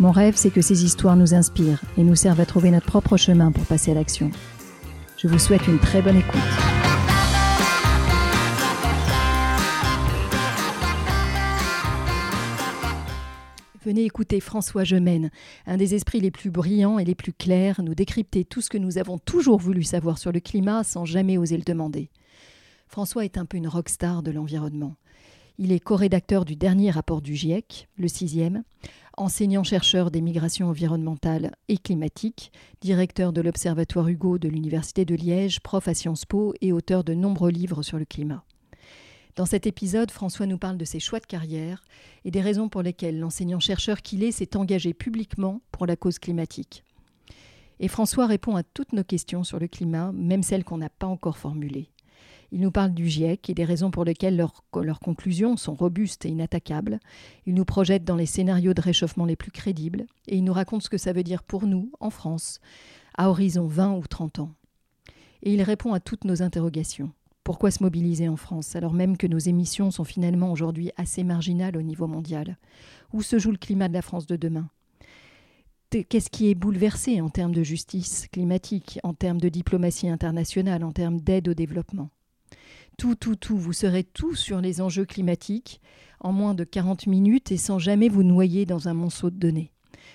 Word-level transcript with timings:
Mon 0.00 0.10
rêve, 0.10 0.34
c'est 0.36 0.50
que 0.50 0.62
ces 0.62 0.84
histoires 0.84 1.16
nous 1.16 1.34
inspirent 1.34 1.82
et 1.98 2.02
nous 2.02 2.16
servent 2.16 2.40
à 2.40 2.46
trouver 2.46 2.70
notre 2.70 2.86
propre 2.86 3.16
chemin 3.16 3.52
pour 3.52 3.64
passer 3.64 3.90
à 3.90 3.94
l'action. 3.94 4.30
Je 5.18 5.28
vous 5.28 5.38
souhaite 5.38 5.66
une 5.68 5.78
très 5.78 6.00
bonne 6.00 6.16
écoute. 6.16 6.40
Venez 13.84 14.04
écouter 14.04 14.40
François 14.40 14.84
Gemène, 14.84 15.30
un 15.66 15.76
des 15.76 15.94
esprits 15.94 16.20
les 16.20 16.30
plus 16.30 16.50
brillants 16.50 16.98
et 16.98 17.04
les 17.04 17.16
plus 17.16 17.32
clairs, 17.32 17.82
nous 17.82 17.94
décrypter 17.94 18.44
tout 18.44 18.60
ce 18.60 18.70
que 18.70 18.78
nous 18.78 18.96
avons 18.96 19.18
toujours 19.18 19.58
voulu 19.58 19.82
savoir 19.82 20.18
sur 20.18 20.32
le 20.32 20.40
climat 20.40 20.84
sans 20.84 21.04
jamais 21.04 21.36
oser 21.36 21.56
le 21.56 21.64
demander. 21.64 22.08
François 22.86 23.24
est 23.24 23.38
un 23.38 23.44
peu 23.44 23.56
une 23.56 23.68
rockstar 23.68 24.22
de 24.22 24.30
l'environnement. 24.30 24.94
Il 25.58 25.72
est 25.72 25.80
co-rédacteur 25.80 26.44
du 26.44 26.56
dernier 26.56 26.90
rapport 26.90 27.22
du 27.22 27.34
GIEC, 27.34 27.88
le 27.98 28.08
sixième, 28.08 28.62
enseignant-chercheur 29.16 30.10
des 30.10 30.20
migrations 30.20 30.68
environnementales 30.68 31.54
et 31.68 31.78
climatiques, 31.78 32.52
directeur 32.80 33.32
de 33.32 33.40
l'Observatoire 33.40 34.08
Hugo 34.08 34.38
de 34.38 34.48
l'Université 34.48 35.04
de 35.04 35.14
Liège, 35.14 35.60
prof 35.60 35.88
à 35.88 35.94
Sciences 35.94 36.24
Po 36.24 36.54
et 36.60 36.72
auteur 36.72 37.04
de 37.04 37.14
nombreux 37.14 37.50
livres 37.50 37.82
sur 37.82 37.98
le 37.98 38.04
climat. 38.04 38.44
Dans 39.36 39.46
cet 39.46 39.66
épisode, 39.66 40.10
François 40.10 40.46
nous 40.46 40.58
parle 40.58 40.76
de 40.76 40.84
ses 40.84 41.00
choix 41.00 41.20
de 41.20 41.26
carrière 41.26 41.84
et 42.24 42.30
des 42.30 42.42
raisons 42.42 42.68
pour 42.68 42.82
lesquelles 42.82 43.18
l'enseignant-chercheur 43.18 44.02
qu'il 44.02 44.22
est 44.24 44.32
s'est 44.32 44.56
engagé 44.56 44.92
publiquement 44.92 45.62
pour 45.70 45.86
la 45.86 45.96
cause 45.96 46.18
climatique. 46.18 46.84
Et 47.80 47.88
François 47.88 48.26
répond 48.26 48.56
à 48.56 48.62
toutes 48.62 48.92
nos 48.92 49.04
questions 49.04 49.44
sur 49.44 49.58
le 49.58 49.68
climat, 49.68 50.12
même 50.12 50.42
celles 50.42 50.64
qu'on 50.64 50.78
n'a 50.78 50.90
pas 50.90 51.06
encore 51.06 51.38
formulées. 51.38 51.91
Il 52.54 52.60
nous 52.60 52.70
parle 52.70 52.92
du 52.92 53.08
GIEC 53.08 53.48
et 53.48 53.54
des 53.54 53.64
raisons 53.64 53.90
pour 53.90 54.04
lesquelles 54.04 54.36
leurs, 54.36 55.00
conclusions 55.00 55.56
sont 55.56 55.72
robustes 55.72 56.26
et 56.26 56.28
inattaquables. 56.28 57.00
Il 57.46 57.54
nous 57.54 57.64
projette 57.64 58.04
dans 58.04 58.14
les 58.14 58.26
scénarios 58.26 58.74
de 58.74 58.82
réchauffement 58.82 59.24
les 59.24 59.36
plus 59.36 59.50
crédibles 59.50 60.04
et 60.28 60.36
il 60.36 60.44
nous 60.44 60.52
raconte 60.52 60.82
ce 60.82 60.90
que 60.90 60.98
ça 60.98 61.14
veut 61.14 61.22
dire 61.22 61.42
pour 61.42 61.66
nous, 61.66 61.90
en 61.98 62.10
France, 62.10 62.60
à 63.16 63.30
horizon 63.30 63.66
20 63.66 63.94
ou 63.94 64.06
30 64.06 64.40
ans. 64.40 64.52
Et 65.42 65.54
il 65.54 65.62
répond 65.62 65.94
à 65.94 66.00
toutes 66.00 66.24
nos 66.24 66.42
interrogations. 66.42 67.10
Pourquoi 67.42 67.70
se 67.70 67.82
mobiliser 67.82 68.28
en 68.28 68.36
France 68.36 68.76
alors 68.76 68.92
même 68.92 69.16
que 69.16 69.26
nos 69.26 69.38
émissions 69.38 69.90
sont 69.90 70.04
finalement 70.04 70.52
aujourd'hui 70.52 70.90
assez 70.98 71.24
marginales 71.24 71.78
au 71.78 71.82
niveau 71.82 72.06
mondial? 72.06 72.58
Où 73.14 73.22
se 73.22 73.38
joue 73.38 73.50
le 73.50 73.56
climat 73.56 73.88
de 73.88 73.94
la 73.94 74.02
France 74.02 74.26
de 74.26 74.36
demain? 74.36 74.68
Qu'est-ce 75.90 76.30
qui 76.30 76.50
est 76.50 76.54
bouleversé 76.54 77.22
en 77.22 77.30
termes 77.30 77.54
de 77.54 77.62
justice 77.62 78.28
climatique, 78.30 79.00
en 79.02 79.14
termes 79.14 79.40
de 79.40 79.48
diplomatie 79.48 80.08
internationale, 80.08 80.84
en 80.84 80.92
termes 80.92 81.20
d'aide 81.20 81.48
au 81.48 81.54
développement? 81.54 82.10
Tout, 83.02 83.16
tout, 83.16 83.34
tout. 83.34 83.56
Vous 83.56 83.72
serez 83.72 84.04
tout 84.04 84.36
sur 84.36 84.60
les 84.60 84.80
enjeux 84.80 85.04
climatiques 85.04 85.80
en 86.20 86.30
moins 86.30 86.54
de 86.54 86.62
40 86.62 87.08
minutes 87.08 87.50
et 87.50 87.56
sans 87.56 87.80
jamais 87.80 88.08
vous 88.08 88.22
noyer 88.22 88.64
dans 88.64 88.86
un 88.86 88.94
monceau 88.94 89.28
de 89.28 89.36
données. 89.36 89.72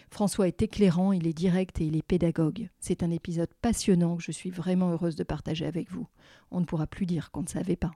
François 0.10 0.48
est 0.48 0.62
éclairant, 0.62 1.12
il 1.12 1.28
est 1.28 1.34
direct 1.34 1.82
et 1.82 1.84
il 1.84 1.98
est 1.98 2.02
pédagogue. 2.02 2.70
C'est 2.80 3.04
un 3.04 3.12
épisode 3.12 3.50
passionnant 3.62 4.16
que 4.16 4.24
je 4.24 4.32
suis 4.32 4.52
vraiment 4.52 4.92
heureuse 4.92 5.18
de 5.18 5.26
partager 5.26 5.66
avec 5.66 5.92
vous. 5.92 6.08
On 6.50 6.62
ne 6.62 6.66
pourra 6.66 6.88
plus 6.88 7.06
dire 7.06 7.30
qu'on 7.32 7.42
ne 7.42 7.50
savait 7.50 7.76
pas. 7.76 7.92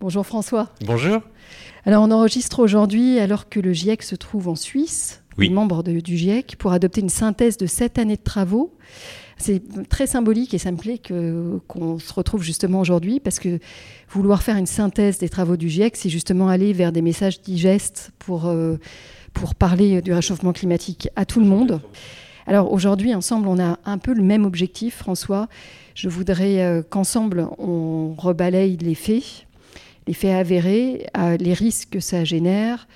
Bonjour 0.00 0.26
François. 0.26 0.70
Bonjour. 0.84 1.22
Alors 1.84 2.02
on 2.02 2.10
enregistre 2.10 2.58
aujourd'hui 2.58 3.20
alors 3.20 3.48
que 3.48 3.60
le 3.60 3.72
GIEC 3.72 4.02
se 4.02 4.16
trouve 4.16 4.48
en 4.48 4.56
Suisse, 4.56 5.22
oui. 5.38 5.50
membre 5.50 5.84
du 5.84 6.16
GIEC, 6.16 6.56
pour 6.58 6.72
adopter 6.72 7.00
une 7.00 7.10
synthèse 7.10 7.58
de 7.58 7.66
sept 7.66 7.96
années 7.96 8.16
de 8.16 8.22
travaux 8.22 8.76
c'est 9.38 9.88
très 9.88 10.06
symbolique 10.06 10.54
et 10.54 10.58
ça 10.58 10.72
me 10.72 10.76
plaît 10.76 11.00
qu'on 11.68 11.98
se 11.98 12.12
retrouve 12.12 12.42
justement 12.42 12.80
aujourd'hui 12.80 13.20
parce 13.20 13.38
que 13.38 13.58
vouloir 14.08 14.42
faire 14.42 14.56
une 14.56 14.66
synthèse 14.66 15.18
des 15.18 15.28
travaux 15.28 15.56
du 15.56 15.68
GIEC, 15.68 15.96
c'est 15.96 16.08
justement 16.08 16.48
aller 16.48 16.72
vers 16.72 16.90
des 16.90 17.02
messages 17.02 17.40
digestes 17.42 18.12
pour, 18.18 18.46
euh, 18.46 18.76
pour 19.34 19.54
parler 19.54 20.00
du 20.00 20.12
réchauffement 20.12 20.52
climatique 20.52 21.08
à 21.16 21.26
tout 21.26 21.40
le 21.40 21.46
monde. 21.46 21.80
Alors 22.46 22.72
aujourd'hui, 22.72 23.14
ensemble, 23.14 23.48
on 23.48 23.58
a 23.58 23.78
un 23.84 23.98
peu 23.98 24.14
le 24.14 24.22
même 24.22 24.46
objectif, 24.46 24.96
François. 24.96 25.48
Je 25.94 26.08
voudrais 26.08 26.62
euh, 26.62 26.82
qu'ensemble, 26.82 27.48
on 27.58 28.14
rebalaye 28.16 28.76
les 28.76 28.94
faits, 28.94 29.46
les 30.06 30.14
faits 30.14 30.34
avérés, 30.34 31.06
euh, 31.18 31.36
les 31.36 31.52
risques 31.52 31.90
que 31.90 32.00
ça 32.00 32.24
génère 32.24 32.86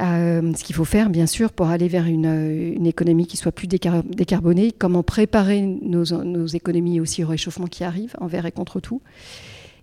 euh, 0.00 0.52
ce 0.54 0.62
qu'il 0.62 0.76
faut 0.76 0.84
faire, 0.84 1.10
bien 1.10 1.26
sûr, 1.26 1.52
pour 1.52 1.66
aller 1.68 1.88
vers 1.88 2.06
une, 2.06 2.86
économie 2.86 3.26
qui 3.26 3.36
soit 3.36 3.52
plus 3.52 3.66
décarbonée, 3.66 4.72
comment 4.72 5.02
préparer 5.02 5.62
nos, 5.62 6.04
nos, 6.24 6.46
économies 6.46 7.00
aussi 7.00 7.24
au 7.24 7.28
réchauffement 7.28 7.66
qui 7.66 7.84
arrive, 7.84 8.14
envers 8.20 8.46
et 8.46 8.52
contre 8.52 8.80
tout. 8.80 9.02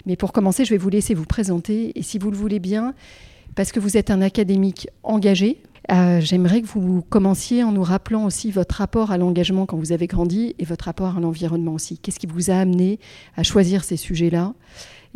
Mais 0.06 0.16
pour 0.16 0.32
commencer, 0.32 0.66
je 0.66 0.70
vais 0.70 0.78
vous 0.78 0.90
laisser 0.90 1.14
vous 1.14 1.26
présenter, 1.26 1.92
et 1.98 2.02
si 2.02 2.18
vous 2.18 2.32
le 2.32 2.38
voulez 2.38 2.60
bien, 2.60 2.94
parce 3.56 3.72
que 3.72 3.80
vous 3.80 3.98
êtes 3.98 4.10
un 4.10 4.22
académique 4.22 4.88
engagé, 5.04 5.62
euh, 5.92 6.20
j'aimerais 6.20 6.62
que 6.62 6.68
vous 6.68 7.02
commenciez 7.02 7.64
en 7.64 7.72
nous 7.72 7.84
rappelant 7.84 8.26
aussi 8.26 8.52
votre 8.52 8.76
rapport 8.76 9.12
à 9.12 9.18
l'engagement 9.18 9.66
quand 9.66 9.78
vous 9.78 9.92
avez 9.92 10.08
grandi 10.08 10.56
et 10.58 10.66
votre 10.66 10.86
rapport 10.86 11.18
à 11.18 11.20
l'environnement 11.20 11.74
aussi. 11.74 11.98
Qu'est-ce 12.00 12.20
qui 12.20 12.28
vous 12.28 12.50
a 12.50 12.56
amené 12.56 13.00
à 13.36 13.44
choisir 13.44 13.84
ces 13.84 13.98
sujets-là? 13.98 14.54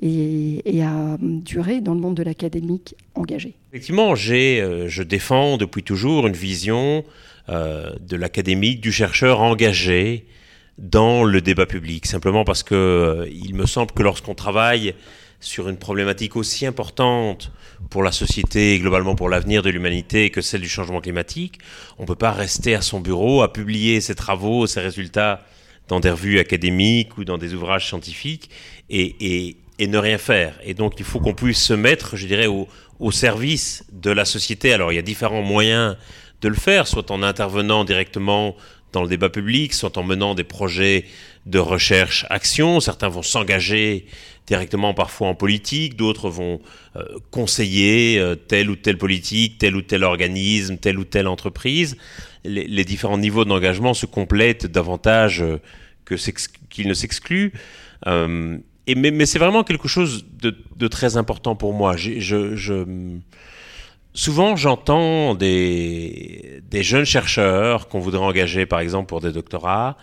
Et, 0.02 0.82
à 0.82 1.18
durer 1.20 1.82
dans 1.82 1.94
le 1.94 2.00
monde 2.00 2.16
de 2.16 2.24
l'académique 2.24 2.96
engagé. 3.16 3.54
Effectivement, 3.72 4.16
j'ai, 4.16 4.62
euh, 4.62 4.88
je 4.88 5.04
défends 5.04 5.58
depuis 5.58 5.84
toujours 5.84 6.28
une 6.28 6.34
vision 6.34 7.04
euh, 7.50 7.92
de 8.00 8.16
l'académique, 8.16 8.82
du 8.82 8.92
chercheur 8.92 9.42
engagé 9.42 10.26
dans 10.78 11.24
le 11.24 11.42
débat 11.42 11.66
public, 11.66 12.06
simplement 12.06 12.46
parce 12.46 12.64
que 12.64 12.76
euh, 12.76 13.30
il 13.32 13.54
me 13.56 13.66
semble 13.66 13.92
que 13.92 14.02
lorsqu'on 14.02 14.36
travaille 14.36 14.94
sur 15.42 15.70
une 15.70 15.78
problématique 15.78 16.36
aussi 16.36 16.66
importante 16.66 17.52
pour 17.90 18.04
la 18.04 18.12
société 18.12 18.76
et 18.76 18.80
globalement 18.80 19.16
pour 19.16 19.30
l'avenir 19.30 19.62
de 19.62 19.70
l'humanité 19.70 20.30
que 20.30 20.42
celle 20.42 20.62
du 20.62 20.70
changement 20.70 21.02
climatique, 21.02 21.60
on 21.98 22.04
ne 22.04 22.08
peut 22.08 22.16
pas 22.16 22.32
rester 22.32 22.76
à 22.76 22.82
son 22.82 23.00
bureau 23.00 23.42
à 23.42 23.52
publier 23.52 24.02
ses 24.02 24.16
travaux, 24.16 24.68
ses 24.68 24.82
résultats 24.82 25.46
dans 25.88 26.00
des 26.00 26.12
revues 26.12 26.40
académiques 26.40 27.18
ou 27.18 27.26
dans 27.26 27.38
des 27.38 27.54
ouvrages 27.54 27.88
scientifiques 27.88 28.50
et, 28.90 29.58
et 29.80 29.88
ne 29.88 29.98
rien 29.98 30.18
faire. 30.18 30.54
Et 30.64 30.74
donc 30.76 30.96
il 31.00 31.06
faut 31.06 31.20
qu'on 31.20 31.34
puisse 31.34 31.64
se 31.64 31.74
mettre, 31.74 32.16
je 32.18 32.28
dirais, 32.28 32.48
au, 32.48 32.68
au, 33.00 33.12
service 33.12 33.86
de 33.92 34.12
la 34.12 34.26
société. 34.26 34.74
Alors 34.74 34.92
il 34.92 34.96
y 34.96 35.00
a 35.00 35.02
différents 35.02 35.42
moyens 35.42 35.96
de 36.42 36.50
le 36.50 36.56
faire, 36.56 36.86
soit 36.86 37.10
en 37.10 37.24
intervenant 37.24 37.86
directement 37.86 38.56
dans 38.92 39.02
le 39.02 39.08
débat 39.08 39.30
public, 39.30 39.74
soit 39.74 39.98
en 39.98 40.04
menant 40.04 40.36
des 40.36 40.44
projets 40.44 41.06
de 41.46 41.60
recherche-action. 41.60 42.80
Certains 42.80 43.08
vont 43.08 43.24
s'engager 43.24 44.06
directement 44.48 44.94
parfois 44.94 45.28
en 45.28 45.36
politique, 45.36 45.96
d'autres 45.96 46.30
vont 46.30 46.60
euh, 46.96 47.04
conseiller 47.32 48.20
euh, 48.20 48.36
telle 48.36 48.70
ou 48.70 48.76
telle 48.76 48.98
politique, 48.98 49.60
tel 49.60 49.76
ou 49.76 49.82
tel 49.82 50.04
organisme, 50.04 50.78
telle 50.78 50.98
ou 51.00 51.06
telle 51.06 51.28
entreprise. 51.28 51.98
Les, 52.44 52.68
les 52.68 52.84
différents 52.84 53.18
niveaux 53.18 53.46
d'engagement 53.46 53.94
se 53.94 54.08
complètent 54.08 54.66
davantage 54.66 55.42
euh, 55.42 55.62
que 56.04 56.16
qu'ils 56.70 56.88
ne 56.88 56.94
s'excluent. 56.94 57.54
Euh, 58.08 58.58
mais, 58.96 59.26
c'est 59.26 59.40
vraiment 59.40 59.64
quelque 59.64 59.88
chose 59.88 60.26
de, 60.42 60.88
très 60.88 61.18
important 61.18 61.56
pour 61.56 61.74
moi. 61.74 61.96
Souvent, 64.14 64.56
j'entends 64.56 65.36
des, 65.36 66.62
jeunes 66.72 67.06
chercheurs 67.06 67.88
qu'on 67.88 68.00
voudrait 68.00 68.26
engager, 68.26 68.66
par 68.66 68.80
exemple, 68.80 69.08
pour 69.08 69.22
des 69.22 69.32
doctorats, 69.32 69.98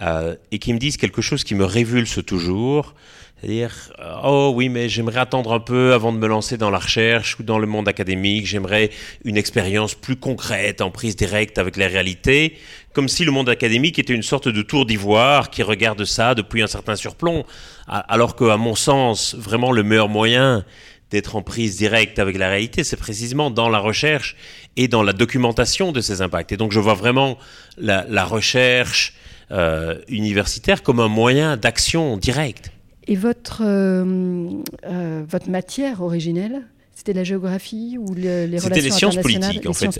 euh, 0.00 0.36
et 0.50 0.58
qui 0.58 0.72
me 0.72 0.78
disent 0.78 0.96
quelque 0.96 1.22
chose 1.22 1.44
qui 1.44 1.54
me 1.54 1.64
révulse 1.64 2.24
toujours. 2.24 2.94
C'est-à-dire, 3.42 3.74
euh, 3.98 4.14
oh 4.22 4.52
oui, 4.54 4.68
mais 4.68 4.88
j'aimerais 4.88 5.18
attendre 5.18 5.52
un 5.52 5.58
peu 5.58 5.94
avant 5.94 6.12
de 6.12 6.18
me 6.18 6.28
lancer 6.28 6.56
dans 6.56 6.70
la 6.70 6.78
recherche 6.78 7.40
ou 7.40 7.42
dans 7.42 7.58
le 7.58 7.66
monde 7.66 7.88
académique. 7.88 8.46
J'aimerais 8.46 8.90
une 9.24 9.36
expérience 9.36 9.96
plus 9.96 10.14
concrète, 10.14 10.80
en 10.80 10.92
prise 10.92 11.16
directe 11.16 11.58
avec 11.58 11.76
la 11.76 11.88
réalité, 11.88 12.56
comme 12.92 13.08
si 13.08 13.24
le 13.24 13.32
monde 13.32 13.48
académique 13.48 13.98
était 13.98 14.14
une 14.14 14.22
sorte 14.22 14.46
de 14.46 14.62
tour 14.62 14.86
d'ivoire 14.86 15.50
qui 15.50 15.64
regarde 15.64 16.04
ça 16.04 16.36
depuis 16.36 16.62
un 16.62 16.68
certain 16.68 16.94
surplomb. 16.94 17.44
Alors 17.88 18.36
que, 18.36 18.44
à 18.44 18.56
mon 18.56 18.76
sens, 18.76 19.34
vraiment 19.34 19.72
le 19.72 19.82
meilleur 19.82 20.08
moyen 20.08 20.64
d'être 21.10 21.34
en 21.34 21.42
prise 21.42 21.76
directe 21.76 22.20
avec 22.20 22.38
la 22.38 22.48
réalité, 22.48 22.84
c'est 22.84 22.96
précisément 22.96 23.50
dans 23.50 23.68
la 23.68 23.80
recherche 23.80 24.36
et 24.76 24.86
dans 24.86 25.02
la 25.02 25.12
documentation 25.12 25.90
de 25.90 26.00
ces 26.00 26.22
impacts. 26.22 26.52
Et 26.52 26.56
donc, 26.56 26.70
je 26.70 26.78
vois 26.78 26.94
vraiment 26.94 27.36
la, 27.76 28.24
recherche 28.24 29.14
euh, 29.50 29.98
universitaire 30.06 30.84
comme 30.84 31.00
un 31.00 31.08
moyen 31.08 31.56
d'action 31.56 32.16
directe. 32.16 32.71
Et 33.06 33.16
votre, 33.16 33.62
euh, 33.64 34.50
euh, 34.84 35.24
votre 35.28 35.50
matière 35.50 36.02
originelle, 36.02 36.62
C'était 36.94 37.14
la 37.14 37.24
géographie 37.24 37.96
ou 37.98 38.14
les 38.14 38.44
relations 38.44 38.68
C'était 38.68 38.80
les 38.80 38.90
sciences 38.90 39.16
politiques, 39.16 39.66
en 39.66 39.72
fait. 39.72 39.98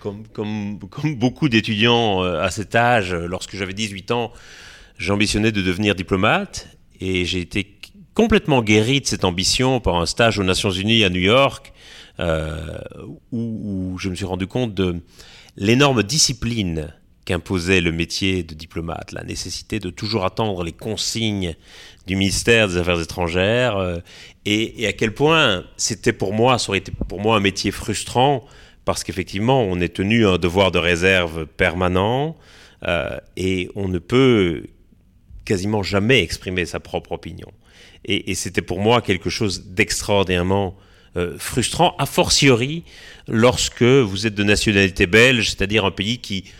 Comme, 0.00 0.26
comme, 0.32 0.78
comme, 0.90 1.16
beaucoup 1.16 1.48
d'étudiants 1.48 2.22
à 2.22 2.50
cet 2.50 2.74
âge, 2.74 3.14
lorsque 3.14 3.56
j'avais 3.56 3.72
18 3.72 4.10
ans, 4.10 4.32
j'ambitionnais 4.98 5.52
de 5.52 5.62
devenir 5.62 5.94
diplomate 5.94 6.68
et 7.00 7.24
j'ai 7.24 7.40
été 7.40 7.78
complètement 8.14 8.62
guéri 8.62 9.00
de 9.00 9.06
cette 9.06 9.24
ambition 9.24 9.80
par 9.80 9.96
un 9.96 10.06
stage 10.06 10.38
aux 10.38 10.44
Nations 10.44 10.70
Unies 10.70 11.04
à 11.04 11.10
New 11.10 11.20
York, 11.20 11.72
euh, 12.20 12.78
où, 13.32 13.96
je 13.98 14.08
me 14.08 14.14
suis 14.14 14.24
rendu 14.24 14.46
compte 14.46 14.74
de 14.74 15.00
l'énorme 15.56 16.02
discipline 16.02 16.92
qu'imposait 17.24 17.80
le 17.80 17.92
métier 17.92 18.42
de 18.42 18.54
diplomate, 18.54 19.12
la 19.12 19.22
nécessité 19.22 19.78
de 19.78 19.90
toujours 19.90 20.24
attendre 20.24 20.64
les 20.64 20.72
consignes 20.72 21.54
du 22.06 22.16
ministère 22.16 22.68
des 22.68 22.76
Affaires 22.76 23.00
étrangères, 23.00 23.76
euh, 23.76 23.98
et, 24.44 24.86
à 24.86 24.92
quel 24.92 25.14
point 25.14 25.64
c'était 25.76 26.12
pour 26.12 26.32
moi, 26.32 26.58
ça 26.58 26.70
aurait 26.70 26.78
été 26.78 26.92
pour 27.08 27.20
moi 27.20 27.36
un 27.36 27.40
métier 27.40 27.70
frustrant, 27.70 28.44
parce 28.84 29.04
qu'effectivement, 29.04 29.62
on 29.62 29.80
est 29.80 29.94
tenu 29.94 30.26
à 30.26 30.30
un 30.30 30.38
devoir 30.38 30.72
de 30.72 30.78
réserve 30.78 31.46
permanent, 31.46 32.36
euh, 32.84 33.16
et 33.36 33.70
on 33.76 33.86
ne 33.86 33.98
peut 33.98 34.64
quasiment 35.44 35.84
jamais 35.84 36.22
exprimer 36.22 36.66
sa 36.66 36.80
propre 36.80 37.12
opinion. 37.12 37.52
Et, 38.04 38.34
c'était 38.34 38.62
pour 38.62 38.80
moi 38.80 39.00
quelque 39.00 39.30
chose 39.30 39.66
d'extraordinairement 39.66 40.76
euh, 41.16 41.36
frustrant, 41.38 41.94
a 41.98 42.06
fortiori 42.06 42.82
lorsque 43.28 43.82
vous 43.82 44.26
êtes 44.26 44.34
de 44.34 44.42
nationalité 44.42 45.06
belge, 45.06 45.50
c'est-à-dire 45.50 45.84
un 45.84 45.92
pays 45.92 46.18
qui, 46.18 46.50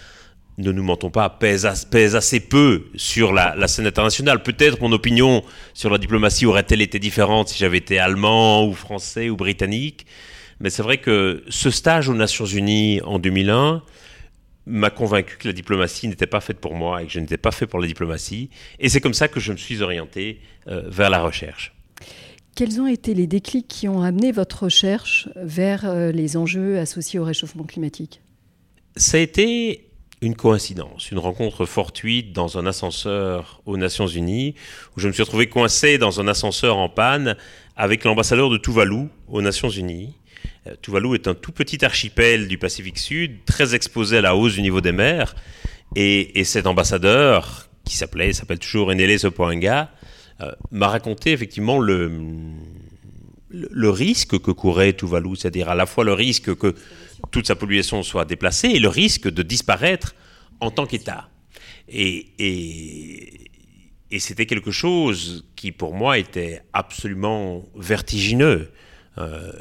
ne 0.58 0.72
nous 0.72 0.82
mentons 0.82 1.10
pas, 1.10 1.30
pèse, 1.30 1.66
assez 1.66 2.40
peu 2.40 2.84
sur 2.94 3.32
la, 3.32 3.54
la 3.56 3.68
scène 3.68 3.86
internationale. 3.86 4.42
Peut-être 4.42 4.80
mon 4.80 4.92
opinion 4.92 5.42
sur 5.74 5.90
la 5.90 5.98
diplomatie 5.98 6.46
aurait-elle 6.46 6.82
été 6.82 6.98
différente 6.98 7.48
si 7.48 7.58
j'avais 7.58 7.78
été 7.78 7.98
allemand 7.98 8.66
ou 8.66 8.74
français 8.74 9.30
ou 9.30 9.36
britannique. 9.36 10.06
Mais 10.60 10.70
c'est 10.70 10.82
vrai 10.82 10.98
que 10.98 11.42
ce 11.48 11.70
stage 11.70 12.08
aux 12.08 12.14
Nations 12.14 12.46
Unies 12.46 13.00
en 13.02 13.18
2001 13.18 13.82
m'a 14.66 14.90
convaincu 14.90 15.36
que 15.38 15.48
la 15.48 15.52
diplomatie 15.52 16.06
n'était 16.06 16.26
pas 16.26 16.40
faite 16.40 16.58
pour 16.58 16.74
moi 16.74 17.02
et 17.02 17.06
que 17.06 17.12
je 17.12 17.18
n'étais 17.18 17.36
pas 17.36 17.50
fait 17.50 17.66
pour 17.66 17.80
la 17.80 17.86
diplomatie. 17.86 18.50
Et 18.78 18.88
c'est 18.88 19.00
comme 19.00 19.14
ça 19.14 19.28
que 19.28 19.40
je 19.40 19.52
me 19.52 19.56
suis 19.56 19.82
orienté 19.82 20.40
euh, 20.68 20.82
vers 20.86 21.10
la 21.10 21.20
recherche. 21.20 21.74
Quels 22.54 22.80
ont 22.80 22.86
été 22.86 23.14
les 23.14 23.26
déclics 23.26 23.66
qui 23.66 23.88
ont 23.88 24.02
amené 24.02 24.30
votre 24.30 24.64
recherche 24.64 25.28
vers 25.36 25.86
euh, 25.86 26.12
les 26.12 26.36
enjeux 26.36 26.78
associés 26.78 27.18
au 27.18 27.24
réchauffement 27.24 27.64
climatique? 27.64 28.20
Ça 28.94 29.16
a 29.16 29.20
été 29.20 29.88
une 30.22 30.36
coïncidence, 30.36 31.10
une 31.10 31.18
rencontre 31.18 31.66
fortuite 31.66 32.32
dans 32.32 32.56
un 32.56 32.64
ascenseur 32.64 33.60
aux 33.66 33.76
Nations 33.76 34.06
Unies, 34.06 34.54
où 34.96 35.00
je 35.00 35.08
me 35.08 35.12
suis 35.12 35.24
retrouvé 35.24 35.48
coincé 35.48 35.98
dans 35.98 36.20
un 36.20 36.28
ascenseur 36.28 36.78
en 36.78 36.88
panne 36.88 37.36
avec 37.76 38.04
l'ambassadeur 38.04 38.48
de 38.48 38.56
Tuvalu 38.56 39.08
aux 39.26 39.42
Nations 39.42 39.68
Unies. 39.68 40.14
Euh, 40.68 40.76
Tuvalu 40.80 41.14
est 41.14 41.26
un 41.26 41.34
tout 41.34 41.50
petit 41.50 41.84
archipel 41.84 42.46
du 42.46 42.56
Pacifique 42.56 42.98
Sud, 42.98 43.44
très 43.46 43.74
exposé 43.74 44.18
à 44.18 44.20
la 44.20 44.36
hausse 44.36 44.54
du 44.54 44.62
niveau 44.62 44.80
des 44.80 44.92
mers. 44.92 45.34
Et, 45.96 46.44
cet 46.44 46.66
ambassadeur, 46.68 47.68
qui 47.84 47.96
s'appelait, 47.96 48.32
s'appelle 48.32 48.60
toujours 48.60 48.90
Enele 48.90 49.18
Sopoanga, 49.18 49.90
euh, 50.40 50.52
m'a 50.70 50.86
raconté 50.86 51.32
effectivement 51.32 51.80
le, 51.80 52.10
le, 53.50 53.90
risque 53.90 54.40
que 54.40 54.52
courait 54.52 54.92
Tuvalu, 54.92 55.34
c'est-à-dire 55.36 55.68
à 55.68 55.74
la 55.74 55.84
fois 55.84 56.04
le 56.04 56.12
risque 56.12 56.54
que 56.54 56.74
toute 57.30 57.46
sa 57.46 57.54
population 57.54 58.02
soit 58.02 58.24
déplacée 58.24 58.68
et 58.68 58.78
le 58.78 58.88
risque 58.88 59.28
de 59.28 59.42
disparaître 59.42 60.14
en 60.60 60.70
tant 60.70 60.86
qu'État. 60.86 61.28
Et, 61.88 62.28
c'était 64.18 64.46
quelque 64.46 64.70
chose 64.70 65.46
qui 65.56 65.72
pour 65.72 65.94
moi 65.94 66.18
était 66.18 66.62
absolument 66.72 67.64
vertigineux. 67.74 68.70
Euh, 69.18 69.52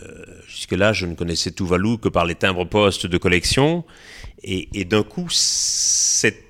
jusque-là, 0.47 0.93
je 0.93 1.05
ne 1.05 1.15
connaissais 1.15 1.51
Tuvalu 1.51 1.97
que 1.97 2.09
par 2.09 2.25
les 2.25 2.35
timbres-postes 2.35 3.05
de 3.07 3.17
collection. 3.17 3.85
Et, 4.43 4.85
d'un 4.85 5.03
coup, 5.03 5.27
cette, 5.29 6.43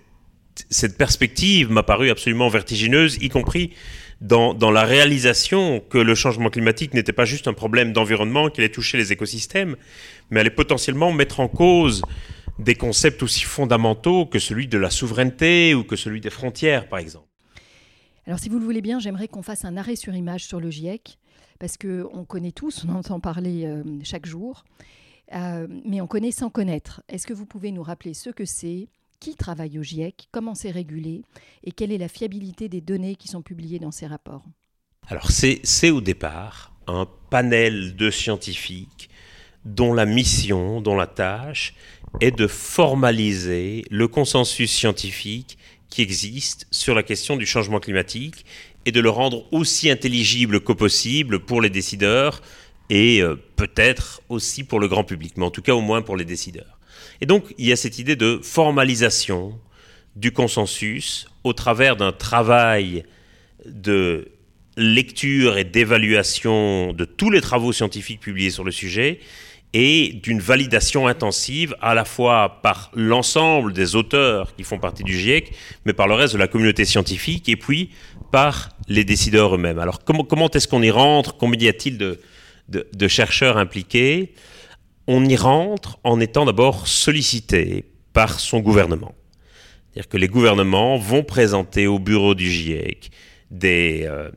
perspective 0.98 1.72
m'a 1.72 1.84
paru 1.84 2.10
absolument 2.10 2.50
vertigineuse, 2.50 3.18
y 3.22 3.30
compris 3.30 3.72
dans, 4.20 4.54
dans, 4.54 4.72
la 4.72 4.84
réalisation 4.84 5.80
que 5.80 5.98
le 5.98 6.16
changement 6.16 6.50
climatique 6.50 6.94
n'était 6.94 7.14
pas 7.14 7.26
juste 7.26 7.48
un 7.48 7.54
problème 7.54 7.92
d'environnement 7.92 8.50
qui 8.50 8.62
allait 8.62 8.70
toucher 8.70 8.98
les 8.98 9.12
écosystèmes, 9.12 9.76
mais 10.32 10.40
allait 10.40 10.50
potentiellement 10.50 11.12
mettre 11.12 11.40
en 11.40 11.48
cause 11.48 12.02
des 12.58 12.76
concepts 12.76 13.22
aussi 13.22 13.42
fondamentaux 13.42 14.26
que 14.26 14.40
celui 14.40 14.68
de 14.68 14.78
la 14.78 14.90
souveraineté 14.90 15.76
ou 15.76 15.84
que 15.84 15.96
celui 15.96 16.22
des 16.22 16.30
frontières, 16.30 16.90
par 16.90 17.00
exemple. 17.00 17.28
Alors, 18.26 18.40
si 18.40 18.50
vous 18.50 18.60
le 18.60 18.66
voulez 18.66 18.82
bien, 18.82 19.00
j'aimerais 19.00 19.28
qu'on 19.28 19.42
fasse 19.42 19.66
un 19.66 19.78
arrêt 19.78 19.96
sur 19.96 20.16
image 20.16 20.46
sur 20.46 20.60
le 20.60 20.70
GIEC 20.70 21.18
parce 21.60 21.78
qu'on 21.78 22.26
connaît 22.26 22.52
tous, 22.52 22.86
on 22.88 22.96
entend 22.96 23.20
parler 23.20 23.66
euh, 23.66 23.84
chaque 24.04 24.26
jour, 24.26 24.64
euh, 25.34 25.68
mais 25.86 26.02
on 26.02 26.08
connaît 26.08 26.32
sans 26.32 26.50
connaître. 26.50 27.04
Est-ce 27.08 27.28
que 27.28 27.34
vous 27.34 27.46
pouvez 27.46 27.72
nous 27.72 27.84
rappeler 27.84 28.14
ce 28.14 28.32
que 28.32 28.46
c'est, 28.46 28.88
qui 29.20 29.36
travaille 29.36 29.78
au 29.78 29.84
GIEC, 29.84 30.28
comment 30.32 30.56
c'est 30.56 30.72
régulé 30.72 31.22
et 31.64 31.72
quelle 31.72 31.92
est 31.92 32.00
la 32.00 32.08
fiabilité 32.08 32.68
des 32.68 32.82
données 32.82 33.16
qui 33.16 33.28
sont 33.28 33.44
publiées 33.44 33.78
dans 33.78 33.92
ces 33.92 34.08
rapports? 34.08 34.44
Alors 35.08 35.30
c'est 35.30 35.92
au 35.92 36.02
départ 36.02 36.74
un 36.88 37.08
panel 37.30 37.96
de 37.96 38.10
scientifiques 38.10 39.11
dont 39.66 39.94
la 39.94 40.06
mission, 40.06 40.82
dont 40.82 40.96
la 40.96 41.08
tâche 41.08 41.74
est 42.20 42.32
de 42.32 42.48
formaliser 42.48 43.86
le 43.90 44.08
consensus 44.08 44.72
scientifique 44.72 45.58
qui 45.90 46.02
existe 46.02 46.68
sur 46.72 46.96
la 46.96 47.04
question 47.04 47.36
du 47.36 47.46
changement 47.46 47.80
climatique 47.80 48.46
et 48.86 48.92
de 48.92 49.00
le 49.00 49.10
rendre 49.10 49.46
aussi 49.52 49.90
intelligible 49.90 50.62
que 50.62 50.74
possible 50.74 51.40
pour 51.40 51.62
les 51.62 51.70
décideurs 51.70 52.42
et 52.90 53.22
euh, 53.22 53.36
peut-être 53.56 54.22
aussi 54.30 54.64
pour 54.64 54.80
le 54.80 54.88
grand 54.88 55.04
public, 55.04 55.34
mais 55.38 55.46
en 55.46 55.52
tout 55.52 55.62
cas 55.62 55.74
au 55.74 55.82
moins 55.82 56.02
pour 56.02 56.18
les 56.18 56.26
décideurs. 56.26 56.80
Et 57.22 57.26
donc 57.26 57.54
il 57.58 57.68
y 57.68 57.72
a 57.72 57.76
cette 57.76 58.00
idée 58.00 58.16
de 58.16 58.40
formalisation 58.42 59.60
du 60.16 60.32
consensus 60.32 61.28
au 61.44 61.54
travers 61.54 61.96
d'un 61.96 62.12
travail 62.12 63.04
de 63.66 64.32
lecture 64.76 65.58
et 65.58 65.64
d'évaluation 65.64 66.94
de 66.94 67.06
tous 67.06 67.30
les 67.30 67.42
travaux 67.42 67.74
scientifiques 67.74 68.20
publiés 68.20 68.50
sur 68.50 68.64
le 68.64 68.72
sujet 68.72 69.20
et 69.74 70.20
d'une 70.22 70.40
validation 70.40 71.08
intensive 71.08 71.76
à 71.82 71.94
la 71.94 72.04
fois 72.04 72.60
par 72.62 72.92
l'ensemble 72.94 73.72
des 73.72 73.96
auteurs 73.96 74.54
qui 74.56 74.64
font 74.64 74.80
partie 74.80 75.04
du 75.04 75.18
GIEC, 75.18 75.54
mais 75.86 75.94
par 75.94 76.08
le 76.08 76.14
reste 76.14 76.34
de 76.34 76.40
la 76.40 76.48
communauté 76.48 76.84
scientifique, 76.84 77.48
et 77.48 77.56
puis 77.56 77.90
par 78.32 78.70
les 78.88 79.06
décideurs 79.06 79.56
eux-mêmes. 79.56 79.80
Alors 79.80 80.04
comment, 80.04 80.24
comment 80.24 80.50
est-ce 80.50 80.68
qu'on 80.68 80.82
y 80.82 80.92
rentre? 80.92 81.38
Combien 81.38 81.68
y 81.68 81.70
a-t-il 81.70 81.98
de, 81.98 82.20
de, 82.70 83.08
chercheurs 83.08 83.58
impliqués? 83.58 84.34
On 85.08 85.24
y 85.26 85.36
rentre 85.36 86.00
en 86.04 86.20
étant 86.20 86.46
d'abord 86.46 86.88
sollicité 86.88 87.86
par 88.14 88.40
son 88.40 88.60
gouvernement. 88.60 89.16
C'est-à-dire 89.94 90.10
que 90.10 90.18
les 90.18 90.28
gouvernements 90.28 90.98
vont 90.98 91.24
présenter 91.24 91.88
au 91.88 92.00
bureau 92.00 92.36
du 92.36 92.50
GIEC 92.50 93.12
des, 93.50 94.04
euh, 94.06 94.32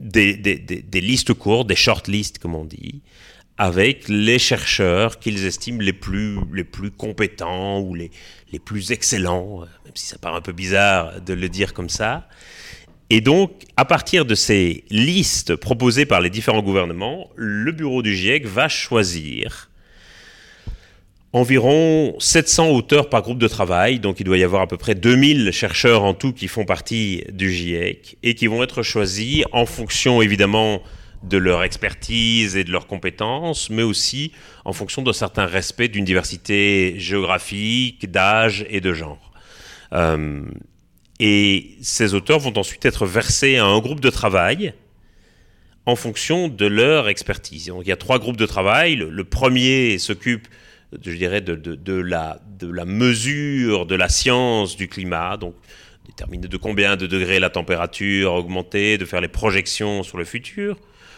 des, 0.00 0.36
des, 0.36 0.58
des, 0.58 1.00
listes 1.00 1.32
courtes, 1.34 1.66
des 1.66 1.76
short 1.76 2.08
lists 2.08 2.38
comme 2.38 2.54
on 2.54 2.64
dit, 2.64 3.02
avec 3.56 4.08
les 4.08 4.38
chercheurs 4.38 5.18
qu'ils 5.18 5.44
estiment 5.46 5.80
les 5.80 5.92
plus, 5.92 6.38
les 6.52 6.64
plus 6.64 6.90
compétents 6.90 7.80
ou 7.80 7.94
les, 7.94 8.10
les 8.52 8.58
plus 8.58 8.90
excellents, 8.90 9.60
même 9.60 9.94
si 9.94 10.06
ça 10.06 10.18
paraît 10.18 10.38
un 10.38 10.42
peu 10.42 10.52
bizarre 10.52 11.20
de 11.20 11.34
le 11.34 11.48
dire 11.48 11.72
comme 11.72 11.88
ça. 11.88 12.28
Et 13.10 13.20
donc, 13.20 13.64
à 13.76 13.84
partir 13.84 14.24
de 14.24 14.34
ces 14.34 14.84
listes 14.90 15.56
proposées 15.56 16.06
par 16.06 16.20
les 16.20 16.30
différents 16.30 16.62
gouvernements, 16.62 17.30
le 17.36 17.70
bureau 17.70 18.02
du 18.02 18.14
GIEC 18.14 18.46
va 18.46 18.68
choisir 18.68 19.70
environ 21.32 22.14
700 22.20 22.70
auteurs 22.70 23.10
par 23.10 23.22
groupe 23.22 23.38
de 23.38 23.48
travail. 23.48 23.98
Donc, 23.98 24.20
il 24.20 24.24
doit 24.24 24.38
y 24.38 24.44
avoir 24.44 24.62
à 24.62 24.66
peu 24.66 24.76
près 24.76 24.94
2000 24.94 25.50
chercheurs 25.52 26.02
en 26.04 26.14
tout 26.14 26.32
qui 26.32 26.48
font 26.48 26.64
partie 26.64 27.24
du 27.30 27.52
GIEC 27.52 28.16
et 28.22 28.34
qui 28.34 28.46
vont 28.46 28.62
être 28.62 28.82
choisis 28.82 29.44
en 29.52 29.66
fonction, 29.66 30.22
évidemment, 30.22 30.80
de 31.28 31.38
leur 31.38 31.62
expertise 31.62 32.56
et 32.56 32.64
de 32.64 32.70
leurs 32.70 32.86
compétences, 32.86 33.70
mais 33.70 33.82
aussi 33.82 34.32
en 34.64 34.72
fonction 34.72 35.02
d'un 35.02 35.12
certain 35.12 35.46
respect 35.46 35.88
d'une 35.88 36.04
diversité 36.04 36.94
géographique, 36.98 38.10
d'âge 38.10 38.66
et 38.68 38.80
de 38.80 38.92
genre. 38.92 39.32
Euh, 39.92 40.44
et 41.20 41.76
ces 41.80 42.14
auteurs 42.14 42.40
vont 42.40 42.56
ensuite 42.58 42.84
être 42.84 43.06
versés 43.06 43.56
à 43.56 43.64
un 43.64 43.78
groupe 43.78 44.00
de 44.00 44.10
travail 44.10 44.74
en 45.86 45.96
fonction 45.96 46.48
de 46.48 46.66
leur 46.66 47.08
expertise. 47.08 47.66
Donc 47.66 47.82
il 47.84 47.88
y 47.88 47.92
a 47.92 47.96
trois 47.96 48.18
groupes 48.18 48.36
de 48.36 48.46
travail. 48.46 48.96
Le, 48.96 49.24
premier 49.24 49.98
s'occupe, 49.98 50.48
je 51.02 51.12
dirais, 51.12 51.40
de, 51.40 51.94
la 51.94 52.84
mesure 52.84 53.86
de 53.86 53.94
la 53.94 54.08
science 54.08 54.76
du 54.76 54.88
climat, 54.88 55.36
donc 55.36 55.54
déterminer 56.06 56.48
de 56.48 56.56
combien 56.56 56.96
de 56.96 57.06
degrés 57.06 57.38
la 57.38 57.50
température 57.50 58.32
a 58.32 58.38
augmenté, 58.38 58.98
de 58.98 59.04
faire 59.04 59.20
les 59.20 59.28
projections 59.28 60.02
sur 60.02 60.18
le 60.18 60.24
futur. 60.24 60.76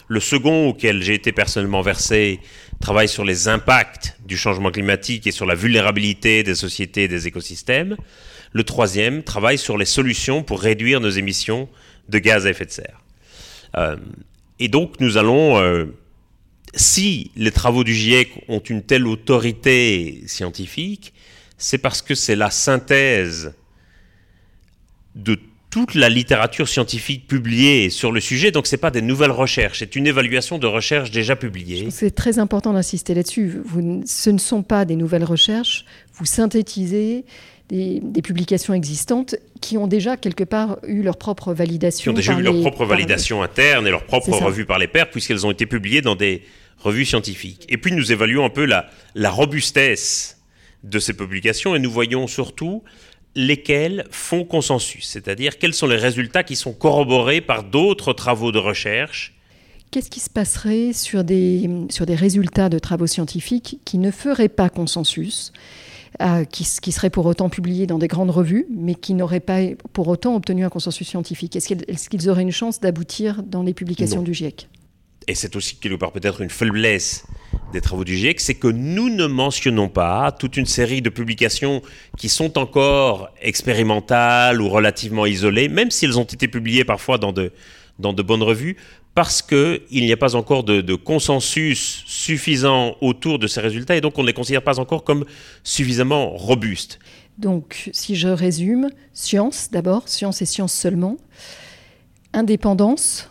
Le 0.09 0.21
second, 0.21 0.69
auquel 0.69 1.03
j'ai 1.03 1.15
été 1.15 1.33
personnellement 1.33 1.83
versé, 1.83 2.41
travaille 2.81 3.09
sur 3.09 3.25
les 3.25 3.49
impacts 3.49 4.17
du 4.25 4.37
changement 4.37 4.71
climatique 4.71 5.27
et 5.27 5.33
sur 5.33 5.47
la 5.47 5.55
vulnérabilité 5.55 6.43
des 6.43 6.55
sociétés 6.55 7.05
et 7.05 7.09
des 7.09 7.27
écosystèmes. 7.27 7.97
Le 8.53 8.65
troisième 8.65 9.23
travaille 9.23 9.59
sur 9.59 9.77
les 9.77 9.85
solutions 9.85 10.43
pour 10.43 10.61
réduire 10.61 11.01
nos 11.01 11.11
émissions 11.11 11.69
de 12.09 12.19
gaz 12.19 12.47
à 12.47 12.51
effet 12.51 12.67
de 12.67 12.71
serre. 12.71 13.01
Euh, 13.77 13.97
et 14.59 14.69
donc 14.69 15.01
nous 15.01 15.17
allons 15.17 15.59
euh, 15.59 15.87
si 16.75 17.31
les 17.37 17.51
travaux 17.51 17.85
du 17.85 17.95
GIEC 17.95 18.45
ont 18.49 18.61
une 18.61 18.83
telle 18.83 19.07
autorité 19.07 20.23
scientifique, 20.27 21.13
c'est 21.59 21.79
parce 21.79 22.03
que 22.03 22.15
c'est 22.15 22.37
la 22.37 22.51
synthèse 22.51 23.55
de 25.15 25.39
toute 25.77 25.95
la 25.95 26.09
littérature 26.09 26.71
scientifique 26.71 27.27
publiée 27.27 27.91
sur 27.91 28.11
le 28.11 28.19
sujet, 28.21 28.51
donc 28.51 28.67
ce 28.67 28.75
n'est 28.75 28.81
pas 28.81 28.91
des 28.91 29.03
nouvelles 29.03 29.31
recherches, 29.31 29.81
c'est 29.81 29.95
une 29.95 30.07
évaluation 30.07 30.57
de 30.57 30.67
recherches 30.67 31.11
déjà 31.11 31.37
publiées. 31.37 31.89
C'est 31.91 32.15
très 32.15 32.39
important 32.39 32.73
d'insister 32.73 33.13
là-dessus. 33.13 33.61
Ce 34.07 34.31
ne 34.31 34.39
sont 34.39 34.63
pas 34.63 34.87
des 34.87 34.97
nouvelles 34.97 35.25
recherches, 35.25 35.85
vous 36.15 36.25
synthétisez 36.25 37.27
des, 37.69 38.01
publications 38.23 38.73
existantes 38.73 39.35
qui 39.61 39.77
ont 39.77 39.87
déjà 39.87 40.17
quelque 40.17 40.45
part 40.45 40.79
eu 40.87 41.03
leur 41.03 41.19
propre 41.19 41.53
validation. 41.53 42.05
Qui 42.05 42.09
ont 42.09 42.15
déjà 42.15 42.39
eu 42.39 42.43
leur 42.43 42.59
propre 42.63 42.87
validation 42.87 43.43
interne 43.43 43.87
et 43.87 43.91
leur 43.91 44.05
propre 44.05 44.31
revue 44.31 44.65
par 44.65 44.79
les 44.79 44.89
pairs, 44.89 45.11
puisqu'elles 45.11 45.45
ont 45.45 45.51
été 45.51 45.67
publiées 45.67 46.01
dans 46.01 46.17
des 46.17 46.43
revues 46.79 47.05
scientifiques. 47.05 47.67
Et 47.69 47.77
puis 47.77 47.93
nous 47.93 48.13
évaluons 48.13 48.47
un 48.47 48.51
peu 48.51 48.65
la, 48.65 48.89
la 49.15 49.29
robustesse 49.29 50.39
de 50.85 50.99
ces 50.99 51.13
publications 51.13 51.75
et 51.75 51.79
nous 51.79 51.91
voyons 51.91 52.27
surtout 52.27 52.83
lesquels 53.37 54.07
font 54.11 54.45
consensus, 54.45 55.07
c'est-à-dire 55.07 55.59
quels 55.59 55.75
sont 55.75 55.87
les 55.87 55.97
résultats 55.97 56.43
qui 56.43 56.57
sont 56.57 56.73
corroborés 56.73 57.43
par 57.43 57.63
d'autres 57.63 58.15
travaux 58.15 58.51
de 58.51 58.59
recherche. 58.59 59.35
Qu'est-ce 59.91 60.11
qui 60.11 60.21
se 60.21 60.31
passerait 60.31 60.93
sur 60.93 61.23
des, 61.23 61.71
sur 61.91 62.07
des 62.07 62.17
résultats 62.17 62.69
de 62.69 62.79
travaux 62.79 63.07
scientifiques 63.07 63.79
qui 63.85 63.99
ne 63.99 64.11
feraient 64.11 64.49
pas 64.49 64.71
consensus, 64.71 65.53
euh, 66.23 66.45
qui, 66.45 66.67
qui, 66.83 66.93
seraient 66.93 67.11
pour 67.11 67.27
autant 67.27 67.51
publiés 67.51 67.87
dans 67.87 67.99
des 67.99 68.09
grandes 68.09 68.31
revues, 68.31 68.67
mais 68.75 68.95
qui 68.95 69.13
n'auraient 69.13 69.39
pas 69.39 69.61
pour 69.93 70.09
autant 70.09 70.35
obtenu 70.35 70.65
un 70.65 70.71
consensus 70.71 71.07
scientifique? 71.07 71.55
Est-ce 71.57 72.09
qu'ils 72.09 72.31
auraient 72.31 72.43
une 72.43 72.51
chance 72.51 72.81
d'aboutir 72.81 73.43
dans 73.43 73.63
les 73.63 73.75
publications 73.75 74.23
du 74.23 74.33
GIEC 74.33 74.69
et 75.29 75.35
c'est 75.35 75.57
aussi 75.57 75.77
quelque 75.77 75.97
part 75.97 76.13
peut-être 76.13 76.41
une 76.41 76.51
faiblesse 76.51 77.25
des 77.73 77.81
travaux 77.81 78.05
du 78.05 78.17
GIEC, 78.17 78.41
c'est 78.41 78.55
que 78.55 78.69
nous 78.69 79.09
ne 79.11 79.27
mentionnons 79.27 79.89
pas 79.89 80.31
toute 80.33 80.57
une 80.57 80.67
série 80.67 81.03
de 81.03 81.11
publications 81.11 81.83
qui 82.17 82.29
sont 82.29 82.59
encore 82.59 83.31
expérimentales 83.41 84.61
ou 84.61 84.69
relativement 84.69 85.27
isolées, 85.27 85.69
même 85.69 85.91
si 85.91 86.05
elles 86.05 86.19
ont 86.19 86.25
été 86.25 86.49
publiées 86.49 86.85
parfois 86.85 87.19
dans 87.19 87.33
de, 87.33 87.53
dans 87.99 88.13
de 88.13 88.23
bonnes 88.23 88.43
revues, 88.43 88.77
parce 89.15 89.41
qu'il 89.43 89.81
n'y 89.91 90.13
a 90.13 90.17
pas 90.17 90.37
encore 90.37 90.63
de, 90.63 90.81
de, 90.81 90.95
consensus 90.95 92.05
suffisant 92.07 92.97
autour 93.01 93.39
de 93.39 93.47
ces 93.47 93.61
résultats, 93.61 93.97
et 93.97 94.01
donc 94.01 94.19
on 94.19 94.23
ne 94.23 94.27
les 94.27 94.35
considère 94.35 94.63
pas 94.63 94.79
encore 94.79 95.05
comme 95.05 95.25
suffisamment 95.65 96.31
robustes. 96.37 96.99
Donc, 97.39 97.91
si 97.93 98.17
je 98.17 98.29
résume, 98.29 98.91
science 99.13 99.71
d'abord, 99.71 100.09
science 100.09 100.41
et 100.41 100.47
science 100.47 100.73
seulement, 100.73 101.17
indépendance, 102.33 103.29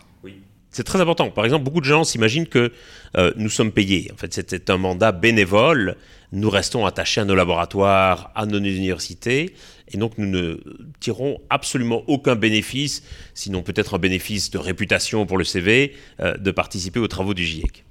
c'est 0.75 0.83
très 0.83 0.99
important. 0.99 1.29
Par 1.29 1.45
exemple, 1.45 1.63
beaucoup 1.63 1.79
de 1.79 1.85
gens 1.85 2.03
s'imaginent 2.03 2.47
que 2.47 2.73
euh, 3.15 3.31
nous 3.37 3.49
sommes 3.49 3.71
payés. 3.71 4.11
En 4.13 4.17
fait, 4.17 4.33
c'était 4.33 4.69
un 4.69 4.75
mandat 4.75 5.13
bénévole. 5.13 5.95
Nous 6.33 6.49
restons 6.49 6.85
attachés 6.85 7.21
à 7.21 7.23
nos 7.23 7.33
laboratoires, 7.33 8.29
à 8.35 8.45
nos 8.45 8.59
universités, 8.59 9.55
et 9.93 9.97
donc 9.97 10.17
nous 10.17 10.25
ne 10.25 10.57
tirons 10.99 11.39
absolument 11.49 12.03
aucun 12.07 12.35
bénéfice, 12.35 13.03
sinon 13.33 13.61
peut-être 13.61 13.93
un 13.93 13.99
bénéfice 13.99 14.51
de 14.51 14.57
réputation 14.57 15.25
pour 15.25 15.37
le 15.37 15.45
CV, 15.45 15.93
euh, 16.19 16.35
de 16.35 16.51
participer 16.51 16.99
aux 16.99 17.07
travaux 17.07 17.33
du 17.33 17.45
GIEC. 17.45 17.85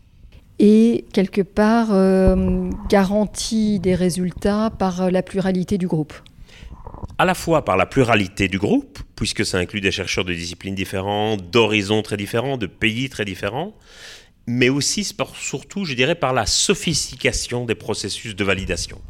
Et 0.59 1.07
quelque 1.15 1.41
part, 1.41 1.89
euh, 1.93 2.69
garantie 2.91 3.81
des 3.81 3.95
résultats 3.95 4.69
par 4.79 5.11
la 5.11 5.23
pluralité 5.23 5.79
du 5.79 5.87
groupe 5.87 6.13
à 7.19 7.25
la 7.25 7.35
fois 7.35 7.65
par 7.65 7.77
la 7.77 7.87
pluralité 7.87 8.49
du 8.49 8.59
groupe, 8.59 8.99
puisque 9.17 9.45
ça 9.45 9.59
inclut 9.59 9.81
des 9.81 9.93
chercheurs 9.93 10.25
de 10.25 10.33
disciplines 10.33 10.75
différentes, 10.75 11.51
d'horizons 11.51 12.03
très 12.03 12.17
différents, 12.17 12.57
de 12.57 12.67
pays 12.67 13.09
très 13.09 13.25
différents, 13.25 13.75
mais 14.47 14.69
aussi 14.69 15.05
surtout, 15.35 15.85
je 15.85 15.95
dirais, 15.95 16.15
par 16.15 16.33
la 16.33 16.47
sophistication 16.47 17.65
des 17.65 17.75
processus 17.75 18.37
de 18.37 18.45
validation. 18.45 19.01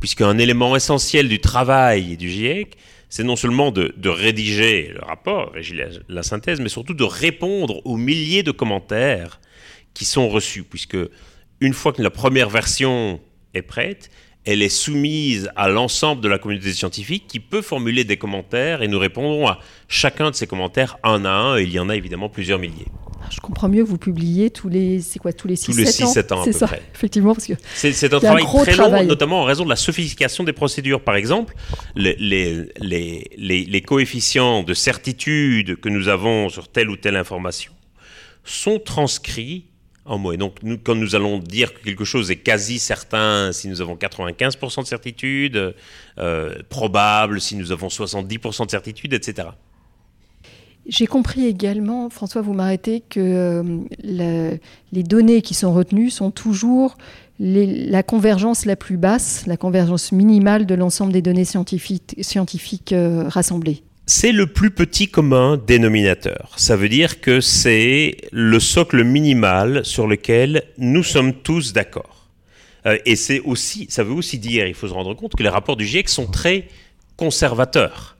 Puisqu'un 0.00 0.36
élément 0.38 0.76
essentiel 0.76 1.28
du 1.28 1.40
travail 1.40 2.16
du 2.16 2.28
GIEC, 2.28 2.76
c'est 3.08 3.24
non 3.24 3.36
seulement 3.36 3.72
de, 3.72 4.08
rédiger 4.08 4.88
le 4.94 5.00
rapport, 5.00 5.52
la 6.08 6.22
synthèse, 6.22 6.60
mais 6.60 6.70
surtout 6.70 6.94
de 6.94 7.04
répondre 7.04 7.80
aux 7.86 7.96
milliers 7.96 8.42
de 8.42 8.52
commentaires 8.52 9.40
qui 9.94 10.04
sont 10.04 10.28
reçus, 10.28 10.62
puisque 10.62 10.96
une 11.60 11.74
fois 11.74 11.92
que 11.92 12.02
la 12.02 12.10
première 12.10 12.48
version 12.48 13.20
est 13.54 13.62
prête, 13.62 14.10
elle 14.44 14.62
est 14.62 14.68
soumise 14.68 15.50
à 15.54 15.68
l'ensemble 15.68 16.20
de 16.20 16.28
la 16.28 16.38
communauté 16.38 16.72
scientifique 16.72 17.26
qui 17.28 17.38
peut 17.38 17.62
formuler 17.62 18.04
des 18.04 18.16
commentaires 18.16 18.82
et 18.82 18.88
nous 18.88 18.98
répondrons 18.98 19.46
à 19.46 19.60
chacun 19.88 20.30
de 20.30 20.34
ces 20.34 20.46
commentaires 20.46 20.98
un 21.04 21.24
à 21.24 21.30
un. 21.30 21.58
Et 21.58 21.62
il 21.62 21.72
y 21.72 21.78
en 21.78 21.88
a 21.88 21.96
évidemment 21.96 22.28
plusieurs 22.28 22.58
milliers. 22.58 22.88
Ah, 23.22 23.28
je 23.30 23.38
comprends 23.38 23.68
mieux 23.68 23.84
vous 23.84 23.98
publiez 23.98 24.50
tous 24.50 24.68
les, 24.68 25.00
c'est 25.00 25.20
quoi, 25.20 25.32
tous 25.32 25.46
les 25.46 25.54
6-7 25.54 25.70
ans 25.70 25.72
Tous 25.72 25.78
les 25.78 25.84
6-7 25.84 26.34
ans 26.34 26.42
à 26.42 26.44
peu 26.44 26.52
ça, 26.52 26.66
près. 26.66 26.82
Effectivement, 26.92 27.34
parce 27.34 27.46
que 27.46 27.52
c'est, 27.74 28.12
un 28.12 28.18
travail 28.18 28.44
très 28.44 28.74
long, 28.74 29.04
notamment 29.04 29.42
en 29.42 29.44
raison 29.44 29.64
de 29.64 29.70
la 29.70 29.76
sophistication 29.76 30.42
des 30.42 30.52
procédures. 30.52 31.02
Par 31.02 31.14
exemple, 31.14 31.54
les, 31.94 32.16
les, 32.18 32.68
les, 32.80 33.64
les 33.64 33.82
coefficients 33.82 34.64
de 34.64 34.74
certitude 34.74 35.78
que 35.78 35.88
nous 35.88 36.08
avons 36.08 36.48
sur 36.48 36.66
telle 36.66 36.90
ou 36.90 36.96
telle 36.96 37.16
information 37.16 37.72
sont 38.44 38.80
transcrits 38.80 39.66
en 40.04 40.18
mots. 40.18 40.32
Et 40.32 40.36
donc, 40.36 40.56
quand 40.84 40.94
nous 40.94 41.14
allons 41.14 41.38
dire 41.38 41.74
que 41.74 41.82
quelque 41.84 42.04
chose 42.04 42.30
est 42.30 42.36
quasi 42.36 42.78
certain, 42.78 43.52
si 43.52 43.68
nous 43.68 43.80
avons 43.80 43.94
95% 43.94 44.82
de 44.82 44.86
certitude, 44.86 45.74
euh, 46.18 46.54
probable 46.68 47.40
si 47.40 47.56
nous 47.56 47.72
avons 47.72 47.88
70% 47.88 48.66
de 48.66 48.70
certitude, 48.70 49.12
etc. 49.12 49.48
J'ai 50.86 51.06
compris 51.06 51.46
également, 51.46 52.10
François, 52.10 52.42
vous 52.42 52.54
m'arrêtez, 52.54 53.02
que 53.08 53.62
euh, 54.04 54.56
les 54.92 55.02
données 55.04 55.40
qui 55.40 55.54
sont 55.54 55.72
retenues 55.72 56.10
sont 56.10 56.32
toujours 56.32 56.96
la 57.38 58.02
convergence 58.02 58.66
la 58.66 58.76
plus 58.76 58.96
basse, 58.96 59.46
la 59.46 59.56
convergence 59.56 60.12
minimale 60.12 60.66
de 60.66 60.74
l'ensemble 60.74 61.12
des 61.12 61.22
données 61.22 61.44
scientifiques, 61.44 62.16
scientifiques 62.20 62.92
euh, 62.92 63.24
rassemblées 63.28 63.82
c'est 64.06 64.32
le 64.32 64.46
plus 64.46 64.70
petit 64.70 65.08
commun 65.08 65.56
dénominateur. 65.56 66.52
Ça 66.56 66.76
veut 66.76 66.88
dire 66.88 67.20
que 67.20 67.40
c'est 67.40 68.16
le 68.32 68.58
socle 68.58 69.04
minimal 69.04 69.84
sur 69.84 70.06
lequel 70.06 70.64
nous 70.78 71.02
sommes 71.02 71.34
tous 71.34 71.72
d'accord. 71.72 72.28
Euh, 72.86 72.98
et 73.06 73.16
c'est 73.16 73.40
aussi, 73.40 73.86
ça 73.90 74.02
veut 74.02 74.12
aussi 74.12 74.38
dire, 74.38 74.66
il 74.66 74.74
faut 74.74 74.88
se 74.88 74.92
rendre 74.92 75.14
compte 75.14 75.36
que 75.36 75.42
les 75.42 75.48
rapports 75.48 75.76
du 75.76 75.86
GIEC 75.86 76.08
sont 76.08 76.26
très 76.26 76.68
conservateurs. 77.16 78.16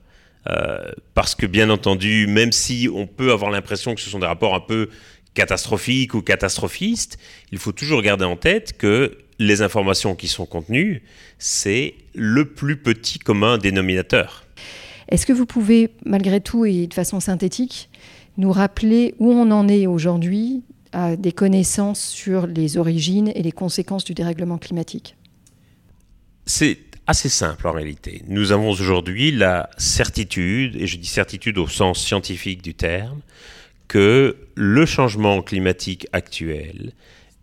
Euh, 0.49 0.91
parce 1.13 1.35
que 1.35 1.45
bien 1.45 1.69
entendu, 1.69 2.27
même 2.27 2.51
si 2.51 2.89
on 2.93 3.07
peut 3.07 3.31
avoir 3.31 3.49
l'impression 3.49 3.95
que 3.95 4.01
ce 4.01 4.09
sont 4.09 4.19
des 4.19 4.27
rapports 4.27 4.55
un 4.55 4.59
peu 4.59 4.89
catastrophiques 5.33 6.13
ou 6.13 6.21
catastrophistes, 6.21 7.17
il 7.51 7.57
faut 7.57 7.71
toujours 7.71 8.01
garder 8.01 8.25
en 8.25 8.35
tête 8.35 8.77
que 8.77 9.17
les 9.39 9.61
informations 9.61 10.15
qui 10.15 10.27
sont 10.27 10.45
contenues, 10.45 11.03
c'est 11.39 11.95
le 12.13 12.45
plus 12.45 12.77
petit 12.77 13.19
commun 13.19 13.57
dénominateur. 13.57 14.42
Est-ce 15.13 15.27
que 15.27 15.33
vous 15.33 15.45
pouvez, 15.45 15.91
malgré 16.05 16.41
tout 16.41 16.65
et 16.65 16.87
de 16.87 16.93
façon 16.93 17.19
synthétique, 17.19 17.91
nous 18.37 18.51
rappeler 18.51 19.13
où 19.19 19.31
on 19.31 19.51
en 19.51 19.67
est 19.67 19.85
aujourd'hui 19.85 20.63
à 20.91 21.15
des 21.15 21.31
connaissances 21.31 22.03
sur 22.03 22.47
les 22.47 22.77
origines 22.77 23.31
et 23.35 23.43
les 23.43 23.51
conséquences 23.51 24.05
du 24.05 24.15
dérèglement 24.15 24.57
climatique? 24.57 25.15
C'est 26.47 26.79
assez 27.05 27.29
simple 27.29 27.67
en 27.67 27.73
réalité. 27.73 28.23
Nous 28.27 28.51
avons 28.51 28.71
aujourd'hui 28.71 29.29
la 29.29 29.69
certitude, 29.77 30.77
et 30.77 30.87
je 30.87 30.97
dis 30.97 31.07
certitude 31.07 31.59
au 31.59 31.67
sens 31.67 32.03
scientifique 32.03 32.63
du 32.63 32.73
terme, 32.73 33.21
que 33.87 34.35
le 34.55 34.85
changement 34.87 35.43
climatique 35.43 36.07
actuel 36.11 36.93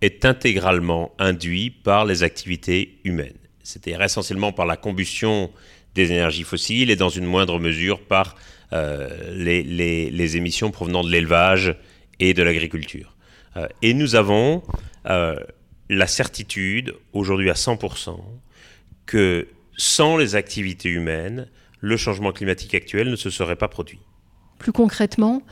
est 0.01 0.25
intégralement 0.25 1.13
induit 1.21 1.71
par 1.71 2.05
les 2.05 2.25
activités 2.25 2.99
humaines, 3.05 3.39
c'est-à-dire 3.63 4.03
essentiellement 4.03 4.51
par 4.51 4.67
la 4.67 4.77
combustion 4.77 5.51
des 5.95 6.13
énergies 6.13 6.45
fossiles 6.45 6.91
et 6.91 6.97
dans 6.97 7.09
une 7.09 7.27
moindre 7.27 7.59
mesure 7.59 8.01
par 8.01 8.37
euh, 8.73 9.09
les, 9.35 10.37
émissions 10.37 10.71
provenant 10.71 11.03
de 11.03 11.11
l'élevage 11.11 11.75
et 12.21 12.35
de 12.35 12.43
l'agriculture. 12.43 13.17
Euh, 13.57 13.67
et 13.83 13.95
nous 13.95 14.15
avons 14.15 14.63
euh, 15.07 15.37
la 15.89 16.07
certitude 16.07 16.95
aujourd'hui 17.13 17.51
à 17.51 17.55
100% 17.55 18.17
que 19.07 19.49
sans 19.77 20.17
les 20.17 20.37
activités 20.37 20.89
humaines, 20.89 21.49
le 21.81 21.97
changement 21.97 22.31
climatique 22.31 22.75
actuel 22.75 23.11
ne 23.11 23.17
se 23.17 23.31
serait 23.31 23.57
pas 23.57 23.67
produit. 23.67 23.99
Plus 24.59 24.73
concrètement, 24.73 25.43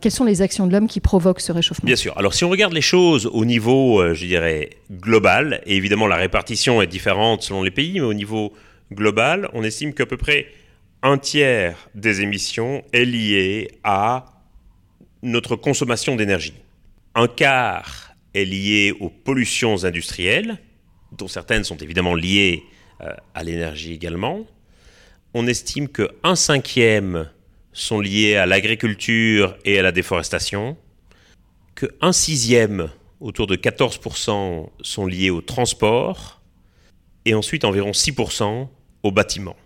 quelles 0.00 0.10
sont 0.10 0.24
les 0.24 0.40
actions 0.40 0.66
de 0.66 0.72
l'homme 0.72 0.88
qui 0.88 1.00
provoquent 1.00 1.42
ce 1.42 1.52
réchauffement? 1.52 1.84
Bien 1.84 1.94
sûr. 1.94 2.16
Alors 2.16 2.32
si 2.32 2.42
on 2.42 2.48
regarde 2.48 2.72
les 2.72 2.80
choses 2.80 3.26
au 3.26 3.44
niveau, 3.44 4.14
je 4.14 4.24
dirais, 4.24 4.70
global, 4.90 5.60
et 5.66 5.76
évidemment 5.76 6.06
la 6.06 6.16
répartition 6.16 6.80
est 6.80 6.86
différente 6.86 7.42
selon 7.42 7.62
les 7.62 7.70
pays, 7.70 7.92
mais 7.92 8.00
au 8.00 8.14
niveau 8.14 8.54
global, 8.92 9.48
on 9.52 9.62
estime 9.62 9.94
qu'à 9.94 10.06
peu 10.06 10.16
près 10.16 10.46
un 11.02 11.18
tiers 11.18 11.88
des 11.94 12.20
émissions 12.20 12.84
est 12.92 13.04
lié 13.04 13.70
à 13.84 14.26
notre 15.22 15.56
consommation 15.56 16.16
d'énergie. 16.16 16.54
Un 17.14 17.28
quart 17.28 18.14
est 18.34 18.44
lié 18.44 18.92
aux 19.00 19.10
pollutions 19.10 19.84
industrielles, 19.84 20.58
dont 21.12 21.28
certaines 21.28 21.64
sont 21.64 21.76
évidemment 21.78 22.14
liées 22.14 22.62
euh, 23.00 23.12
à 23.34 23.42
l'énergie 23.44 23.92
également. 23.92 24.46
On 25.34 25.46
estime 25.46 25.88
que 25.88 26.10
un 26.22 26.34
cinquième 26.34 27.30
sont 27.72 28.00
liés 28.00 28.36
à 28.36 28.46
l'agriculture 28.46 29.56
et 29.64 29.78
à 29.78 29.82
la 29.82 29.92
déforestation, 29.92 30.76
que 31.74 31.86
un 32.00 32.12
sixième 32.12 32.90
autour 33.20 33.46
de 33.46 33.56
14% 33.56 34.70
sont 34.80 35.06
liés 35.06 35.30
au 35.30 35.40
transport 35.40 36.40
et 37.26 37.34
ensuite 37.34 37.64
environ 37.64 37.90
6% 37.90 38.68
au 39.02 39.12
bâtiment. 39.12 39.56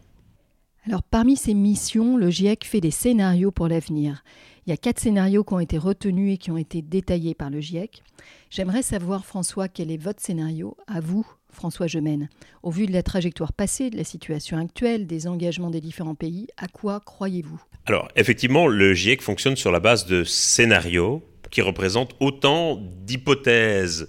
Alors 0.86 1.02
parmi 1.02 1.36
ces 1.36 1.54
missions, 1.54 2.16
le 2.16 2.30
GIEC 2.30 2.64
fait 2.64 2.80
des 2.80 2.90
scénarios 2.90 3.52
pour 3.52 3.68
l'avenir. 3.68 4.24
Il 4.66 4.70
y 4.70 4.72
a 4.72 4.78
quatre 4.78 4.98
scénarios 4.98 5.44
qui 5.44 5.52
ont 5.54 5.60
été 5.60 5.78
retenus 5.78 6.34
et 6.34 6.38
qui 6.38 6.50
ont 6.50 6.56
été 6.56 6.82
détaillés 6.82 7.34
par 7.34 7.50
le 7.50 7.60
GIEC. 7.60 8.02
J'aimerais 8.50 8.82
savoir, 8.82 9.24
François, 9.24 9.68
quel 9.68 9.90
est 9.90 9.96
votre 9.96 10.22
scénario, 10.22 10.76
à 10.86 11.00
vous, 11.00 11.26
François 11.52 11.86
Gemène 11.86 12.28
Au 12.62 12.70
vu 12.70 12.86
de 12.86 12.92
la 12.92 13.02
trajectoire 13.02 13.52
passée, 13.52 13.90
de 13.90 13.96
la 13.96 14.04
situation 14.04 14.56
actuelle, 14.56 15.06
des 15.06 15.26
engagements 15.26 15.70
des 15.70 15.80
différents 15.80 16.14
pays, 16.14 16.48
à 16.56 16.66
quoi 16.66 17.00
croyez-vous? 17.00 17.60
Alors, 17.86 18.08
effectivement, 18.16 18.66
le 18.66 18.94
GIEC 18.94 19.22
fonctionne 19.22 19.56
sur 19.56 19.72
la 19.72 19.80
base 19.80 20.06
de 20.06 20.24
scénarios 20.24 21.22
qui 21.50 21.62
représentent 21.62 22.14
autant 22.20 22.80
d'hypothèses 23.04 24.08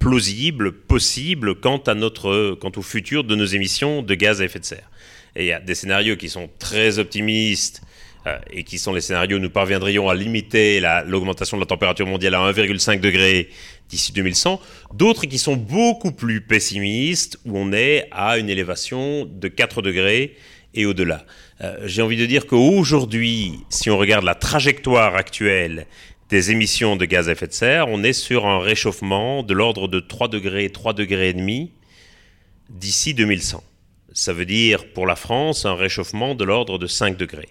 plausibles, 0.00 0.72
possibles 0.72 1.54
quant, 1.54 1.76
à 1.86 1.94
notre, 1.94 2.56
quant 2.60 2.72
au 2.76 2.82
futur 2.82 3.22
de 3.22 3.36
nos 3.36 3.44
émissions 3.44 4.02
de 4.02 4.14
gaz 4.14 4.40
à 4.40 4.46
effet 4.46 4.58
de 4.58 4.64
serre. 4.64 4.90
Et 5.36 5.44
il 5.44 5.46
y 5.46 5.52
a 5.52 5.60
des 5.60 5.76
scénarios 5.76 6.16
qui 6.16 6.28
sont 6.28 6.50
très 6.58 6.98
optimistes 6.98 7.82
euh, 8.26 8.38
et 8.50 8.64
qui 8.64 8.78
sont 8.78 8.92
les 8.92 9.02
scénarios 9.02 9.36
où 9.36 9.40
nous 9.40 9.50
parviendrions 9.50 10.08
à 10.08 10.14
limiter 10.14 10.80
l'augmentation 11.06 11.56
de 11.56 11.62
la 11.62 11.66
température 11.66 12.06
mondiale 12.06 12.34
à 12.34 12.50
1,5 12.50 12.98
degré 12.98 13.50
d'ici 13.88 14.12
2100, 14.12 14.60
d'autres 14.94 15.26
qui 15.26 15.38
sont 15.38 15.56
beaucoup 15.56 16.12
plus 16.12 16.40
pessimistes, 16.40 17.38
où 17.44 17.58
on 17.58 17.72
est 17.72 18.08
à 18.10 18.38
une 18.38 18.48
élévation 18.48 19.26
de 19.26 19.48
4 19.48 19.82
degrés 19.82 20.36
et 20.74 20.86
au-delà. 20.86 21.24
Euh, 21.62 21.76
j'ai 21.84 22.02
envie 22.02 22.16
de 22.16 22.26
dire 22.26 22.46
qu'aujourd'hui, 22.46 23.60
si 23.68 23.90
on 23.90 23.98
regarde 23.98 24.24
la 24.24 24.34
trajectoire 24.34 25.14
actuelle 25.14 25.86
des 26.30 26.52
émissions 26.52 26.96
de 26.96 27.04
gaz 27.04 27.28
à 27.28 27.32
effet 27.32 27.48
de 27.48 27.52
serre, 27.52 27.88
on 27.88 28.04
est 28.04 28.12
sur 28.12 28.46
un 28.46 28.60
réchauffement 28.60 29.42
de 29.42 29.52
l'ordre 29.52 29.88
de 29.88 29.98
3 29.98 30.28
degrés, 30.28 30.70
3 30.70 30.94
degrés 30.94 31.30
et 31.30 31.34
demi 31.34 31.72
d'ici 32.68 33.14
2100. 33.14 33.62
Ça 34.12 34.32
veut 34.32 34.46
dire 34.46 34.92
pour 34.92 35.06
la 35.06 35.16
France 35.16 35.66
un 35.66 35.74
réchauffement 35.74 36.34
de 36.34 36.44
l'ordre 36.44 36.78
de 36.78 36.86
5 36.86 37.16
degrés. 37.16 37.48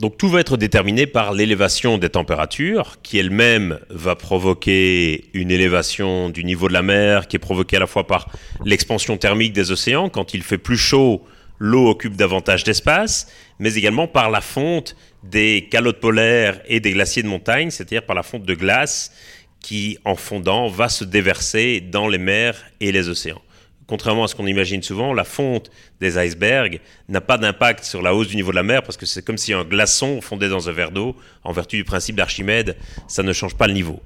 Donc 0.00 0.16
tout 0.16 0.28
va 0.28 0.40
être 0.40 0.56
déterminé 0.56 1.06
par 1.06 1.32
l'élévation 1.32 1.98
des 1.98 2.08
températures, 2.08 2.96
qui 3.02 3.18
elle-même 3.18 3.78
va 3.90 4.16
provoquer 4.16 5.26
une 5.34 5.50
élévation 5.50 6.30
du 6.30 6.44
niveau 6.44 6.68
de 6.68 6.72
la 6.72 6.82
mer, 6.82 7.26
qui 7.26 7.36
est 7.36 7.40
provoquée 7.40 7.76
à 7.76 7.80
la 7.80 7.86
fois 7.86 8.06
par 8.06 8.30
l'expansion 8.64 9.18
thermique 9.18 9.52
des 9.52 9.72
océans. 9.72 10.08
Quand 10.08 10.32
il 10.32 10.42
fait 10.42 10.58
plus 10.58 10.78
chaud, 10.78 11.22
l'eau 11.58 11.88
occupe 11.88 12.16
davantage 12.16 12.64
d'espace, 12.64 13.28
mais 13.60 13.74
également 13.74 14.08
par 14.08 14.30
la 14.30 14.40
fonte 14.40 14.96
des 15.22 15.68
calottes 15.70 16.00
polaires 16.00 16.60
et 16.66 16.80
des 16.80 16.90
glaciers 16.90 17.22
de 17.22 17.28
montagne, 17.28 17.70
c'est-à-dire 17.70 18.04
par 18.04 18.16
la 18.16 18.24
fonte 18.24 18.44
de 18.44 18.54
glace 18.54 19.12
qui, 19.60 19.98
en 20.04 20.16
fondant, 20.16 20.66
va 20.68 20.88
se 20.88 21.04
déverser 21.04 21.80
dans 21.80 22.08
les 22.08 22.18
mers 22.18 22.64
et 22.80 22.90
les 22.90 23.08
océans 23.08 23.42
contrairement 23.90 24.22
à 24.22 24.28
ce 24.28 24.36
qu'on 24.36 24.46
imagine 24.46 24.84
souvent, 24.84 25.12
la 25.12 25.24
fonte 25.24 25.68
des 26.00 26.16
icebergs 26.16 26.78
n'a 27.08 27.20
pas 27.20 27.38
d'impact 27.38 27.82
sur 27.82 28.02
la 28.02 28.14
hausse 28.14 28.28
du 28.28 28.36
niveau 28.36 28.52
de 28.52 28.56
la 28.56 28.62
mer 28.62 28.84
parce 28.84 28.96
que 28.96 29.04
c'est 29.04 29.24
comme 29.24 29.36
si 29.36 29.52
un 29.52 29.64
glaçon 29.64 30.20
fondait 30.20 30.48
dans 30.48 30.68
un 30.68 30.72
verre 30.72 30.92
d'eau. 30.92 31.16
En 31.42 31.50
vertu 31.50 31.76
du 31.76 31.82
principe 31.82 32.14
d'Archimède, 32.14 32.76
ça 33.08 33.24
ne 33.24 33.32
change 33.32 33.56
pas 33.56 33.66
le 33.66 33.72
niveau. 33.72 34.00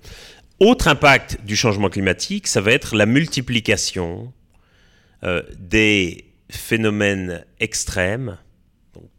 Autre 0.59 0.89
impact 0.89 1.45
du 1.45 1.55
changement 1.55 1.91
climatique, 1.91 2.47
ça 2.47 2.63
va 2.63 2.73
être 2.73 2.97
la 2.97 3.05
multiplication 3.05 4.33
euh, 5.23 5.43
des 5.59 6.33
phénomènes 6.51 7.45
extrêmes, 7.61 8.39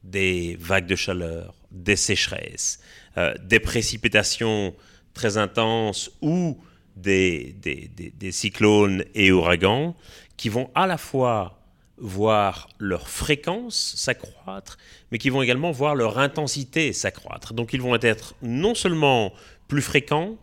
des 0.06 0.56
vagues 0.60 0.86
de 0.86 0.96
chaleur, 0.96 1.56
des 1.72 1.96
sécheresses, 1.96 2.80
euh, 3.18 3.34
des 3.44 3.60
précipitations 3.60 4.74
très 5.14 5.38
intenses 5.38 6.12
ou 6.22 6.58
des, 6.96 7.56
des, 7.62 8.32
cyclones 8.32 9.04
et 9.16 9.32
ouragans 9.32 9.96
qui 10.38 10.48
vont 10.48 10.70
à 10.76 10.88
la 10.88 10.98
fois 10.98 11.60
voir 11.98 12.70
leur 12.80 13.10
fréquence 13.10 13.96
s'accroître, 13.98 14.78
mais 15.12 15.18
qui 15.18 15.30
vont 15.30 15.42
également 15.42 15.72
voir 15.72 15.96
leur 15.96 16.20
intensité 16.20 16.94
s'accroître. 16.94 17.54
Donc 17.54 17.74
ils 17.74 17.82
vont 17.82 17.96
être 17.96 18.36
non 18.42 18.76
seulement 18.76 19.34
plus 19.68 19.82
fréquents, 19.82 20.38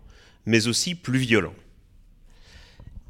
mais 0.45 0.67
aussi 0.67 0.95
plus 0.95 1.19
violents. 1.19 1.55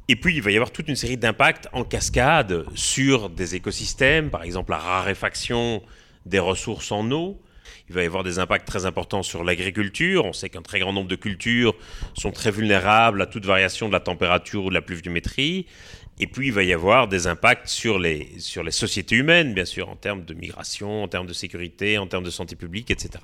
Et 0.09 0.17
puis, 0.17 0.35
il 0.35 0.41
va 0.41 0.51
y 0.51 0.55
avoir 0.55 0.71
toute 0.71 0.89
une 0.89 0.97
série 0.97 1.15
d'impacts 1.15 1.69
en 1.71 1.85
cascade 1.85 2.65
sur 2.75 3.29
des 3.29 3.55
écosystèmes, 3.55 4.29
par 4.29 4.43
exemple 4.43 4.71
la 4.71 4.77
raréfaction 4.77 5.81
des 6.25 6.39
ressources 6.39 6.91
en 6.91 7.09
eau, 7.11 7.39
il 7.89 7.95
va 7.95 8.03
y 8.03 8.05
avoir 8.05 8.23
des 8.23 8.39
impacts 8.39 8.67
très 8.67 8.85
importants 8.85 9.23
sur 9.23 9.43
l'agriculture. 9.43 10.25
On 10.25 10.33
sait 10.33 10.49
qu'un 10.49 10.61
très 10.61 10.79
grand 10.79 10.93
nombre 10.93 11.07
de 11.07 11.15
cultures 11.15 11.75
sont 12.13 12.31
très 12.31 12.51
vulnérables 12.51 13.21
à 13.21 13.25
toute 13.25 13.45
variation 13.45 13.87
de 13.87 13.93
la 13.93 13.99
température 13.99 14.65
ou 14.65 14.69
de 14.69 14.73
la 14.73 14.81
pluviométrie. 14.81 15.65
Et 16.19 16.27
puis, 16.27 16.47
il 16.47 16.53
va 16.53 16.63
y 16.63 16.73
avoir 16.73 17.07
des 17.07 17.27
impacts 17.27 17.67
sur 17.67 17.97
les, 17.97 18.29
sur 18.37 18.63
les 18.63 18.71
sociétés 18.71 19.15
humaines, 19.15 19.53
bien 19.53 19.65
sûr, 19.65 19.89
en 19.89 19.95
termes 19.95 20.23
de 20.23 20.33
migration, 20.33 21.03
en 21.03 21.07
termes 21.07 21.27
de 21.27 21.33
sécurité, 21.33 21.97
en 21.97 22.07
termes 22.07 22.23
de 22.23 22.29
santé 22.29 22.55
publique, 22.55 22.91
etc. 22.91 23.23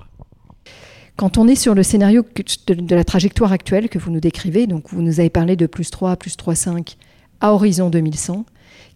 Quand 1.16 1.38
on 1.38 1.46
est 1.46 1.54
sur 1.54 1.74
le 1.74 1.82
scénario 1.82 2.24
de, 2.66 2.94
la 2.94 3.04
trajectoire 3.04 3.52
actuelle 3.52 3.88
que 3.88 3.98
vous 3.98 4.10
nous 4.10 4.20
décrivez, 4.20 4.66
donc 4.66 4.88
vous 4.88 5.02
nous 5.02 5.20
avez 5.20 5.30
parlé 5.30 5.54
de 5.54 5.66
plus 5.66 5.90
3, 5.90 6.16
plus 6.16 6.36
3,5 6.36 6.96
à 7.40 7.52
horizon 7.52 7.90
2100, 7.90 8.44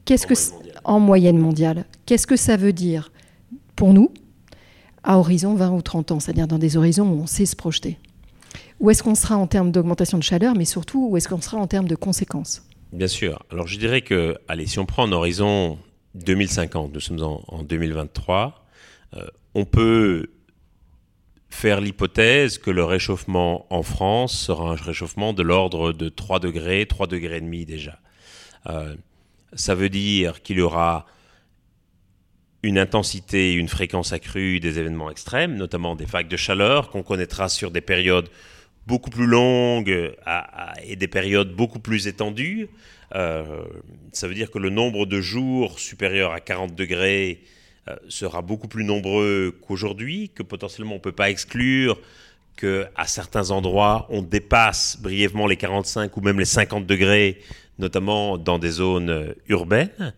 qu'est-ce 0.04 0.26
que, 0.26 0.34
en 0.84 1.00
moyenne 1.00 1.38
mondiale, 1.38 1.84
qu'est-ce 2.06 2.26
que 2.26 2.36
ça 2.36 2.56
veut 2.56 2.72
dire 2.72 3.12
pour 3.76 3.92
nous, 3.92 4.12
à 5.02 5.18
horizon 5.18 5.54
20 5.54 5.70
ou 5.70 5.82
30 5.82 6.12
ans, 6.12 6.20
c'est-à-dire 6.20 6.46
dans 6.46 6.58
des 6.58 6.76
horizons 6.76 7.08
où 7.08 7.22
on 7.22 7.26
sait 7.26 7.46
se 7.46 7.56
projeter. 7.56 7.98
Où 8.80 8.90
est-ce 8.90 9.02
qu'on 9.02 9.14
sera 9.14 9.36
en 9.36 9.46
termes 9.46 9.70
d'augmentation 9.70 10.18
de 10.18 10.22
chaleur, 10.22 10.54
mais 10.54 10.64
surtout 10.64 11.08
où 11.10 11.16
est-ce 11.16 11.28
qu'on 11.28 11.40
sera 11.40 11.58
en 11.58 11.66
termes 11.66 11.88
de 11.88 11.94
conséquences? 11.94 12.66
Bien 12.92 13.08
sûr. 13.08 13.42
Alors 13.50 13.66
je 13.66 13.78
dirais 13.78 14.02
que, 14.02 14.36
allez, 14.48 14.66
si 14.66 14.78
on 14.78 14.86
prend 14.86 15.06
un 15.06 15.12
horizon 15.12 15.78
2050, 16.14 16.92
nous 16.94 17.00
sommes 17.00 17.22
en, 17.22 17.62
2023, 17.62 18.64
euh, 19.16 19.26
on 19.54 19.64
peut 19.64 20.30
faire 21.50 21.80
l'hypothèse 21.80 22.58
que 22.58 22.70
le 22.70 22.84
réchauffement 22.84 23.66
en 23.70 23.82
France 23.82 24.36
sera 24.36 24.72
un 24.72 24.74
réchauffement 24.74 25.32
de 25.32 25.42
l'ordre 25.42 25.92
de 25.92 26.08
3 26.08 26.40
degrés, 26.40 26.86
3 26.86 27.06
degrés 27.06 27.36
et 27.36 27.40
demi 27.40 27.64
déjà. 27.64 27.98
Euh, 28.66 28.94
ça 29.54 29.74
veut 29.74 29.88
dire 29.88 30.42
qu'il 30.42 30.58
y 30.58 30.60
aura 30.60 31.06
une 32.64 32.78
intensité, 32.78 33.52
une 33.52 33.68
fréquence 33.68 34.12
accrue 34.14 34.58
des 34.58 34.78
événements 34.78 35.10
extrêmes, 35.10 35.54
notamment 35.56 35.94
des 35.96 36.06
vagues 36.06 36.28
de 36.28 36.36
chaleur 36.36 36.88
qu'on 36.88 37.02
connaîtra 37.02 37.50
sur 37.50 37.70
des 37.70 37.82
périodes 37.82 38.28
beaucoup 38.86 39.10
plus 39.10 39.26
longues 39.26 40.14
et 40.82 40.96
des 40.96 41.08
périodes 41.08 41.54
beaucoup 41.54 41.78
plus 41.78 42.06
étendues. 42.06 42.68
Euh, 43.14 43.62
ça 44.12 44.28
veut 44.28 44.34
dire 44.34 44.50
que 44.50 44.58
le 44.58 44.70
nombre 44.70 45.04
de 45.04 45.20
jours 45.20 45.78
supérieur 45.78 46.32
à 46.32 46.40
40 46.40 46.74
degrés 46.74 47.42
euh, 47.88 47.96
sera 48.08 48.40
beaucoup 48.40 48.66
plus 48.66 48.84
nombreux 48.84 49.54
qu'aujourd'hui, 49.66 50.30
que 50.34 50.42
potentiellement 50.42 50.92
on 50.92 50.96
ne 50.96 51.02
peut 51.02 51.12
pas 51.12 51.28
exclure 51.28 52.00
qu'à 52.56 53.06
certains 53.06 53.50
endroits 53.50 54.06
on 54.10 54.22
dépasse 54.22 54.98
brièvement 55.00 55.46
les 55.46 55.56
45 55.56 56.16
ou 56.16 56.20
même 56.20 56.38
les 56.38 56.44
50 56.44 56.86
degrés, 56.86 57.40
notamment 57.78 58.38
dans 58.38 58.58
des 58.58 58.70
zones 58.70 59.34
urbaines. 59.48 60.14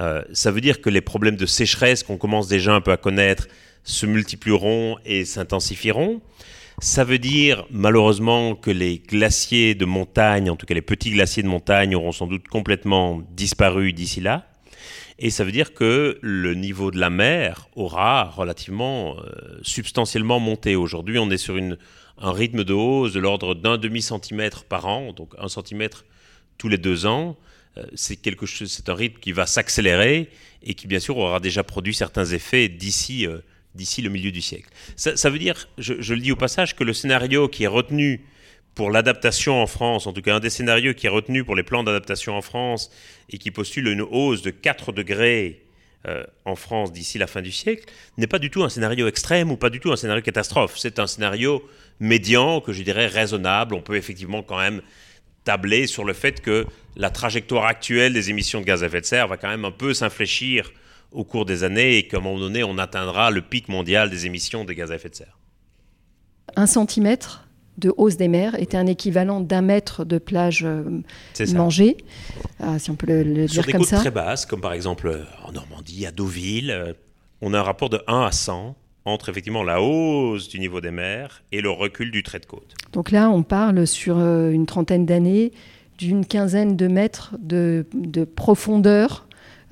Euh, 0.00 0.22
ça 0.32 0.50
veut 0.50 0.60
dire 0.60 0.80
que 0.80 0.90
les 0.90 1.00
problèmes 1.00 1.36
de 1.36 1.46
sécheresse 1.46 2.02
qu'on 2.02 2.18
commence 2.18 2.48
déjà 2.48 2.74
un 2.74 2.80
peu 2.80 2.92
à 2.92 2.96
connaître 2.96 3.48
se 3.82 4.06
multiplieront 4.06 4.96
et 5.04 5.24
s'intensifieront. 5.24 6.20
Ça 6.80 7.02
veut 7.02 7.18
dire 7.18 7.66
malheureusement 7.70 8.54
que 8.54 8.70
les 8.70 8.98
glaciers 8.98 9.74
de 9.74 9.84
montagne, 9.84 10.48
en 10.50 10.56
tout 10.56 10.66
cas 10.66 10.74
les 10.74 10.82
petits 10.82 11.10
glaciers 11.10 11.42
de 11.42 11.48
montagne, 11.48 11.96
auront 11.96 12.12
sans 12.12 12.28
doute 12.28 12.46
complètement 12.48 13.20
disparu 13.32 13.92
d'ici 13.92 14.20
là. 14.20 14.47
Et 15.18 15.30
ça 15.30 15.42
veut 15.42 15.52
dire 15.52 15.74
que 15.74 16.18
le 16.22 16.54
niveau 16.54 16.90
de 16.90 16.98
la 16.98 17.10
mer 17.10 17.68
aura 17.74 18.24
relativement 18.24 19.16
euh, 19.18 19.58
substantiellement 19.62 20.38
monté. 20.38 20.76
Aujourd'hui, 20.76 21.18
on 21.18 21.28
est 21.30 21.38
sur 21.38 21.56
un 21.56 22.32
rythme 22.32 22.62
de 22.62 22.72
hausse 22.72 23.14
de 23.14 23.20
l'ordre 23.20 23.54
d'un 23.54 23.78
demi-centimètre 23.78 24.64
par 24.64 24.86
an, 24.86 25.12
donc 25.12 25.32
un 25.38 25.48
centimètre 25.48 26.04
tous 26.56 26.68
les 26.68 26.78
deux 26.78 27.06
ans. 27.06 27.36
Euh, 27.76 27.84
c'est 27.94 28.16
quelque 28.16 28.46
chose, 28.46 28.70
c'est 28.70 28.88
un 28.88 28.94
rythme 28.94 29.18
qui 29.18 29.32
va 29.32 29.46
s'accélérer 29.46 30.30
et 30.62 30.74
qui 30.74 30.86
bien 30.86 31.00
sûr 31.00 31.16
aura 31.16 31.40
déjà 31.40 31.64
produit 31.64 31.94
certains 31.94 32.26
effets 32.26 32.68
d'ici 32.68 33.26
euh, 33.26 33.38
d'ici 33.74 34.02
le 34.02 34.10
milieu 34.10 34.32
du 34.32 34.40
siècle. 34.40 34.68
Ça, 34.96 35.30
veut 35.30 35.38
dire, 35.38 35.68
je, 35.78 36.14
le 36.14 36.20
dis 36.20 36.32
au 36.32 36.36
passage, 36.36 36.74
que 36.74 36.84
le 36.84 36.92
scénario 36.92 37.48
qui 37.48 37.64
est 37.64 37.68
retenu 37.68 38.24
pour 38.74 38.90
l'adaptation 38.90 39.60
en 39.60 39.66
France, 39.66 40.06
en 40.06 40.12
tout 40.12 40.22
cas 40.22 40.36
un 40.36 40.40
des 40.40 40.50
scénarios 40.50 40.94
qui 40.94 41.06
est 41.06 41.10
retenu 41.10 41.44
pour 41.44 41.56
les 41.56 41.62
plans 41.62 41.82
d'adaptation 41.82 42.36
en 42.36 42.42
France 42.42 42.90
et 43.30 43.38
qui 43.38 43.50
postule 43.50 43.88
une 43.88 44.02
hausse 44.02 44.42
de 44.42 44.50
4 44.50 44.92
degrés 44.92 45.64
euh, 46.06 46.22
en 46.44 46.54
France 46.54 46.92
d'ici 46.92 47.18
la 47.18 47.26
fin 47.26 47.42
du 47.42 47.50
siècle, 47.50 47.92
n'est 48.18 48.28
pas 48.28 48.38
du 48.38 48.50
tout 48.50 48.62
un 48.62 48.68
scénario 48.68 49.08
extrême 49.08 49.50
ou 49.50 49.56
pas 49.56 49.68
du 49.68 49.80
tout 49.80 49.90
un 49.90 49.96
scénario 49.96 50.22
catastrophe. 50.22 50.78
C'est 50.78 51.00
un 51.00 51.08
scénario 51.08 51.68
médian 51.98 52.60
que 52.60 52.72
je 52.72 52.84
dirais 52.84 53.08
raisonnable. 53.08 53.74
On 53.74 53.82
peut 53.82 53.96
effectivement 53.96 54.44
quand 54.44 54.58
même 54.58 54.80
tabler 55.42 55.88
sur 55.88 56.04
le 56.04 56.12
fait 56.12 56.40
que 56.40 56.66
la 56.94 57.10
trajectoire 57.10 57.64
actuelle 57.64 58.12
des 58.12 58.30
émissions 58.30 58.60
de 58.60 58.64
gaz 58.64 58.84
à 58.84 58.86
effet 58.86 59.00
de 59.00 59.06
serre 59.06 59.26
va 59.26 59.36
quand 59.36 59.48
même 59.48 59.64
un 59.64 59.72
peu 59.72 59.92
s'infléchir 59.92 60.70
au 61.10 61.24
cours 61.24 61.46
des 61.46 61.64
années 61.64 61.98
et 61.98 62.06
qu'à 62.06 62.18
un 62.18 62.20
moment 62.20 62.38
donné, 62.38 62.62
on 62.62 62.78
atteindra 62.78 63.32
le 63.32 63.42
pic 63.42 63.68
mondial 63.68 64.08
des 64.08 64.24
émissions 64.24 64.64
de 64.64 64.72
gaz 64.74 64.92
à 64.92 64.94
effet 64.94 65.08
de 65.08 65.16
serre. 65.16 65.36
Un 66.54 66.66
centimètre? 66.66 67.47
De 67.78 67.92
hausse 67.96 68.16
des 68.16 68.28
mers 68.28 68.60
était 68.60 68.76
un 68.76 68.86
équivalent 68.86 69.40
d'un 69.40 69.62
mètre 69.62 70.04
de 70.04 70.18
plage 70.18 70.66
mangée, 71.54 71.96
si 72.78 72.90
on 72.90 72.96
peut 72.96 73.06
le, 73.06 73.46
dire 73.46 73.64
des 73.64 73.72
comme 73.72 73.80
côtes 73.80 73.90
ça. 73.90 73.98
très 73.98 74.10
basses, 74.10 74.46
comme 74.46 74.60
par 74.60 74.72
exemple 74.72 75.24
en 75.44 75.52
Normandie, 75.52 76.04
à 76.06 76.10
Deauville, 76.10 76.94
on 77.40 77.54
a 77.54 77.58
un 77.60 77.62
rapport 77.62 77.88
de 77.88 78.00
1 78.06 78.22
à 78.22 78.32
100 78.32 78.76
entre 79.04 79.28
effectivement 79.28 79.62
la 79.62 79.80
hausse 79.80 80.48
du 80.48 80.58
niveau 80.58 80.80
des 80.80 80.90
mers 80.90 81.42
et 81.52 81.60
le 81.60 81.70
recul 81.70 82.10
du 82.10 82.22
trait 82.22 82.40
de 82.40 82.46
côte. 82.46 82.74
Donc 82.92 83.10
là, 83.10 83.30
on 83.30 83.42
parle 83.42 83.86
sur 83.86 84.18
une 84.18 84.66
trentaine 84.66 85.06
d'années 85.06 85.52
d'une 85.98 86.24
quinzaine 86.24 86.76
de 86.76 86.86
mètres 86.86 87.34
de, 87.40 87.84
profondeur 88.36 89.26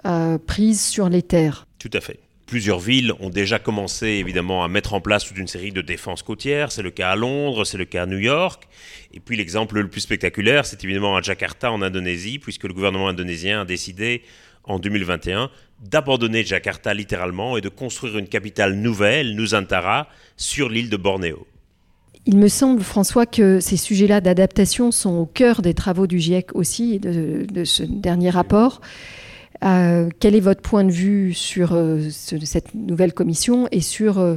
euh, 0.04 0.38
prise 0.38 0.82
sur 0.82 1.08
les 1.08 1.22
terres. 1.22 1.66
Tout 1.78 1.90
à 1.92 2.00
fait. 2.00 2.18
Plusieurs 2.46 2.78
villes 2.78 3.12
ont 3.18 3.28
déjà 3.28 3.58
commencé 3.58 4.06
évidemment 4.06 4.62
à 4.62 4.68
mettre 4.68 4.94
en 4.94 5.00
place 5.00 5.24
toute 5.24 5.36
une 5.36 5.48
série 5.48 5.72
de 5.72 5.80
défenses 5.82 6.22
côtières. 6.22 6.70
C'est 6.70 6.82
le 6.82 6.92
cas 6.92 7.10
à 7.10 7.16
Londres, 7.16 7.64
c'est 7.64 7.76
le 7.76 7.86
cas 7.86 8.04
à 8.04 8.06
New 8.06 8.18
York. 8.18 8.68
Et 9.12 9.18
puis 9.18 9.36
l'exemple 9.36 9.80
le 9.80 9.88
plus 9.88 10.02
spectaculaire, 10.02 10.64
c'est 10.64 10.84
évidemment 10.84 11.16
à 11.16 11.22
Jakarta 11.22 11.72
en 11.72 11.82
Indonésie, 11.82 12.38
puisque 12.38 12.62
le 12.62 12.72
gouvernement 12.72 13.08
indonésien 13.08 13.62
a 13.62 13.64
décidé 13.64 14.22
en 14.62 14.78
2021 14.78 15.50
d'abandonner 15.80 16.44
Jakarta 16.44 16.94
littéralement 16.94 17.56
et 17.56 17.60
de 17.60 17.68
construire 17.68 18.16
une 18.16 18.28
capitale 18.28 18.74
nouvelle, 18.74 19.34
Nusantara, 19.34 20.08
sur 20.36 20.68
l'île 20.68 20.88
de 20.88 20.96
Bornéo. 20.96 21.46
Il 22.26 22.38
me 22.38 22.48
semble, 22.48 22.82
François, 22.82 23.26
que 23.26 23.58
ces 23.58 23.76
sujets-là 23.76 24.20
d'adaptation 24.20 24.92
sont 24.92 25.14
au 25.14 25.26
cœur 25.26 25.62
des 25.62 25.74
travaux 25.74 26.06
du 26.06 26.20
GIEC 26.20 26.54
aussi, 26.54 26.98
de, 27.00 27.44
de 27.50 27.64
ce 27.64 27.82
dernier 27.82 28.30
rapport. 28.30 28.80
Euh, 29.64 30.10
quel 30.20 30.34
est 30.34 30.40
votre 30.40 30.62
point 30.62 30.84
de 30.84 30.92
vue 30.92 31.34
sur 31.34 31.72
euh, 31.72 32.08
cette 32.10 32.74
nouvelle 32.74 33.12
commission 33.12 33.68
et 33.70 33.80
sur 33.80 34.18
euh, 34.18 34.36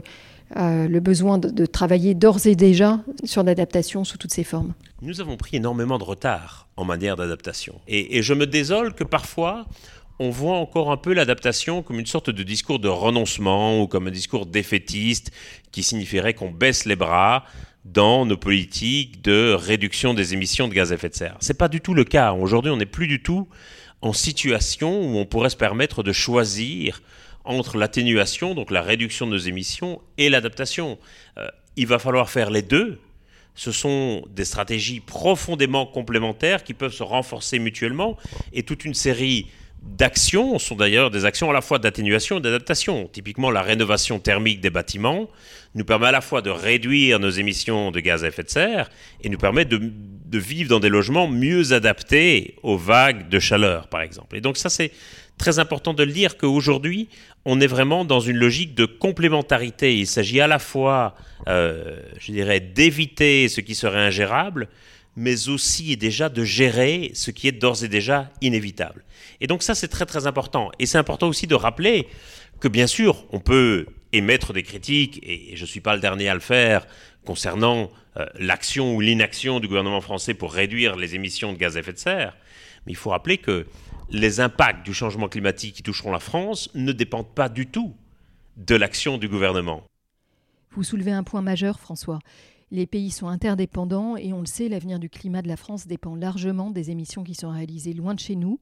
le 0.55 0.99
besoin 0.99 1.37
de, 1.37 1.65
travailler 1.65 2.13
d'ores 2.13 2.47
et 2.47 2.55
déjà 2.55 3.01
sur 3.23 3.43
l'adaptation 3.43 4.03
sous 4.03 4.17
toutes 4.17 4.33
ses 4.33 4.43
formes? 4.43 4.73
Nous 5.01 5.21
avons 5.21 5.37
pris 5.37 5.57
énormément 5.57 5.97
de 5.97 6.03
retard 6.03 6.67
en 6.77 6.85
matière 6.85 7.15
d'adaptation. 7.15 7.79
Et, 7.87 8.17
et, 8.17 8.21
je 8.21 8.33
me 8.33 8.47
désole 8.47 8.93
que 8.93 9.03
parfois, 9.03 9.65
on 10.19 10.29
voit 10.29 10.57
encore 10.57 10.91
un 10.91 10.97
peu 10.97 11.13
l'adaptation 11.13 11.83
comme 11.83 11.99
une 11.99 12.05
sorte 12.05 12.29
de 12.29 12.43
discours 12.43 12.79
de 12.79 12.87
renoncement 12.87 13.81
ou 13.81 13.87
comme 13.87 14.07
un 14.07 14.11
discours 14.11 14.45
défaitiste 14.45 15.31
qui 15.71 15.83
signifierait 15.83 16.33
qu'on 16.33 16.51
baisse 16.51 16.85
les 16.85 16.95
bras 16.95 17.45
dans 17.85 18.25
nos 18.25 18.37
politiques 18.37 19.23
de 19.23 19.53
réduction 19.53 20.13
des 20.13 20.33
émissions 20.33 20.67
de 20.67 20.73
gaz 20.73 20.91
à 20.91 20.95
effet 20.95 21.09
de 21.09 21.15
serre. 21.15 21.37
Ce 21.39 21.51
n'est 21.51 21.57
pas 21.57 21.69
du 21.69 21.81
tout 21.81 21.93
le 21.93 22.03
cas. 22.03 22.33
Aujourd'hui, 22.33 22.71
on 22.71 22.77
n'est 22.77 22.85
plus 22.85 23.07
du 23.07 23.21
tout 23.21 23.47
en 24.01 24.13
situation 24.13 25.01
où 25.01 25.17
on 25.17 25.25
pourrait 25.25 25.49
se 25.49 25.57
permettre 25.57 26.03
de 26.03 26.13
choisir 26.13 27.01
entre 27.43 27.77
l'atténuation, 27.77 28.53
donc 28.53 28.71
la 28.71 28.81
réduction 28.81 29.25
de 29.25 29.31
nos 29.31 29.37
émissions, 29.37 30.01
et 30.17 30.29
l'adaptation. 30.29 30.99
Euh, 31.37 31.47
il 31.75 31.87
va 31.87 31.99
falloir 31.99 32.29
faire 32.29 32.49
les 32.49 32.61
deux. 32.61 32.99
Ce 33.55 33.71
sont 33.71 34.23
des 34.29 34.45
stratégies 34.45 34.99
profondément 34.99 35.85
complémentaires 35.85 36.63
qui 36.63 36.73
peuvent 36.73 36.93
se 36.93 37.03
renforcer 37.03 37.59
mutuellement 37.59 38.17
et 38.53 38.63
toute 38.63 38.85
une 38.85 38.93
série 38.93 39.47
d'actions 39.81 40.59
sont 40.59 40.75
d'ailleurs 40.75 41.11
des 41.11 41.25
actions 41.25 41.49
à 41.49 41.53
la 41.53 41.61
fois 41.61 41.79
d'atténuation 41.79 42.39
et 42.39 42.41
d'adaptation. 42.41 43.09
Typiquement, 43.11 43.51
la 43.51 43.61
rénovation 43.61 44.19
thermique 44.19 44.61
des 44.61 44.69
bâtiments 44.69 45.29
nous 45.75 45.85
permet 45.85 46.07
à 46.07 46.11
la 46.11 46.21
fois 46.21 46.41
de 46.41 46.49
réduire 46.49 47.19
nos 47.19 47.29
émissions 47.29 47.91
de 47.91 47.99
gaz 47.99 48.23
à 48.23 48.27
effet 48.27 48.43
de 48.43 48.49
serre 48.49 48.89
et 49.23 49.29
nous 49.29 49.37
permet 49.37 49.65
de, 49.65 49.79
vivre 50.31 50.69
dans 50.69 50.79
des 50.79 50.89
logements 50.89 51.27
mieux 51.27 51.73
adaptés 51.73 52.55
aux 52.63 52.77
vagues 52.77 53.29
de 53.29 53.39
chaleur, 53.39 53.87
par 53.87 54.01
exemple. 54.01 54.35
Et 54.35 54.41
donc 54.41 54.57
ça, 54.57 54.69
c'est 54.69 54.91
très 55.37 55.59
important 55.59 55.93
de 55.93 56.03
le 56.03 56.11
dire 56.11 56.37
qu'aujourd'hui, 56.37 57.07
on 57.45 57.61
est 57.61 57.67
vraiment 57.67 58.03
dans 58.03 58.19
une 58.19 58.37
logique 58.37 58.75
de 58.75 58.85
complémentarité. 58.85 59.97
Il 59.97 60.07
s'agit 60.07 60.41
à 60.41 60.47
la 60.47 60.59
fois, 60.59 61.15
euh, 61.47 62.01
je 62.19 62.31
dirais, 62.31 62.59
d'éviter 62.59 63.47
ce 63.47 63.61
qui 63.61 63.75
serait 63.75 63.99
ingérable, 63.99 64.67
mais 65.15 65.49
aussi 65.49 65.97
déjà 65.97 66.29
de 66.29 66.43
gérer 66.43 67.11
ce 67.13 67.31
qui 67.31 67.47
est 67.47 67.51
d'ores 67.51 67.83
et 67.83 67.87
déjà 67.87 68.31
inévitable. 68.41 69.03
Et 69.41 69.47
donc 69.47 69.63
ça, 69.63 69.75
c'est 69.75 69.87
très 69.87 70.05
très 70.05 70.27
important. 70.27 70.71
Et 70.79 70.85
c'est 70.85 70.97
important 70.97 71.27
aussi 71.27 71.47
de 71.47 71.55
rappeler 71.55 72.07
que 72.59 72.67
bien 72.67 72.87
sûr, 72.87 73.25
on 73.31 73.39
peut 73.39 73.87
émettre 74.11 74.53
des 74.53 74.63
critiques, 74.63 75.19
et 75.23 75.55
je 75.55 75.61
ne 75.61 75.67
suis 75.67 75.81
pas 75.81 75.95
le 75.95 76.01
dernier 76.01 76.29
à 76.29 76.33
le 76.33 76.39
faire, 76.39 76.87
concernant 77.25 77.91
euh, 78.17 78.25
l'action 78.39 78.95
ou 78.95 79.01
l'inaction 79.01 79.59
du 79.59 79.67
gouvernement 79.67 80.01
français 80.01 80.33
pour 80.33 80.51
réduire 80.51 80.95
les 80.95 81.15
émissions 81.15 81.53
de 81.53 81.57
gaz 81.57 81.77
à 81.77 81.81
effet 81.81 81.93
de 81.93 81.97
serre. 81.97 82.35
Mais 82.85 82.93
il 82.93 82.95
faut 82.95 83.11
rappeler 83.11 83.37
que 83.37 83.67
les 84.09 84.39
impacts 84.39 84.85
du 84.85 84.93
changement 84.93 85.27
climatique 85.27 85.75
qui 85.75 85.83
toucheront 85.83 86.11
la 86.11 86.19
France 86.19 86.69
ne 86.73 86.91
dépendent 86.91 87.33
pas 87.33 87.49
du 87.49 87.67
tout 87.67 87.95
de 88.57 88.75
l'action 88.75 89.17
du 89.17 89.29
gouvernement. 89.29 89.83
Vous 90.71 90.83
soulevez 90.83 91.11
un 91.11 91.23
point 91.23 91.41
majeur, 91.41 91.79
François. 91.79 92.19
Les 92.71 92.85
pays 92.85 93.09
sont 93.09 93.27
interdépendants 93.27 94.15
et 94.15 94.31
on 94.31 94.41
le 94.41 94.45
sait, 94.45 94.69
l'avenir 94.69 94.99
du 94.99 95.09
climat 95.09 95.41
de 95.41 95.47
la 95.47 95.57
France 95.57 95.87
dépend 95.87 96.15
largement 96.15 96.69
des 96.69 96.91
émissions 96.91 97.23
qui 97.23 97.33
sont 97.33 97.49
réalisées 97.49 97.93
loin 97.93 98.13
de 98.13 98.19
chez 98.19 98.35
nous, 98.35 98.59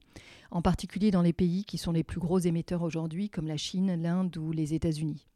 en 0.50 0.62
particulier 0.62 1.12
dans 1.12 1.22
les 1.22 1.34
pays 1.34 1.66
qui 1.66 1.78
sont 1.78 1.92
les 1.92 2.04
plus 2.04 2.20
gros 2.20 2.40
émetteurs 2.40 2.84
aujourd'hui, 2.84 3.30
comme 3.30 3.48
la 3.48 3.58
Chine, 3.58 4.02
l'Inde 4.02 4.38
ou 4.38 4.54
les 4.54 4.74
États-Unis. 4.74 5.28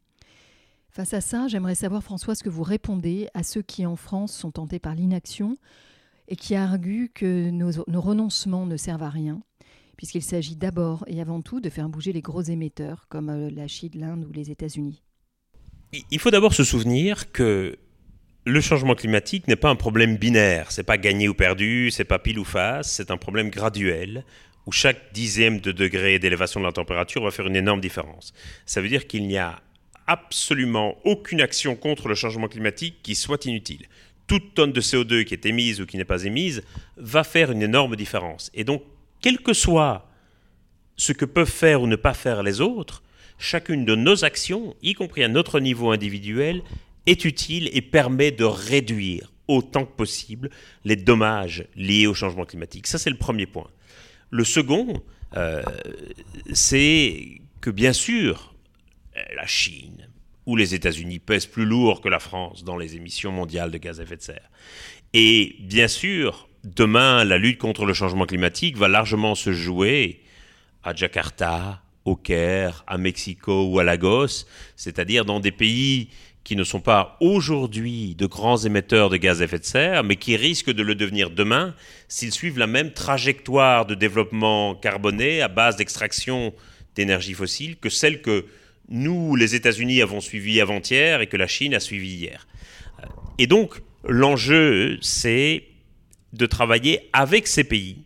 Face 0.88 1.12
à 1.12 1.20
ça, 1.20 1.48
j'aimerais 1.48 1.74
savoir, 1.74 2.02
François, 2.02 2.34
ce 2.34 2.42
que 2.42 2.50
vous 2.50 2.62
répondez 2.62 3.28
à 3.34 3.42
ceux 3.42 3.62
qui, 3.62 3.84
en 3.84 3.96
France, 3.96 4.32
sont 4.34 4.50
tentés 4.50 4.78
par 4.78 4.94
l'inaction 4.94 5.58
et 6.28 6.36
qui 6.36 6.54
arguent 6.54 7.10
que 7.12 7.50
nos, 7.50 7.70
renoncements 8.00 8.64
ne 8.64 8.76
servent 8.78 9.02
à 9.02 9.10
rien, 9.10 9.42
puisqu'il 9.96 10.22
s'agit 10.22 10.56
d'abord 10.56 11.04
et 11.08 11.20
avant 11.20 11.42
tout 11.42 11.60
de 11.60 11.68
faire 11.68 11.90
bouger 11.90 12.12
les 12.12 12.22
gros 12.22 12.42
émetteurs, 12.42 13.06
comme 13.08 13.28
euh, 13.28 13.50
la 13.50 13.68
Chine, 13.68 13.92
l'Inde 13.94 14.24
ou 14.24 14.32
les 14.32 14.50
États-Unis. 14.50 15.02
Il 16.10 16.18
faut 16.18 16.30
d'abord 16.30 16.54
se 16.54 16.64
souvenir 16.64 17.32
que 17.32 17.78
le 18.44 18.60
changement 18.60 18.94
climatique 18.94 19.46
n'est 19.46 19.56
pas 19.56 19.70
un 19.70 19.76
problème 19.76 20.16
binaire, 20.16 20.72
c'est 20.72 20.82
pas 20.82 20.98
gagné 20.98 21.28
ou 21.28 21.34
perdu, 21.34 21.90
c'est 21.90 22.04
pas 22.04 22.18
pile 22.18 22.38
ou 22.38 22.44
face, 22.44 22.90
c'est 22.90 23.10
un 23.10 23.16
problème 23.16 23.50
graduel 23.50 24.24
où 24.66 24.72
chaque 24.72 25.12
dixième 25.12 25.60
de 25.60 25.72
degré 25.72 26.18
d'élévation 26.18 26.60
de 26.60 26.66
la 26.66 26.72
température 26.72 27.22
va 27.22 27.30
faire 27.30 27.46
une 27.46 27.56
énorme 27.56 27.80
différence. 27.80 28.32
Ça 28.66 28.80
veut 28.80 28.88
dire 28.88 29.06
qu'il 29.06 29.26
n'y 29.26 29.38
a 29.38 29.60
absolument 30.06 30.98
aucune 31.04 31.40
action 31.40 31.76
contre 31.76 32.08
le 32.08 32.14
changement 32.14 32.48
climatique 32.48 32.96
qui 33.02 33.14
soit 33.14 33.44
inutile. 33.44 33.86
Toute 34.26 34.54
tonne 34.54 34.72
de 34.72 34.80
CO2 34.80 35.24
qui 35.24 35.34
est 35.34 35.46
émise 35.46 35.80
ou 35.80 35.86
qui 35.86 35.96
n'est 35.96 36.04
pas 36.04 36.24
émise 36.24 36.62
va 36.96 37.24
faire 37.24 37.50
une 37.50 37.62
énorme 37.62 37.96
différence. 37.96 38.50
Et 38.54 38.64
donc, 38.64 38.82
quel 39.20 39.38
que 39.38 39.52
soit 39.52 40.08
ce 40.96 41.12
que 41.12 41.24
peuvent 41.24 41.50
faire 41.50 41.82
ou 41.82 41.86
ne 41.86 41.96
pas 41.96 42.14
faire 42.14 42.42
les 42.42 42.60
autres, 42.60 43.02
chacune 43.38 43.84
de 43.84 43.94
nos 43.94 44.24
actions, 44.24 44.74
y 44.82 44.94
compris 44.94 45.24
à 45.24 45.28
notre 45.28 45.60
niveau 45.60 45.90
individuel, 45.90 46.62
est 47.06 47.24
utile 47.24 47.70
et 47.72 47.82
permet 47.82 48.30
de 48.30 48.44
réduire 48.44 49.32
autant 49.48 49.84
que 49.84 49.92
possible 49.92 50.50
les 50.84 50.96
dommages 50.96 51.66
liés 51.76 52.06
au 52.06 52.14
changement 52.14 52.44
climatique. 52.44 52.86
Ça, 52.86 52.98
c'est 52.98 53.10
le 53.10 53.16
premier 53.16 53.46
point. 53.46 53.68
Le 54.30 54.44
second, 54.44 55.02
euh, 55.36 55.62
c'est 56.52 57.40
que 57.60 57.70
bien 57.70 57.92
sûr, 57.92 58.54
la 59.34 59.46
Chine 59.46 60.08
ou 60.46 60.56
les 60.56 60.74
États-Unis 60.74 61.18
pèsent 61.18 61.46
plus 61.46 61.64
lourd 61.64 62.00
que 62.00 62.08
la 62.08 62.18
France 62.18 62.64
dans 62.64 62.76
les 62.76 62.96
émissions 62.96 63.30
mondiales 63.30 63.70
de 63.70 63.78
gaz 63.78 64.00
à 64.00 64.02
effet 64.04 64.16
de 64.16 64.22
serre. 64.22 64.50
Et 65.12 65.56
bien 65.60 65.88
sûr, 65.88 66.48
demain, 66.64 67.24
la 67.24 67.38
lutte 67.38 67.58
contre 67.58 67.84
le 67.84 67.92
changement 67.92 68.26
climatique 68.26 68.76
va 68.76 68.88
largement 68.88 69.34
se 69.34 69.52
jouer 69.52 70.20
à 70.82 70.94
Jakarta, 70.94 71.82
au 72.04 72.16
Caire, 72.16 72.82
à 72.88 72.98
Mexico 72.98 73.66
ou 73.66 73.78
à 73.78 73.84
Lagos, 73.84 74.46
c'est-à-dire 74.74 75.24
dans 75.24 75.38
des 75.38 75.52
pays 75.52 76.08
qui 76.44 76.56
ne 76.56 76.64
sont 76.64 76.80
pas 76.80 77.16
aujourd'hui 77.20 78.14
de 78.16 78.26
grands 78.26 78.58
émetteurs 78.58 79.10
de 79.10 79.16
gaz 79.16 79.40
à 79.40 79.44
effet 79.44 79.58
de 79.58 79.64
serre, 79.64 80.02
mais 80.02 80.16
qui 80.16 80.36
risquent 80.36 80.72
de 80.72 80.82
le 80.82 80.94
devenir 80.94 81.30
demain 81.30 81.74
s'ils 82.08 82.32
suivent 82.32 82.58
la 82.58 82.66
même 82.66 82.92
trajectoire 82.92 83.86
de 83.86 83.94
développement 83.94 84.74
carboné 84.74 85.40
à 85.40 85.48
base 85.48 85.76
d'extraction 85.76 86.52
d'énergie 86.94 87.34
fossile 87.34 87.76
que 87.76 87.88
celle 87.88 88.22
que 88.22 88.46
nous, 88.88 89.36
les 89.36 89.54
États-Unis, 89.54 90.02
avons 90.02 90.20
suivie 90.20 90.60
avant-hier 90.60 91.20
et 91.20 91.26
que 91.26 91.36
la 91.36 91.46
Chine 91.46 91.74
a 91.74 91.80
suivie 91.80 92.14
hier. 92.14 92.46
Et 93.38 93.46
donc, 93.46 93.80
l'enjeu, 94.04 94.98
c'est 95.00 95.64
de 96.32 96.46
travailler 96.46 97.08
avec 97.12 97.46
ces 97.46 97.64
pays 97.64 98.04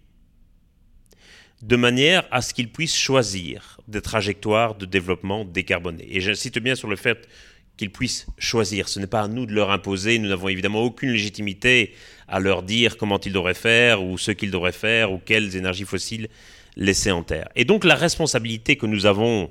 de 1.63 1.77
manière 1.77 2.25
à 2.31 2.43
ce 2.43 2.53
qu'ils 2.53 2.71
puissent 2.71 2.97
choisir 2.97 3.81
des 3.89 4.03
trajectoires 4.03 4.75
de 4.75 4.85
développement 4.85 5.45
décarbonées. 5.45 6.07
Et 6.11 6.21
j'insiste 6.21 6.59
bien 6.59 6.75
sur 6.75 6.89
le 6.89 6.97
fait 6.97 7.29
qu'ils 7.77 7.91
puissent 7.91 8.27
choisir. 8.39 8.89
Ce 8.89 8.99
n'est 8.99 9.07
pas 9.07 9.23
à 9.23 9.29
nous 9.29 9.47
de 9.47 9.53
leur 9.53 9.71
imposer. 9.71 10.19
Nous 10.19 10.29
n'avons 10.29 10.49
évidemment 10.49 10.83
aucune 10.83 11.11
légitimité 11.11 11.95
à 12.29 12.41
leur 12.41 12.63
dire 12.63 12.97
comment 12.97 13.21
ils 13.21 13.33
devraient 13.33 13.55
faire 13.55 14.03
ou 14.03 14.19
ce 14.19 14.31
qu'ils 14.31 14.51
devraient 14.51 14.73
faire 14.73 15.13
ou 15.13 15.19
quelles 15.19 15.57
énergies 15.57 15.85
fossiles 15.85 16.29
laisser 16.77 17.11
en 17.11 17.23
terre. 17.23 17.49
Et 17.57 17.65
donc 17.65 17.85
la 17.85 17.95
responsabilité 17.95 18.77
que 18.77 18.87
nous 18.87 19.07
avons 19.07 19.51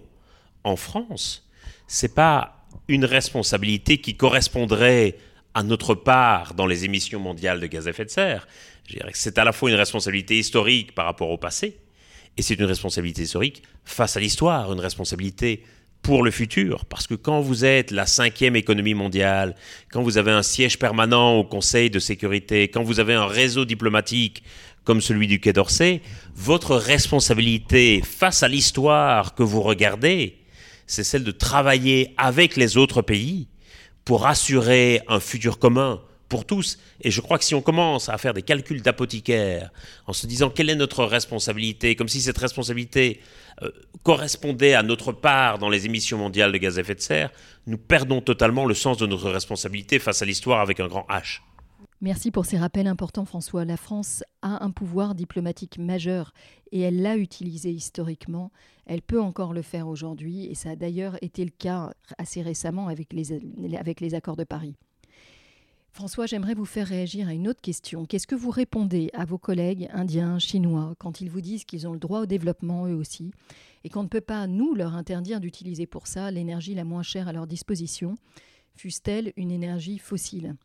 en 0.63 0.75
France, 0.75 1.47
c'est 1.87 2.13
pas 2.13 2.65
une 2.87 3.05
responsabilité 3.05 3.99
qui 3.99 4.15
correspondrait 4.15 5.17
à 5.53 5.63
notre 5.63 5.95
part 5.95 6.53
dans 6.53 6.67
les 6.67 6.85
émissions 6.85 7.19
mondiales 7.19 7.59
de 7.59 7.67
gaz 7.67 7.87
à 7.87 7.91
effet 7.91 8.05
de 8.05 8.09
serre. 8.09 8.47
C'est 9.13 9.37
à 9.37 9.43
la 9.43 9.51
fois 9.51 9.69
une 9.69 9.75
responsabilité 9.75 10.37
historique 10.37 10.93
par 10.93 11.05
rapport 11.05 11.29
au 11.29 11.37
passé, 11.37 11.77
et 12.37 12.41
c'est 12.41 12.55
une 12.55 12.65
responsabilité 12.65 13.23
historique 13.23 13.63
face 13.85 14.17
à 14.17 14.19
l'histoire, 14.19 14.71
une 14.73 14.79
responsabilité 14.79 15.63
pour 16.05 16.21
le 16.21 16.29
futur. 16.29 16.85
Parce 16.85 17.07
que 17.07 17.15
quand 17.15 17.41
vous 17.41 17.65
êtes 17.65 17.89
la 17.89 18.05
cinquième 18.05 18.55
économie 18.55 18.93
mondiale, 18.93 19.55
quand 19.91 20.03
vous 20.03 20.19
avez 20.19 20.29
un 20.29 20.43
siège 20.43 20.77
permanent 20.77 21.33
au 21.33 21.43
Conseil 21.43 21.89
de 21.89 21.97
sécurité, 21.97 22.67
quand 22.67 22.83
vous 22.83 22.99
avez 22.99 23.15
un 23.15 23.25
réseau 23.25 23.65
diplomatique 23.65 24.43
comme 24.83 25.01
celui 25.01 25.25
du 25.25 25.39
Quai 25.39 25.51
d'Orsay, 25.51 26.01
votre 26.35 26.75
responsabilité 26.75 28.03
face 28.05 28.43
à 28.43 28.47
l'histoire 28.47 29.33
que 29.33 29.41
vous 29.41 29.63
regardez, 29.63 30.37
c'est 30.85 31.03
celle 31.03 31.23
de 31.23 31.31
travailler 31.31 32.13
avec 32.17 32.55
les 32.55 32.77
autres 32.77 33.01
pays 33.01 33.47
pour 34.03 34.27
assurer 34.27 35.01
un 35.07 35.19
futur 35.19 35.57
commun 35.57 36.01
pour 36.29 36.45
tous. 36.45 36.77
Et 37.01 37.11
je 37.11 37.21
crois 37.21 37.37
que 37.37 37.43
si 37.43 37.55
on 37.55 37.61
commence 37.61 38.09
à 38.09 38.17
faire 38.17 38.33
des 38.33 38.41
calculs 38.41 38.81
d'apothicaire 38.81 39.71
en 40.07 40.13
se 40.13 40.27
disant 40.27 40.49
quelle 40.49 40.69
est 40.69 40.75
notre 40.75 41.03
responsabilité, 41.03 41.95
comme 41.95 42.07
si 42.07 42.21
cette 42.21 42.37
responsabilité 42.37 43.19
euh, 43.61 43.71
correspondait 44.03 44.73
à 44.73 44.83
notre 44.83 45.11
part 45.11 45.59
dans 45.59 45.69
les 45.69 45.85
émissions 45.85 46.17
mondiales 46.17 46.51
de 46.51 46.57
gaz 46.57 46.77
à 46.77 46.81
effet 46.81 46.95
de 46.95 47.01
serre, 47.01 47.31
nous 47.67 47.77
perdons 47.77 48.21
totalement 48.21 48.65
le 48.65 48.73
sens 48.73 48.97
de 48.97 49.05
notre 49.05 49.29
responsabilité 49.29 49.99
face 49.99 50.21
à 50.21 50.25
l'histoire 50.25 50.61
avec 50.61 50.79
un 50.79 50.87
grand 50.87 51.05
H. 51.09 51.41
Merci 52.01 52.29
pour 52.29 52.45
ces 52.45 52.57
rappels 52.57 52.87
importants, 52.87 53.25
François. 53.25 53.65
La 53.65 53.77
France 53.77 54.23
a 54.41 54.63
un 54.63 54.71
pouvoir 54.71 55.15
diplomatique 55.15 55.77
majeur 55.77 56.33
et 56.71 56.81
elle 56.81 57.01
l'a 57.01 57.15
utilisé 57.15 57.71
historiquement. 57.71 58.51
Elle 58.85 59.01
peut 59.01 59.21
encore 59.21 59.53
le 59.53 59.61
faire 59.61 59.87
aujourd'hui 59.87 60.45
et 60.45 60.55
ça 60.55 60.71
a 60.71 60.75
d'ailleurs 60.75 61.17
été 61.23 61.43
le 61.45 61.51
cas 61.51 61.93
assez 62.17 62.41
récemment 62.41 62.89
avec 62.89 63.13
les, 63.13 63.31
avec 63.77 64.01
les 64.01 64.13
accords 64.13 64.35
de 64.35 64.43
Paris. 64.43 64.75
François, 65.95 66.25
j'aimerais 66.25 66.55
vous 66.55 66.65
faire 66.65 66.87
réagir 66.87 67.29
à 67.29 67.33
une 67.33 67.47
autre 67.47 67.61
question. 67.61 68.05
Qu'est-ce 68.05 68.27
que 68.27 68.35
vous 68.35 68.49
répondez 68.49 69.09
à 69.13 69.23
vos 69.23 69.37
collègues 69.37 69.87
indiens, 69.93 70.39
chinois, 70.39 70.93
quand 70.97 71.21
ils 71.21 71.29
vous 71.29 71.39
disent 71.39 71.63
qu'ils 71.63 71.87
ont 71.87 71.93
le 71.93 71.99
droit 71.99 72.19
au 72.19 72.25
développement 72.25 72.85
eux 72.85 72.95
aussi, 72.95 73.31
et 73.85 73.89
qu'on 73.89 74.03
ne 74.03 74.09
peut 74.09 74.19
pas, 74.19 74.45
nous, 74.45 74.75
leur 74.75 74.93
interdire 74.93 75.39
d'utiliser 75.39 75.85
pour 75.85 76.07
ça 76.07 76.31
l'énergie 76.31 76.75
la 76.75 76.83
moins 76.83 77.01
chère 77.01 77.29
à 77.29 77.31
leur 77.31 77.47
disposition, 77.47 78.15
fût-elle 78.75 79.31
une 79.37 79.51
énergie 79.51 79.97
fossile? 79.97 80.57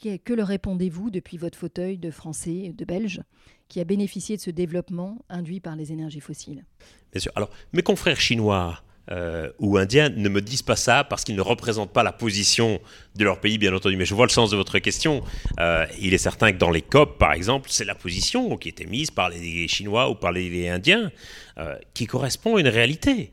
Que 0.00 0.32
leur 0.32 0.46
répondez-vous 0.46 1.10
depuis 1.10 1.38
votre 1.38 1.58
fauteuil 1.58 1.98
de 1.98 2.12
Français, 2.12 2.72
de 2.72 2.84
Belge, 2.84 3.20
qui 3.66 3.80
a 3.80 3.84
bénéficié 3.84 4.36
de 4.36 4.42
ce 4.42 4.52
développement 4.52 5.24
induit 5.28 5.58
par 5.58 5.74
les 5.74 5.90
énergies 5.90 6.20
fossiles? 6.20 6.64
Bien 7.10 7.20
sûr. 7.20 7.32
Alors, 7.34 7.50
mes 7.72 7.82
confrères 7.82 8.20
chinois 8.20 8.84
euh, 9.10 9.50
ou 9.58 9.78
indiens 9.78 10.10
ne 10.10 10.28
me 10.28 10.40
disent 10.40 10.62
pas 10.62 10.76
ça 10.76 11.02
parce 11.02 11.24
qu'ils 11.24 11.34
ne 11.34 11.40
représentent 11.40 11.92
pas 11.92 12.02
la 12.02 12.12
position 12.12 12.80
de 13.16 13.24
leur 13.24 13.40
pays, 13.40 13.58
bien 13.58 13.74
entendu. 13.74 13.96
Mais 13.96 14.04
je 14.04 14.14
vois 14.14 14.26
le 14.26 14.30
sens 14.30 14.50
de 14.50 14.56
votre 14.56 14.78
question. 14.78 15.22
Euh, 15.58 15.86
il 16.00 16.14
est 16.14 16.18
certain 16.18 16.52
que 16.52 16.58
dans 16.58 16.70
les 16.70 16.82
COP, 16.82 17.18
par 17.18 17.32
exemple, 17.32 17.68
c'est 17.70 17.84
la 17.84 17.94
position 17.94 18.56
qui 18.56 18.68
était 18.68 18.86
mise 18.86 19.10
par 19.10 19.30
les 19.30 19.66
Chinois 19.66 20.08
ou 20.08 20.14
par 20.14 20.32
les 20.32 20.68
Indiens 20.68 21.10
euh, 21.58 21.76
qui 21.94 22.06
correspond 22.06 22.56
à 22.56 22.60
une 22.60 22.68
réalité. 22.68 23.32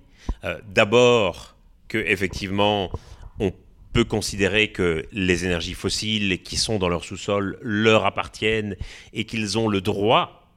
D'abord, 0.68 1.56
que 1.88 1.98
effectivement, 1.98 2.92
on 3.40 3.52
peut 3.94 4.04
considérer 4.04 4.72
que 4.72 5.06
les 5.12 5.44
énergies 5.44 5.74
fossiles 5.74 6.44
qui 6.44 6.56
sont 6.56 6.78
dans 6.78 6.88
leur 6.88 7.04
sous-sol 7.04 7.58
leur 7.62 8.06
appartiennent 8.06 8.76
et 9.12 9.26
qu'ils 9.26 9.58
ont 9.58 9.68
le 9.68 9.82
droit 9.82 10.48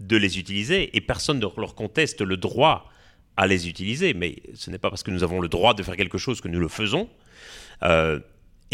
de 0.00 0.16
les 0.16 0.38
utiliser 0.38 0.94
et 0.94 1.00
personne 1.00 1.38
ne 1.38 1.46
leur 1.56 1.74
conteste 1.74 2.20
le 2.20 2.36
droit 2.36 2.91
à 3.36 3.46
les 3.46 3.68
utiliser, 3.68 4.14
mais 4.14 4.36
ce 4.54 4.70
n'est 4.70 4.78
pas 4.78 4.90
parce 4.90 5.02
que 5.02 5.10
nous 5.10 5.22
avons 5.22 5.40
le 5.40 5.48
droit 5.48 5.74
de 5.74 5.82
faire 5.82 5.96
quelque 5.96 6.18
chose 6.18 6.40
que 6.40 6.48
nous 6.48 6.60
le 6.60 6.68
faisons. 6.68 7.08
Euh, 7.82 8.20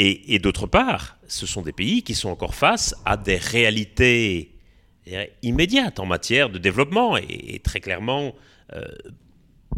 et, 0.00 0.38
d'autre 0.38 0.68
part, 0.68 1.16
ce 1.26 1.44
sont 1.44 1.62
des 1.62 1.72
pays 1.72 2.04
qui 2.04 2.14
sont 2.14 2.28
encore 2.28 2.54
face 2.54 2.94
à 3.04 3.16
des 3.16 3.36
réalités 3.36 4.54
immédiates 5.42 5.98
en 5.98 6.06
matière 6.06 6.50
de 6.50 6.58
développement. 6.58 7.16
Et, 7.16 7.60
très 7.64 7.80
clairement, 7.80 8.32
euh, 8.74 8.84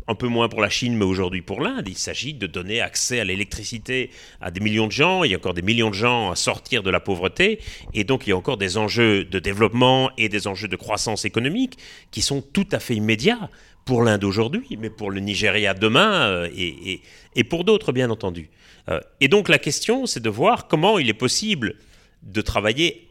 un 0.07 0.14
peu 0.14 0.26
moins 0.26 0.48
pour 0.48 0.61
la 0.61 0.68
Chine, 0.68 0.96
mais 0.96 1.05
aujourd'hui 1.05 1.42
pour 1.42 1.61
l'Inde, 1.61 1.87
il 1.88 1.96
s'agit 1.96 2.35
de 2.35 2.46
donner 2.46 2.81
accès 2.81 3.20
à 3.20 3.24
l'électricité 3.24 4.11
à 4.40 4.50
des 4.50 4.61
millions 4.61 4.87
de 4.87 4.92
gens. 4.92 5.24
Il 5.24 5.31
y 5.31 5.35
a 5.35 5.37
encore 5.37 5.55
des 5.55 5.62
millions 5.62 5.90
de 5.90 5.94
gens 5.94 6.31
à 6.31 6.37
sortir 6.37 6.83
de 6.83 6.90
la 6.90 7.00
pauvreté. 7.00 7.61
Et 7.94 8.05
donc, 8.05 8.26
il 8.26 8.31
y 8.31 8.33
a 8.33 8.37
encore 8.37 8.57
des 8.57 8.76
enjeux 8.76 9.24
de 9.24 9.38
développement 9.38 10.11
et 10.18 10.29
des 10.29 10.46
enjeux 10.46 10.68
de 10.68 10.76
croissance 10.76 11.24
économique 11.24 11.79
qui 12.11 12.22
sont 12.22 12.42
tout 12.42 12.66
à 12.72 12.81
fait 12.81 12.94
immédiats 12.96 13.50
pour 13.85 14.03
l'Inde 14.03 14.24
aujourd'hui, 14.24 14.76
mais 14.79 14.90
pour 14.90 15.11
le 15.11 15.20
Nigeria 15.20 15.74
demain 15.74 16.29
euh, 16.29 16.48
et, 16.57 17.44
pour 17.44 17.64
d'autres, 17.64 17.92
bien 17.92 18.11
entendu. 18.11 18.50
Euh, 18.88 19.00
et 19.20 19.29
donc 19.29 19.48
la 19.48 19.59
question, 19.59 20.07
c'est 20.07 20.20
de 20.20 20.31
voir 20.31 20.66
comment 20.66 20.98
il 20.98 21.09
est 21.09 21.14
possible 21.14 21.76
de 22.22 22.40
travailler 22.40 23.09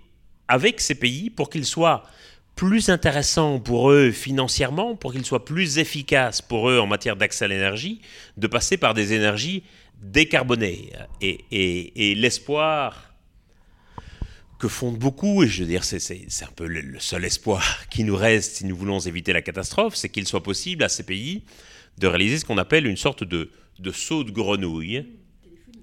avec 0.47 0.81
ces 0.81 0.95
pays 0.95 1.29
pour 1.29 1.49
qu'ils 1.49 1.65
soient 1.65 2.03
plus 2.59 2.89
intéressants 2.89 3.57
pour 3.57 3.89
eux 3.89 4.11
financièrement, 4.11 4.93
pour 4.93 5.13
qu'ils 5.13 5.23
soient 5.23 5.45
plus 5.45 5.77
efficaces 5.77 6.41
pour 6.41 6.69
eux 6.69 6.77
en 6.77 6.87
matière 6.87 7.15
d'accès 7.15 7.45
à 7.45 7.47
l'énergie, 7.47 8.01
de 8.35 8.47
passer 8.47 8.75
par 8.75 8.93
des 8.93 9.13
énergies 9.13 9.63
décarbonées. 10.01 10.91
et 11.21 12.15
l'espoir 12.17 13.13
que 14.59 14.67
fondent 14.67 14.97
beaucoup, 14.97 15.41
et 15.41 15.47
je 15.47 15.61
veux 15.61 15.69
dire, 15.69 15.85
c'est 15.85 16.43
un 16.43 16.51
peu 16.53 16.67
le, 16.67 16.99
seul 16.99 17.23
espoir 17.23 17.87
qui 17.89 18.03
nous 18.03 18.17
reste 18.17 18.57
si 18.57 18.65
nous 18.65 18.75
voulons 18.75 18.99
éviter 18.99 19.31
la 19.31 19.41
catastrophe, 19.41 19.95
c'est 19.95 20.09
qu'il 20.09 20.27
soit 20.27 20.43
possible 20.43 20.83
à 20.83 20.89
ces 20.89 21.03
pays 21.03 21.45
de 21.97 22.07
réaliser 22.07 22.39
ce 22.39 22.45
qu'on 22.45 22.57
appelle 22.57 22.87
une 22.87 22.97
sorte 22.97 23.23
de 23.23 23.49
saut 23.93 24.25
de 24.25 24.31
grenouille 24.31 25.05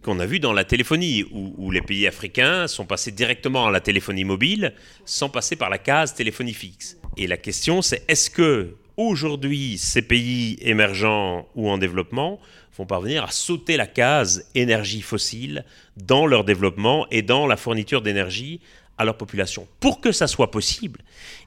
qu'on 0.07 0.21
a 0.21 0.27
vu 0.27 0.39
dans 0.39 0.53
la 0.53 0.65
téléphonie, 0.65 1.25
où, 1.33 1.53
où, 1.59 1.73
les 1.73 1.83
pays 1.83 2.07
africains 2.07 2.69
sont 2.69 2.87
passés 2.87 3.11
directement 3.11 3.67
à 3.67 3.73
la 3.73 3.81
téléphonie 3.81 4.23
mobile 4.23 4.73
sans 5.05 5.29
passer 5.29 5.57
par 5.57 5.69
la 5.69 5.79
case 5.79 6.15
téléphonie 6.15 6.55
fixe. 6.55 6.97
Et 7.17 7.27
la 7.27 7.37
question, 7.37 7.83
c'est 7.83 8.05
est-ce 8.07 8.31
que 8.31 8.77
aujourd'hui 8.97 9.79
ces 9.79 10.03
pays 10.03 10.59
émergents 10.61 11.49
ou 11.57 11.69
en 11.69 11.77
développement 11.77 12.39
vont 12.79 12.87
parvenir 12.87 13.25
à 13.25 13.33
sauter 13.33 13.77
la 13.77 13.89
case 13.89 14.49
énergie 14.55 15.03
fossile 15.03 15.65
dans 15.97 16.25
leur 16.25 16.45
développement 16.45 17.09
et 17.11 17.23
dans 17.23 17.49
la 17.49 17.57
fourniture 17.57 18.01
d'énergie 18.01 18.61
à 18.99 19.05
leur 19.05 19.17
population? 19.17 19.67
Pour 19.81 20.01
que 20.01 20.13
ça 20.13 20.29
soit 20.29 20.53
possible, 20.53 21.01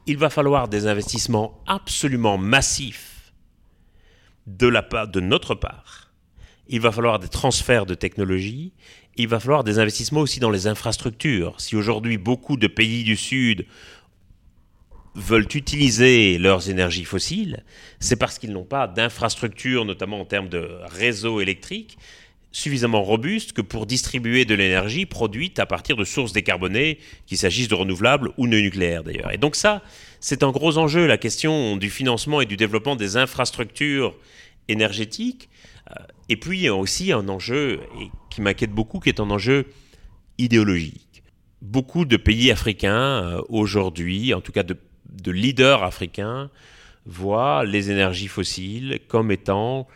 il 0.05 0.17
va 0.17 0.29
falloir 0.29 0.67
des 0.67 0.85
investissements 0.85 1.63
absolument 1.65 2.37
massifs 2.37 3.31
de, 4.47 4.67
la 4.67 4.83
part, 4.83 5.07
de 5.07 5.21
notre 5.21 5.55
part. 5.55 5.98
Il 6.71 6.81
va 6.81 6.91
falloir 6.91 7.17
des 7.17 7.27
transferts 7.27 7.87
de 7.87 7.95
technologie. 7.95 8.73
Il 9.17 9.27
va 9.27 9.39
falloir 9.39 9.63
des 9.63 9.79
investissements 9.79 10.21
aussi 10.21 10.39
dans 10.39 10.51
les 10.51 10.67
infrastructures. 10.67 11.59
Si 11.59 11.75
aujourd'hui 11.75 12.19
beaucoup 12.19 12.57
de 12.57 12.67
pays 12.67 13.03
du 13.03 13.17
Sud 13.17 13.65
veulent 15.15 15.47
utiliser 15.55 16.37
leurs 16.37 16.69
énergies 16.69 17.05
fossiles, 17.05 17.63
c'est 17.99 18.15
parce 18.15 18.37
qu'ils 18.37 18.51
n'ont 18.51 18.63
pas 18.63 18.87
d'infrastructure, 18.87 19.83
notamment 19.83 20.21
en 20.21 20.25
termes 20.25 20.47
de 20.47 20.69
réseau 20.85 21.41
électrique, 21.41 21.97
suffisamment 22.51 23.01
robuste 23.01 23.53
que 23.53 23.61
pour 23.61 23.87
distribuer 23.87 24.45
de 24.45 24.53
l'énergie 24.53 25.07
produite 25.07 25.57
à 25.57 25.65
partir 25.65 25.95
de 25.95 26.03
sources 26.03 26.33
décarbonées, 26.33 26.99
qu'il 27.25 27.39
s'agisse 27.39 27.67
de 27.67 27.75
renouvelables 27.75 28.31
ou 28.37 28.47
de 28.47 28.59
nucléaires 28.59 29.03
d'ailleurs. 29.03 29.31
Et 29.31 29.37
donc 29.37 29.55
ça, 29.55 29.81
c'est 30.19 30.43
un 30.43 30.51
gros 30.51 30.77
enjeu, 30.77 31.07
la 31.07 31.17
question 31.17 31.77
du 31.77 31.89
financement 31.89 32.41
et 32.41 32.45
du 32.45 32.57
développement 32.57 32.95
des 32.95 33.17
infrastructures 33.17 34.15
énergétiques. 34.67 35.49
Et 36.29 36.37
puis 36.37 36.59
il 36.59 36.63
y 36.63 36.67
a 36.67 36.75
aussi 36.75 37.11
un 37.11 37.27
enjeu 37.27 37.81
qui 38.29 38.41
m'inquiète 38.41 38.71
beaucoup, 38.71 38.99
qui 38.99 39.09
est 39.09 39.19
un 39.19 39.29
enjeu 39.29 39.65
idéologique. 40.37 41.23
Beaucoup 41.61 42.05
de 42.05 42.15
pays 42.15 42.51
africains 42.51 43.23
euh, 43.23 43.41
aujourd'hui, 43.49 44.33
en 44.33 44.39
tout 44.39 44.53
cas 44.53 44.63
de 44.63 44.77
de 45.11 45.31
leaders 45.31 45.83
africains 45.83 46.49
voient 47.05 47.63
les 47.65 47.91
énergies 47.91 48.27
fossiles 48.27 48.99
comme 49.07 49.31
étant 49.31 49.87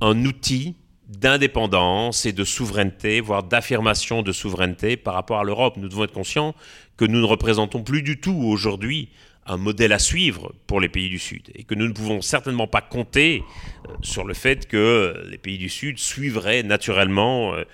un 0.00 0.24
outil 0.24 0.76
d'indépendance 1.08 2.26
et 2.26 2.32
de 2.32 2.44
souveraineté, 2.44 3.20
voire 3.20 3.42
d'affirmation 3.42 4.22
de 4.22 4.32
souveraineté 4.32 4.96
par 4.96 5.14
rapport 5.14 5.38
à 5.38 5.44
l'Europe. 5.44 5.76
Nous 5.76 5.88
devons 5.88 6.04
être 6.04 6.12
conscients 6.12 6.54
que 6.96 7.04
nous 7.04 7.20
ne 7.20 7.24
représentons 7.24 7.82
plus 7.82 8.02
du 8.02 8.20
tout 8.20 8.34
aujourd'hui 8.34 9.08
un 9.48 9.56
modèle 9.56 9.92
à 9.92 9.98
suivre 9.98 10.54
pour 10.66 10.80
les 10.80 10.88
pays 10.88 11.08
du 11.08 11.18
Sud 11.18 11.50
et 11.54 11.64
que 11.64 11.74
nous 11.74 11.88
ne 11.88 11.92
pouvons 11.92 12.20
certainement 12.20 12.66
pas 12.66 12.82
compter 12.82 13.42
euh, 13.88 13.92
sur 14.02 14.24
le 14.24 14.34
fait 14.34 14.68
que 14.68 15.24
les 15.28 15.38
pays 15.38 15.58
du 15.58 15.68
Sud 15.68 15.98
suivraient 15.98 16.62
naturellement 16.62 17.54
euh, 17.54 17.64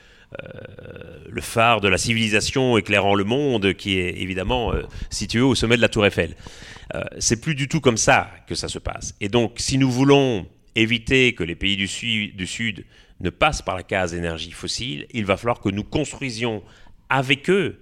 euh, 0.43 0.49
le 1.29 1.41
phare 1.41 1.81
de 1.81 1.89
la 1.89 1.99
civilisation 1.99 2.79
éclairant 2.79 3.15
le 3.15 3.25
monde, 3.25 3.75
qui 3.75 3.99
est 3.99 4.21
évidemment 4.21 4.73
situé 5.11 5.41
au 5.41 5.55
sommet 5.55 5.77
de 5.77 5.83
la 5.83 5.89
Tour 5.89 6.07
Eiffel. 6.07 6.37
C'est 7.19 7.41
plus 7.41 7.55
du 7.55 7.67
tout 7.67 7.81
comme 7.81 7.97
ça 7.97 8.31
que 8.47 8.55
ça 8.55 8.69
se 8.69 8.79
passe. 8.79 9.15
Et 9.21 9.29
donc, 9.29 9.55
si 9.57 9.79
nous 9.79 9.91
voulons 9.91 10.47
éviter 10.77 11.35
que 11.35 11.43
les 11.43 11.57
pays 11.57 11.77
du 11.77 11.89
sud, 11.89 12.37
du 12.37 12.47
sud 12.47 12.85
ne 13.21 13.31
passent 13.31 13.63
par 13.63 13.77
la 13.77 13.83
case 13.83 14.15
énergie 14.15 14.53
fossile, 14.53 15.07
il 15.13 15.25
va 15.25 15.37
falloir 15.37 15.61
que 15.61 15.71
nous 15.71 15.83
construisions 15.83 16.63
avec 17.09 17.51
eux 17.51 17.81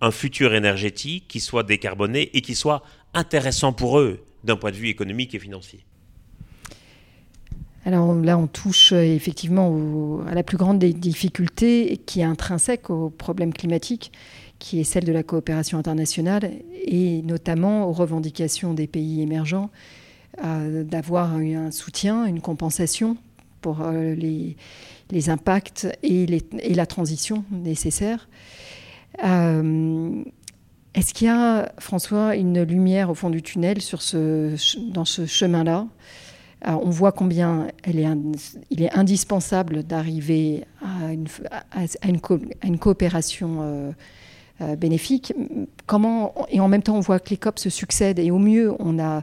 un 0.00 0.10
futur 0.10 0.54
énergétique 0.54 1.24
qui 1.28 1.40
soit 1.40 1.62
décarboné 1.62 2.30
et 2.34 2.40
qui 2.40 2.54
soit 2.54 2.82
intéressant 3.14 3.72
pour 3.72 3.98
eux 3.98 4.24
d'un 4.44 4.56
point 4.56 4.70
de 4.70 4.76
vue 4.76 4.88
économique 4.88 5.34
et 5.34 5.38
financier. 5.38 5.84
Alors 7.86 8.14
là, 8.14 8.38
on 8.38 8.46
touche 8.46 8.92
euh, 8.92 9.02
effectivement 9.02 10.20
à 10.26 10.34
la 10.34 10.42
plus 10.42 10.56
grande 10.56 10.78
des 10.78 10.92
difficultés 10.92 12.00
qui 12.06 12.20
est 12.20 12.24
intrinsèque 12.24 12.88
au 12.88 13.10
problème 13.10 13.52
climatique, 13.52 14.10
qui 14.58 14.80
est 14.80 14.84
celle 14.84 15.04
de 15.04 15.12
la 15.12 15.22
coopération 15.22 15.78
internationale 15.78 16.50
et 16.82 17.20
notamment 17.22 17.86
aux 17.86 17.92
revendications 17.92 18.72
des 18.72 18.86
pays 18.86 19.20
émergents 19.20 19.70
d'avoir 20.42 21.34
un 21.34 21.70
soutien, 21.70 22.26
une 22.26 22.40
compensation 22.40 23.16
pour 23.60 23.86
les, 23.88 24.56
les, 25.12 25.30
impacts 25.30 25.86
et, 26.02 26.26
la 26.74 26.86
transition 26.86 27.44
nécessaire. 27.52 28.28
Est-ce 30.94 31.12
qu'il 31.12 31.26
y 31.26 31.30
a, 31.30 31.72
François, 31.78 32.36
une 32.36 32.62
lumière 32.62 33.10
au 33.10 33.14
fond 33.14 33.28
du 33.28 33.42
tunnel 33.42 33.82
sur 33.82 34.00
ce, 34.00 34.54
dans 34.92 35.04
ce 35.04 35.26
chemin-là? 35.26 35.86
On 36.66 36.88
voit 36.88 37.12
combien 37.12 37.68
elle 37.82 37.98
est, 37.98 38.06
il 38.70 38.82
est 38.82 38.96
indispensable 38.96 39.82
d'arriver 39.82 40.64
à 40.80 41.12
une, 41.12 41.26
à 41.72 42.08
une, 42.08 42.78
coopération 42.78 43.58
euh, 43.60 43.92
euh, 44.62 44.74
bénéfique. 44.74 45.34
Comment, 45.84 46.32
et 46.48 46.60
en 46.60 46.68
même 46.68 46.82
temps, 46.82 46.96
on 46.96 47.00
voit 47.00 47.18
que 47.18 47.30
les 47.30 47.36
COP 47.36 47.58
se 47.58 47.68
succèdent 47.68 48.18
et 48.18 48.30
au 48.30 48.38
mieux, 48.38 48.72
on 48.78 48.98
a 48.98 49.22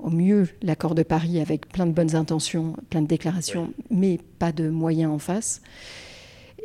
au 0.00 0.10
mieux 0.10 0.48
l'accord 0.60 0.94
de 0.94 1.02
Paris 1.02 1.40
avec 1.40 1.66
plein 1.68 1.86
de 1.86 1.92
bonnes 1.92 2.14
intentions, 2.14 2.74
plein 2.90 3.00
de 3.00 3.06
déclarations, 3.06 3.72
mais 3.88 4.18
pas 4.38 4.52
de 4.52 4.68
moyens 4.68 5.12
en 5.12 5.18
face. 5.18 5.62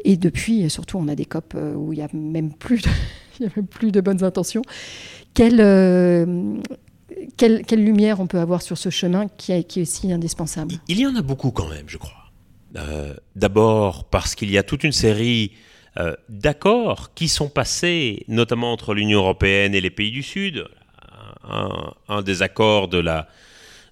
Et 0.03 0.17
depuis, 0.17 0.69
surtout, 0.69 0.97
on 0.97 1.07
a 1.07 1.15
des 1.15 1.25
COP 1.25 1.53
euh, 1.55 1.73
où 1.73 1.93
il 1.93 1.99
n'y 1.99 2.03
a 2.03 2.09
même 2.13 2.51
plus 2.51 2.81
de, 2.81 2.89
il 3.39 3.45
y 3.45 3.49
a 3.49 3.51
même 3.55 3.67
plus 3.67 3.91
de 3.91 4.01
bonnes 4.01 4.23
intentions. 4.23 4.61
Euh, 5.39 6.55
quelle, 7.37 7.63
quelle, 7.65 7.83
lumière 7.83 8.19
on 8.19 8.27
peut 8.27 8.39
avoir 8.39 8.61
sur 8.61 8.77
ce 8.77 8.89
chemin 8.89 9.27
qui 9.37 9.51
est, 9.51 9.63
qui 9.63 9.81
est 9.81 9.85
si 9.85 10.11
indispensable? 10.11 10.75
Il 10.87 10.99
y 10.99 11.05
en 11.05 11.15
a 11.15 11.21
beaucoup 11.21 11.51
quand 11.51 11.69
même, 11.69 11.85
je 11.87 11.97
crois. 11.97 12.31
Euh, 12.75 13.13
d'abord 13.35 14.05
parce 14.05 14.35
qu'il 14.35 14.51
y 14.51 14.57
a 14.57 14.63
toute 14.63 14.83
une 14.83 14.91
série 14.91 15.53
d'accords 16.29 17.15
qui 17.15 17.27
sont 17.27 17.49
passés, 17.49 18.23
notamment 18.27 18.71
entre 18.71 18.93
l'Union 18.93 19.21
européenne 19.21 19.73
et 19.73 19.81
les 19.81 19.89
pays 19.89 20.11
du 20.11 20.21
Sud. 20.21 20.67
Un 21.43 22.21
des 22.21 22.43
accords 22.43 22.87
de 22.87 22.99
la, 22.99 23.27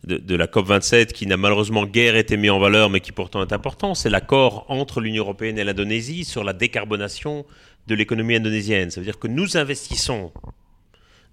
de, 0.06 0.36
la 0.36 0.46
COP27 0.48 1.08
qui 1.08 1.26
n'a 1.26 1.38
malheureusement 1.38 1.86
guère 1.86 2.16
été 2.16 2.38
mis 2.38 2.50
en 2.50 2.60
valeur, 2.60 2.90
mais 2.90 3.00
qui 3.00 3.12
pourtant 3.12 3.42
est 3.42 3.54
important, 3.54 3.96
c'est 3.96 4.10
l'accord 4.10 4.66
entre 4.70 5.02
l'Union 5.02 5.24
européenne 5.24 5.58
et 5.58 5.64
l'Indonésie 5.64 6.26
sur 6.26 6.44
la 6.44 6.54
décarbonation 6.54 7.46
de 7.88 7.96
l'économie 7.96 8.36
indonésienne. 8.36 8.92
Ça 8.92 9.00
veut 9.02 9.06
dire 9.06 9.20
que 9.20 9.28
nous 9.28 9.58
investissons 9.58 10.32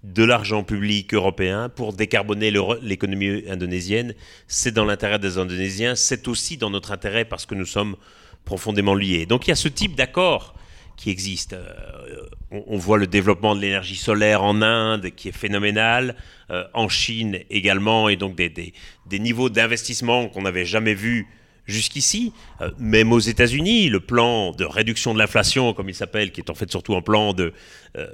de 0.03 0.23
l'argent 0.23 0.63
public 0.63 1.13
européen 1.13 1.69
pour 1.69 1.93
décarboner 1.93 2.51
l'économie 2.81 3.43
indonésienne. 3.47 4.13
C'est 4.47 4.71
dans 4.71 4.85
l'intérêt 4.85 5.19
des 5.19 5.37
Indonésiens, 5.37 5.95
c'est 5.95 6.27
aussi 6.27 6.57
dans 6.57 6.69
notre 6.69 6.91
intérêt 6.91 7.25
parce 7.25 7.45
que 7.45 7.55
nous 7.55 7.65
sommes 7.65 7.95
profondément 8.43 8.95
liés. 8.95 9.25
Donc 9.25 9.47
il 9.47 9.51
y 9.51 9.53
a 9.53 9.55
ce 9.55 9.69
type 9.69 9.95
d'accord 9.95 10.55
qui 10.97 11.09
existe. 11.09 11.53
Euh, 11.53 12.27
on, 12.51 12.77
voit 12.77 12.97
le 12.97 13.07
développement 13.07 13.55
de 13.55 13.61
l'énergie 13.61 13.95
solaire 13.95 14.43
en 14.43 14.61
Inde 14.61 15.09
qui 15.15 15.29
est 15.29 15.33
phénoménal, 15.33 16.15
euh, 16.49 16.63
en 16.73 16.89
Chine 16.89 17.39
également, 17.49 18.09
et 18.09 18.15
donc 18.15 18.35
des, 18.35 18.49
des, 18.49 19.19
niveaux 19.19 19.49
d'investissement 19.49 20.27
qu'on 20.29 20.43
n'avait 20.43 20.65
jamais 20.65 20.93
vus 20.93 21.27
jusqu'ici. 21.65 22.33
Euh, 22.61 22.71
même 22.77 23.11
aux 23.11 23.19
États-Unis, 23.19 23.89
le 23.89 23.99
plan 23.99 24.51
de 24.51 24.65
réduction 24.65 25.13
de 25.13 25.19
l'inflation, 25.19 25.73
comme 25.73 25.89
il 25.89 25.95
s'appelle, 25.95 26.31
qui 26.31 26.41
est 26.41 26.49
en 26.49 26.55
fait 26.55 26.69
surtout 26.69 26.95
un 26.95 27.01
plan 27.01 27.33
de, 27.33 27.53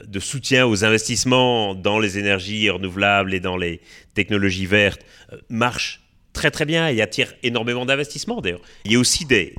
de 0.07 0.19
soutien 0.19 0.65
aux 0.65 0.85
investissements 0.85 1.75
dans 1.75 1.99
les 1.99 2.17
énergies 2.17 2.69
renouvelables 2.69 3.33
et 3.33 3.39
dans 3.39 3.57
les 3.57 3.81
technologies 4.13 4.65
vertes, 4.65 5.05
marche 5.49 6.01
très 6.39 6.51
très 6.51 6.63
bien 6.63 6.87
et 6.87 7.01
attire 7.01 7.33
énormément 7.43 7.85
d'investissements 7.85 8.39
d'ailleurs. 8.39 8.61
Il 8.85 8.93
y 8.93 8.95
a 8.95 8.99
aussi 8.99 9.25
des, 9.25 9.53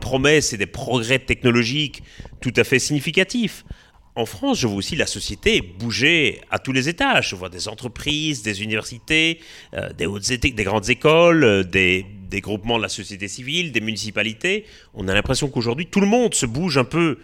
promesses 0.00 0.54
et 0.54 0.56
des 0.56 0.64
progrès 0.66 1.18
technologiques 1.18 2.02
tout 2.40 2.54
à 2.56 2.64
fait 2.64 2.78
significatifs. 2.78 3.66
En 4.14 4.24
France, 4.24 4.58
je 4.58 4.66
vois 4.66 4.78
aussi 4.78 4.96
la 4.96 5.06
société 5.06 5.60
bouger 5.60 6.40
à 6.50 6.58
tous 6.58 6.72
les 6.72 6.88
étages. 6.88 7.28
Je 7.30 7.36
vois 7.36 7.50
des 7.50 7.68
entreprises, 7.68 8.42
des 8.42 8.62
universités, 8.62 9.40
euh, 9.74 9.92
des, 9.92 10.64
grandes 10.64 10.88
écoles, 10.88 11.44
euh, 11.44 11.62
des 11.64 12.40
groupements 12.40 12.78
de 12.78 12.82
la 12.82 12.88
société 12.88 13.28
civile, 13.28 13.70
des 13.70 13.82
municipalités. 13.82 14.64
On 14.94 15.08
a 15.08 15.14
l'impression 15.14 15.48
qu'aujourd'hui, 15.48 15.86
tout 15.86 16.00
le 16.00 16.06
monde 16.06 16.32
se 16.32 16.46
bouge 16.46 16.78
un 16.78 16.84
peu 16.84 17.18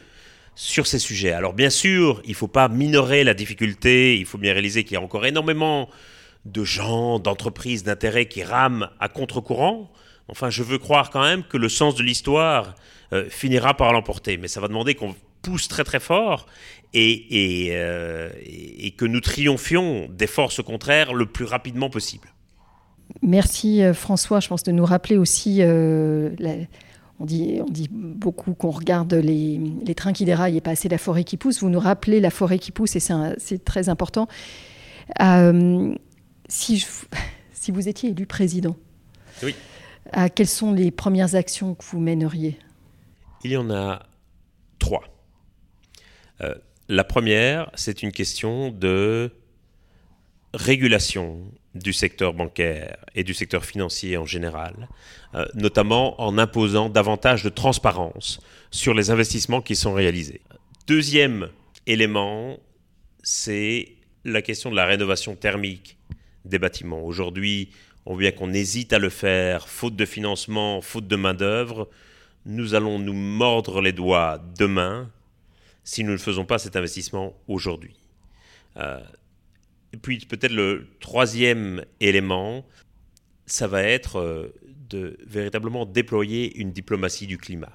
sur 0.54 0.86
ces 0.86 0.98
sujets. 0.98 1.32
Alors 1.32 1.54
bien 1.54 1.70
sûr, 1.70 2.20
il 2.24 2.30
ne 2.30 2.36
faut 2.36 2.48
pas 2.48 2.68
minorer 2.68 3.24
la 3.24 3.32
difficulté, 3.32 4.18
il 4.18 4.26
faut 4.26 4.38
bien 4.38 4.52
réaliser 4.52 4.84
qu'il 4.84 4.94
y 4.94 4.96
a 4.96 5.00
encore 5.00 5.24
énormément 5.24 5.88
de 6.52 6.64
gens, 6.64 7.18
d'entreprises, 7.18 7.84
d'intérêts 7.84 8.26
qui 8.26 8.42
rament 8.42 8.88
à 9.00 9.08
contre-courant. 9.08 9.90
Enfin, 10.28 10.50
je 10.50 10.62
veux 10.62 10.78
croire 10.78 11.10
quand 11.10 11.22
même 11.22 11.42
que 11.42 11.56
le 11.56 11.68
sens 11.68 11.94
de 11.94 12.02
l'histoire 12.02 12.74
euh, 13.12 13.24
finira 13.30 13.74
par 13.74 13.92
l'emporter. 13.92 14.36
Mais 14.36 14.48
ça 14.48 14.60
va 14.60 14.68
demander 14.68 14.94
qu'on 14.94 15.14
pousse 15.40 15.68
très 15.68 15.84
très 15.84 16.00
fort 16.00 16.46
et, 16.92 17.68
euh, 17.72 18.28
que 18.96 19.04
nous 19.04 19.20
triomphions 19.20 20.08
des 20.10 20.26
forces 20.26 20.62
contraires 20.62 21.14
le 21.14 21.26
plus 21.26 21.44
rapidement 21.44 21.88
possible. 21.88 22.28
Merci 23.22 23.82
euh, 23.82 23.94
François, 23.94 24.40
je 24.40 24.48
pense 24.48 24.62
de 24.62 24.72
nous 24.72 24.84
rappeler 24.84 25.16
aussi, 25.16 25.62
on, 25.62 27.24
dit, 27.24 27.60
on 27.66 27.70
dit 27.70 27.88
beaucoup 27.90 28.52
qu'on 28.52 28.70
regarde 28.70 29.14
les, 29.14 29.94
trains 29.96 30.12
qui 30.12 30.26
déraillent 30.26 30.58
et 30.58 30.60
pas 30.60 30.72
assez 30.72 30.90
la 30.90 30.98
forêt 30.98 31.24
qui 31.24 31.38
pousse. 31.38 31.62
Vous 31.62 31.70
nous 31.70 31.80
rappelez 31.80 32.20
la 32.20 32.30
forêt 32.30 32.58
qui 32.58 32.72
pousse 32.72 32.96
et 32.96 33.00
c'est 33.00 33.64
très 33.64 33.88
important 33.88 34.28
si, 36.48 36.84
si 37.52 37.70
vous 37.70 37.88
étiez 37.88 38.10
élu 38.10 38.26
président, 38.26 38.76
oui. 39.42 39.54
quelles 40.34 40.48
sont 40.48 40.72
les 40.72 40.90
premières 40.90 41.34
actions 41.34 41.74
que 41.74 41.84
vous 41.84 42.00
mèneriez? 42.00 42.58
Il 43.44 43.52
y 43.52 43.56
en 43.56 43.70
a 43.70 44.02
trois. 44.78 45.04
Euh, 46.40 46.54
la 46.88 47.04
première, 47.04 47.70
c'est 47.74 48.02
une 48.02 48.12
question 48.12 48.70
de 48.70 49.30
régulation 50.54 51.52
du 51.74 51.92
secteur 51.92 52.32
bancaire 52.32 52.96
et 53.14 53.22
du 53.22 53.34
secteur 53.34 53.64
financier 53.64 54.16
en 54.16 54.24
général, 54.24 54.88
euh, 55.34 55.44
notamment 55.54 56.20
en 56.20 56.38
imposant 56.38 56.88
davantage 56.88 57.44
de 57.44 57.50
transparence 57.50 58.40
sur 58.70 58.94
les 58.94 59.10
investissements 59.10 59.60
qui 59.60 59.76
sont 59.76 59.92
réalisés. 59.92 60.40
Deuxième 60.86 61.48
élément, 61.86 62.58
c'est 63.22 63.96
la 64.24 64.42
question 64.42 64.70
de 64.70 64.76
la 64.76 64.86
rénovation 64.86 65.36
thermique 65.36 65.98
des 66.48 66.58
bâtiments. 66.58 67.02
Aujourd'hui, 67.02 67.70
on 68.06 68.12
voit 68.12 68.20
bien 68.20 68.32
qu'on 68.32 68.52
hésite 68.52 68.92
à 68.92 68.98
le 68.98 69.10
faire, 69.10 69.68
faute 69.68 69.96
de 69.96 70.04
financement, 70.04 70.80
faute 70.80 71.06
de 71.06 71.16
main-d'œuvre. 71.16 71.88
Nous 72.46 72.74
allons 72.74 72.98
nous 72.98 73.12
mordre 73.12 73.80
les 73.80 73.92
doigts 73.92 74.42
demain 74.58 75.10
si 75.84 76.04
nous 76.04 76.12
ne 76.12 76.18
faisons 76.18 76.44
pas 76.44 76.58
cet 76.58 76.76
investissement 76.76 77.34
aujourd'hui. 77.48 77.96
Euh, 78.76 79.00
et 79.92 79.96
puis 79.96 80.18
peut-être 80.18 80.52
le 80.52 80.86
troisième 81.00 81.84
élément, 82.00 82.64
ça 83.46 83.66
va 83.66 83.82
être 83.82 84.16
euh, 84.16 84.54
de 84.88 85.16
véritablement 85.26 85.86
déployer 85.86 86.56
une 86.58 86.72
diplomatie 86.72 87.26
du 87.26 87.38
climat. 87.38 87.72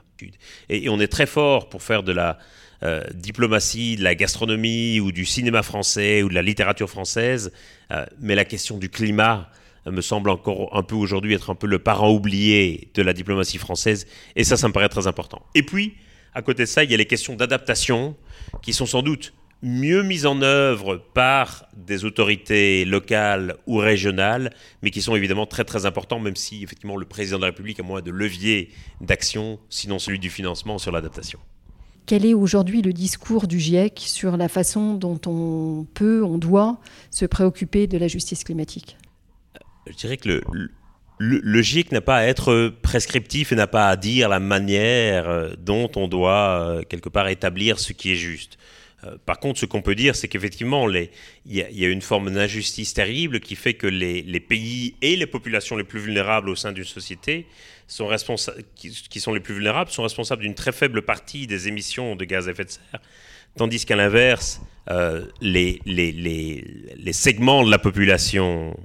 Et, 0.70 0.90
on 0.90 1.00
est 1.00 1.08
très 1.08 1.26
fort 1.26 1.70
pour 1.70 1.84
faire 1.84 2.04
de 2.04 2.12
la 2.12 2.38
euh, 2.84 3.04
diplomatie, 3.14 3.96
de 3.96 4.04
la 4.04 4.16
gastronomie 4.16 5.00
ou 5.00 5.12
du 5.12 5.26
cinéma 5.26 5.64
français 5.64 6.24
ou 6.24 6.30
de 6.30 6.34
la 6.34 6.42
littérature 6.42 6.90
française, 6.90 7.52
euh, 7.92 8.06
mais 8.20 8.36
la 8.36 8.46
question 8.46 8.78
du 8.78 8.90
climat 8.90 9.50
me 9.86 10.02
semble 10.02 10.30
encore 10.30 10.76
un 10.76 10.84
peu 10.84 10.96
aujourd'hui 10.96 11.34
être 11.34 11.50
un 11.50 11.56
peu 11.56 11.68
le 11.68 11.80
parent 11.80 12.12
oublié 12.12 12.90
de 12.94 13.02
la 13.02 13.14
diplomatie 13.14 13.58
française, 13.58 14.08
et 14.36 14.44
ça, 14.44 14.56
ça 14.56 14.68
me 14.68 14.74
paraît 14.74 14.90
très 14.90 15.08
important. 15.08 15.42
Et 15.56 15.64
puis, 15.64 15.96
à 16.34 16.42
côté 16.42 16.64
de 16.64 16.68
ça, 16.68 16.84
il 16.84 16.92
y 16.92 16.94
a 16.94 16.98
les 16.98 17.06
questions 17.06 17.36
d'adaptation 17.36 18.16
qui 18.62 18.74
sont 18.74 18.86
sans 18.86 19.02
doute 19.02 19.34
mieux 19.64 20.04
mise 20.04 20.26
en 20.26 20.42
œuvre 20.42 20.98
par 21.14 21.66
des 21.76 22.04
autorités 22.04 22.84
locales 22.84 23.56
ou 23.66 23.78
régionales, 23.78 24.52
mais 24.82 24.92
qui 24.92 25.02
sont 25.02 25.16
évidemment 25.16 25.46
très 25.46 25.64
très 25.64 25.86
importants, 25.86 26.20
même 26.20 26.36
si 26.36 26.64
effectivement 26.64 26.98
le 26.98 27.06
président 27.06 27.38
de 27.38 27.44
la 27.44 27.48
République 27.48 27.80
a 27.80 27.84
moins 27.84 28.02
de 28.02 28.12
leviers 28.12 28.70
d'action, 29.00 29.60
sinon 29.70 30.00
celui 30.00 30.20
du 30.20 30.30
financement 30.30 30.78
sur 30.78 30.92
l'adaptation. 30.92 31.40
Quel 32.06 32.26
est 32.26 32.34
aujourd'hui 32.34 32.82
le 32.82 32.92
discours 32.92 33.48
du 33.48 33.62
GIEC 33.62 34.04
sur 34.06 34.36
la 34.36 34.50
façon 34.50 34.96
dont 34.96 35.20
on 35.26 35.88
peut, 35.94 36.22
on 36.22 36.38
doit 36.38 36.82
se 37.10 37.26
préoccuper 37.26 37.88
de 37.88 37.98
la 37.98 38.10
justice 38.10 38.44
climatique? 38.44 38.98
Je 39.88 39.96
dirais 39.96 40.18
que 40.18 40.28
le, 40.28 40.72
le, 41.20 41.62
GIEC 41.62 41.94
n'a 41.94 42.02
pas 42.02 42.18
à 42.18 42.24
être 42.24 42.74
prescriptif 42.82 43.54
et 43.54 43.56
n'a 43.56 43.68
pas 43.68 43.88
à 43.88 43.96
dire 43.96 44.28
la 44.28 44.42
manière 44.42 45.56
dont 45.58 45.90
on 45.96 46.10
doit 46.10 46.60
euh, 46.60 46.82
quelque 46.84 47.08
part 47.08 47.30
établir 47.30 47.80
ce 47.80 47.94
qui 47.94 48.12
est 48.12 48.18
juste. 48.18 48.58
Euh, 49.06 49.18
par 49.26 49.40
contre, 49.40 49.60
ce 49.60 49.66
qu'on 49.66 49.82
peut 49.82 49.96
dire, 49.96 50.16
c'est 50.16 50.28
qu'effectivement, 50.28 50.90
il 50.90 51.10
y, 51.46 51.86
a 51.86 51.88
une 51.88 52.02
forme 52.02 52.32
d'injustice 52.32 52.94
terrible 52.94 53.40
qui 53.40 53.56
fait 53.56 53.74
que 53.74 53.88
les, 53.88 54.40
pays 54.40 54.96
et 55.02 55.16
les 55.16 55.26
populations 55.26 55.76
les 55.76 55.84
plus 55.84 56.00
vulnérables 56.00 56.50
au 56.50 56.56
sein 56.56 56.72
d'une 56.72 56.84
société 56.84 57.46
sont 57.88 58.10
qui, 58.76 59.20
sont 59.20 59.34
les 59.34 59.40
plus 59.40 59.56
vulnérables 59.56 59.92
sont 59.92 60.04
responsables 60.04 60.42
d'une 60.42 60.56
très 60.56 60.72
faible 60.72 61.02
partie 61.02 61.48
des 61.48 61.68
émissions 61.68 62.16
de 62.16 62.26
gaz 62.26 62.48
à 62.48 62.52
effet 62.52 62.66
de 62.66 62.70
serre, 62.70 63.02
tandis 63.58 63.86
qu'à 63.86 63.96
l'inverse, 63.96 64.62
euh, 64.90 65.26
les, 65.42 65.82
segments 67.12 67.64
de 67.64 67.72
la 67.72 67.80
population 67.80 68.78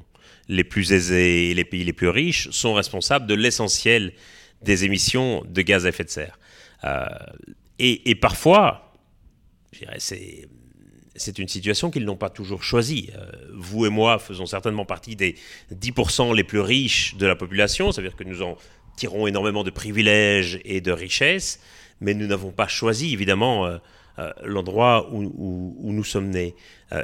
les 0.49 0.65
plus 0.65 0.93
aisés 0.93 1.51
et 1.51 1.55
les 1.55 1.65
pays 1.65 1.85
les 1.85 1.93
plus 1.93 2.09
riches 2.09 2.51
sont 2.51 2.75
responsables 2.75 3.27
de 3.27 3.35
l'essentiel 3.35 4.13
des 4.63 4.85
émissions 4.85 5.45
de 5.47 5.63
gaz 5.63 5.87
à 5.87 5.91
effet 5.91 6.05
de 6.05 6.11
serre. 6.11 6.39
Euh, 6.85 7.07
et 7.81 8.17
parfois, 8.17 8.88
c'est 9.99 10.49
c'est 11.19 11.39
une 11.39 11.49
situation 11.49 11.91
qu'ils 11.91 12.05
n'ont 12.05 12.17
pas 12.17 12.31
toujours 12.31 12.63
choisie. 12.63 13.11
Euh, 13.17 13.31
vous 13.53 13.87
et 13.87 13.91
moi 13.91 14.19
faisons 14.19 14.47
certainement 14.47 14.85
partie 14.85 15.17
des 15.17 15.35
10% 15.73 16.35
les 16.35 16.45
plus 16.45 16.61
riches 16.61 17.17
de 17.17 17.27
la 17.27 17.37
population, 17.37 17.93
c'est-à-dire 17.93 18.17
que 18.17 18.25
nous 18.25 18.43
en 18.43 18.57
tirons 18.97 19.27
énormément 19.27 19.65
de 19.65 19.71
privilèges 19.71 20.61
et 20.65 20.81
de 20.81 20.93
richesses, 20.93 21.61
mais 22.01 22.15
nous 22.15 22.27
n'avons 22.27 22.51
pas 22.51 22.69
choisi 22.69 23.13
évidemment 23.13 23.67
euh, 23.67 23.79
euh, 24.19 24.33
l'endroit 24.45 25.09
où, 25.13 25.93
nous 25.93 26.05
sommes 26.05 26.31
nés. 26.31 26.55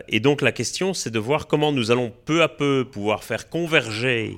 Et 0.08 0.20
donc 0.20 0.40
la 0.40 0.52
question, 0.52 0.94
c'est 0.94 1.10
de 1.10 1.18
voir 1.18 1.46
comment 1.46 1.72
nous 1.72 1.90
allons 1.90 2.12
peu 2.24 2.42
à 2.42 2.48
peu 2.48 2.86
pouvoir 2.90 3.22
faire 3.22 3.48
converger 3.48 4.36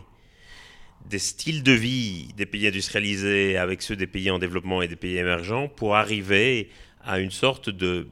des 1.08 1.18
styles 1.18 1.62
de 1.62 1.72
vie 1.72 2.28
des 2.36 2.46
pays 2.46 2.66
industrialisés 2.66 3.56
avec 3.56 3.82
ceux 3.82 3.96
des 3.96 4.06
pays 4.06 4.30
en 4.30 4.38
développement 4.38 4.82
et 4.82 4.88
des 4.88 4.96
pays 4.96 5.16
émergents 5.16 5.68
pour 5.68 5.94
arriver 5.94 6.68
à 7.06 7.20
une 7.20 7.30
sorte 7.30 7.70
de 7.70 8.08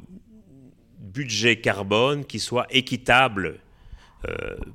budget 0.99 1.57
carbone 1.57 2.25
qui 2.25 2.39
soit 2.39 2.67
équitable 2.71 3.59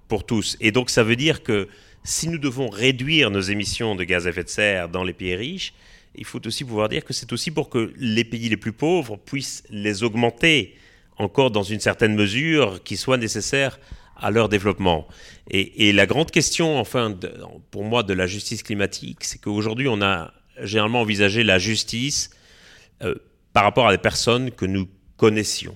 pour 0.07 0.25
tous. 0.27 0.57
Et 0.59 0.71
donc 0.71 0.91
ça 0.91 1.03
veut 1.03 1.15
dire 1.15 1.41
que 1.41 1.67
si 2.03 2.29
nous 2.29 2.37
devons 2.37 2.69
réduire 2.69 3.31
nos 3.31 3.41
émissions 3.41 3.95
de 3.95 4.03
gaz 4.03 4.27
à 4.27 4.29
effet 4.29 4.43
de 4.43 4.49
serre 4.49 4.89
dans 4.89 5.03
les 5.03 5.13
pays 5.13 5.35
riches, 5.35 5.73
il 6.15 6.25
faut 6.25 6.45
aussi 6.45 6.63
pouvoir 6.63 6.89
dire 6.89 7.05
que 7.05 7.13
c'est 7.13 7.31
aussi 7.33 7.51
pour 7.51 7.69
que 7.69 7.93
les 7.97 8.23
pays 8.23 8.49
les 8.49 8.57
plus 8.57 8.71
pauvres 8.71 9.17
puissent 9.17 9.63
les 9.69 10.03
augmenter 10.03 10.75
encore 11.17 11.51
dans 11.51 11.63
une 11.63 11.79
certaine 11.79 12.15
mesure 12.15 12.81
qui 12.83 12.97
soit 12.97 13.17
nécessaire 13.17 13.79
à 14.15 14.31
leur 14.31 14.49
développement. 14.49 15.07
Et, 15.49 15.93
la 15.93 16.05
grande 16.05 16.31
question, 16.31 16.77
enfin, 16.77 17.17
pour 17.71 17.83
moi, 17.83 18.03
de 18.03 18.13
la 18.13 18.27
justice 18.27 18.63
climatique, 18.63 19.23
c'est 19.23 19.39
qu'aujourd'hui, 19.39 19.87
on 19.87 20.01
a 20.01 20.33
généralement 20.61 21.01
envisagé 21.01 21.43
la 21.43 21.57
justice 21.57 22.31
euh, 23.01 23.15
par 23.53 23.63
rapport 23.63 23.87
à 23.87 23.91
des 23.91 24.01
personnes 24.01 24.51
que 24.51 24.65
nous 24.65 24.87
connaissions. 25.17 25.75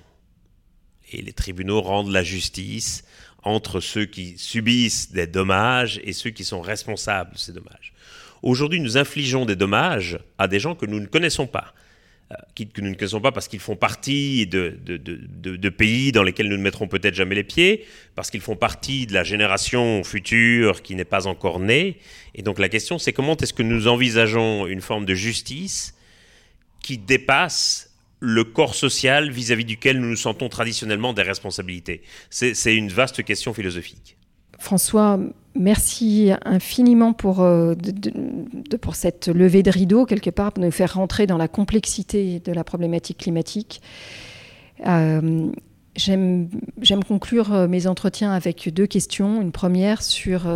Et 1.11 1.21
les 1.21 1.33
tribunaux 1.33 1.81
rendent 1.81 2.11
la 2.11 2.23
justice 2.23 3.03
entre 3.43 3.79
ceux 3.79 4.05
qui 4.05 4.37
subissent 4.37 5.11
des 5.11 5.27
dommages 5.27 5.99
et 6.03 6.13
ceux 6.13 6.29
qui 6.29 6.45
sont 6.45 6.61
responsables 6.61 7.33
de 7.33 7.37
ces 7.37 7.51
dommages. 7.51 7.93
Aujourd'hui, 8.41 8.79
nous 8.79 8.97
infligeons 8.97 9.45
des 9.45 9.55
dommages 9.55 10.19
à 10.37 10.47
des 10.47 10.59
gens 10.59 10.75
que 10.75 10.85
nous 10.85 10.99
ne 10.99 11.05
connaissons 11.05 11.47
pas, 11.47 11.73
euh, 12.31 12.35
que 12.55 12.81
nous 12.81 12.89
ne 12.89 12.95
connaissons 12.95 13.21
pas 13.21 13.31
parce 13.31 13.47
qu'ils 13.47 13.59
font 13.59 13.75
partie 13.75 14.47
de, 14.47 14.77
de, 14.85 15.69
pays 15.69 16.11
dans 16.11 16.23
lesquels 16.23 16.49
nous 16.49 16.57
ne 16.57 16.61
mettrons 16.61 16.87
peut-être 16.87 17.15
jamais 17.15 17.35
les 17.35 17.43
pieds, 17.43 17.85
parce 18.15 18.29
qu'ils 18.29 18.41
font 18.41 18.55
partie 18.55 19.07
de 19.07 19.13
la 19.13 19.23
génération 19.23 20.03
future 20.03 20.81
qui 20.81 20.95
n'est 20.95 21.05
pas 21.05 21.27
encore 21.27 21.59
née. 21.59 21.99
Et 22.35 22.41
donc 22.41 22.59
la 22.59 22.69
question, 22.69 22.97
c'est 22.97 23.13
comment 23.13 23.37
est-ce 23.37 23.53
que 23.53 23.63
nous 23.63 23.87
envisageons 23.87 24.67
une 24.67 24.81
forme 24.81 25.05
de 25.05 25.13
justice 25.13 25.95
qui 26.83 26.99
dépasse 26.99 27.89
le 28.19 28.43
corps 28.43 28.75
social 28.75 29.31
vis-à-vis 29.31 29.65
duquel 29.65 29.99
nous 29.99 30.07
nous 30.07 30.15
sentons 30.15 30.47
traditionnellement 30.47 31.11
des 31.11 31.23
responsabilités 31.23 32.03
C'est 32.29 32.75
une 32.75 32.89
vaste 32.89 33.23
question 33.23 33.53
philosophique. 33.53 34.15
François, 34.59 35.19
merci 35.55 36.31
infiniment 36.45 37.11
pour, 37.11 37.41
euh, 37.41 37.75
pour 38.79 38.95
cette 38.95 39.27
levée 39.27 39.61
de 39.61 39.69
rideau, 39.69 40.05
quelque 40.05 40.29
part, 40.29 40.53
pour 40.53 40.63
nous 40.63 40.71
faire 40.71 40.93
rentrer 40.93 41.27
dans 41.27 41.37
la 41.37 41.49
complexité 41.49 42.39
de 42.39 42.51
la 42.53 42.63
problématique 42.63 43.17
climatique. 43.17 43.81
Euh, 44.87 45.51
j'aime 45.97 46.49
conclure 47.05 47.53
euh, 47.53 47.67
mes 47.67 47.87
entretiens 47.87 48.31
avec 48.31 48.73
deux 48.73 48.87
questions. 48.87 49.41
Une 49.41 49.51
première 49.51 50.01
sur 50.01 50.47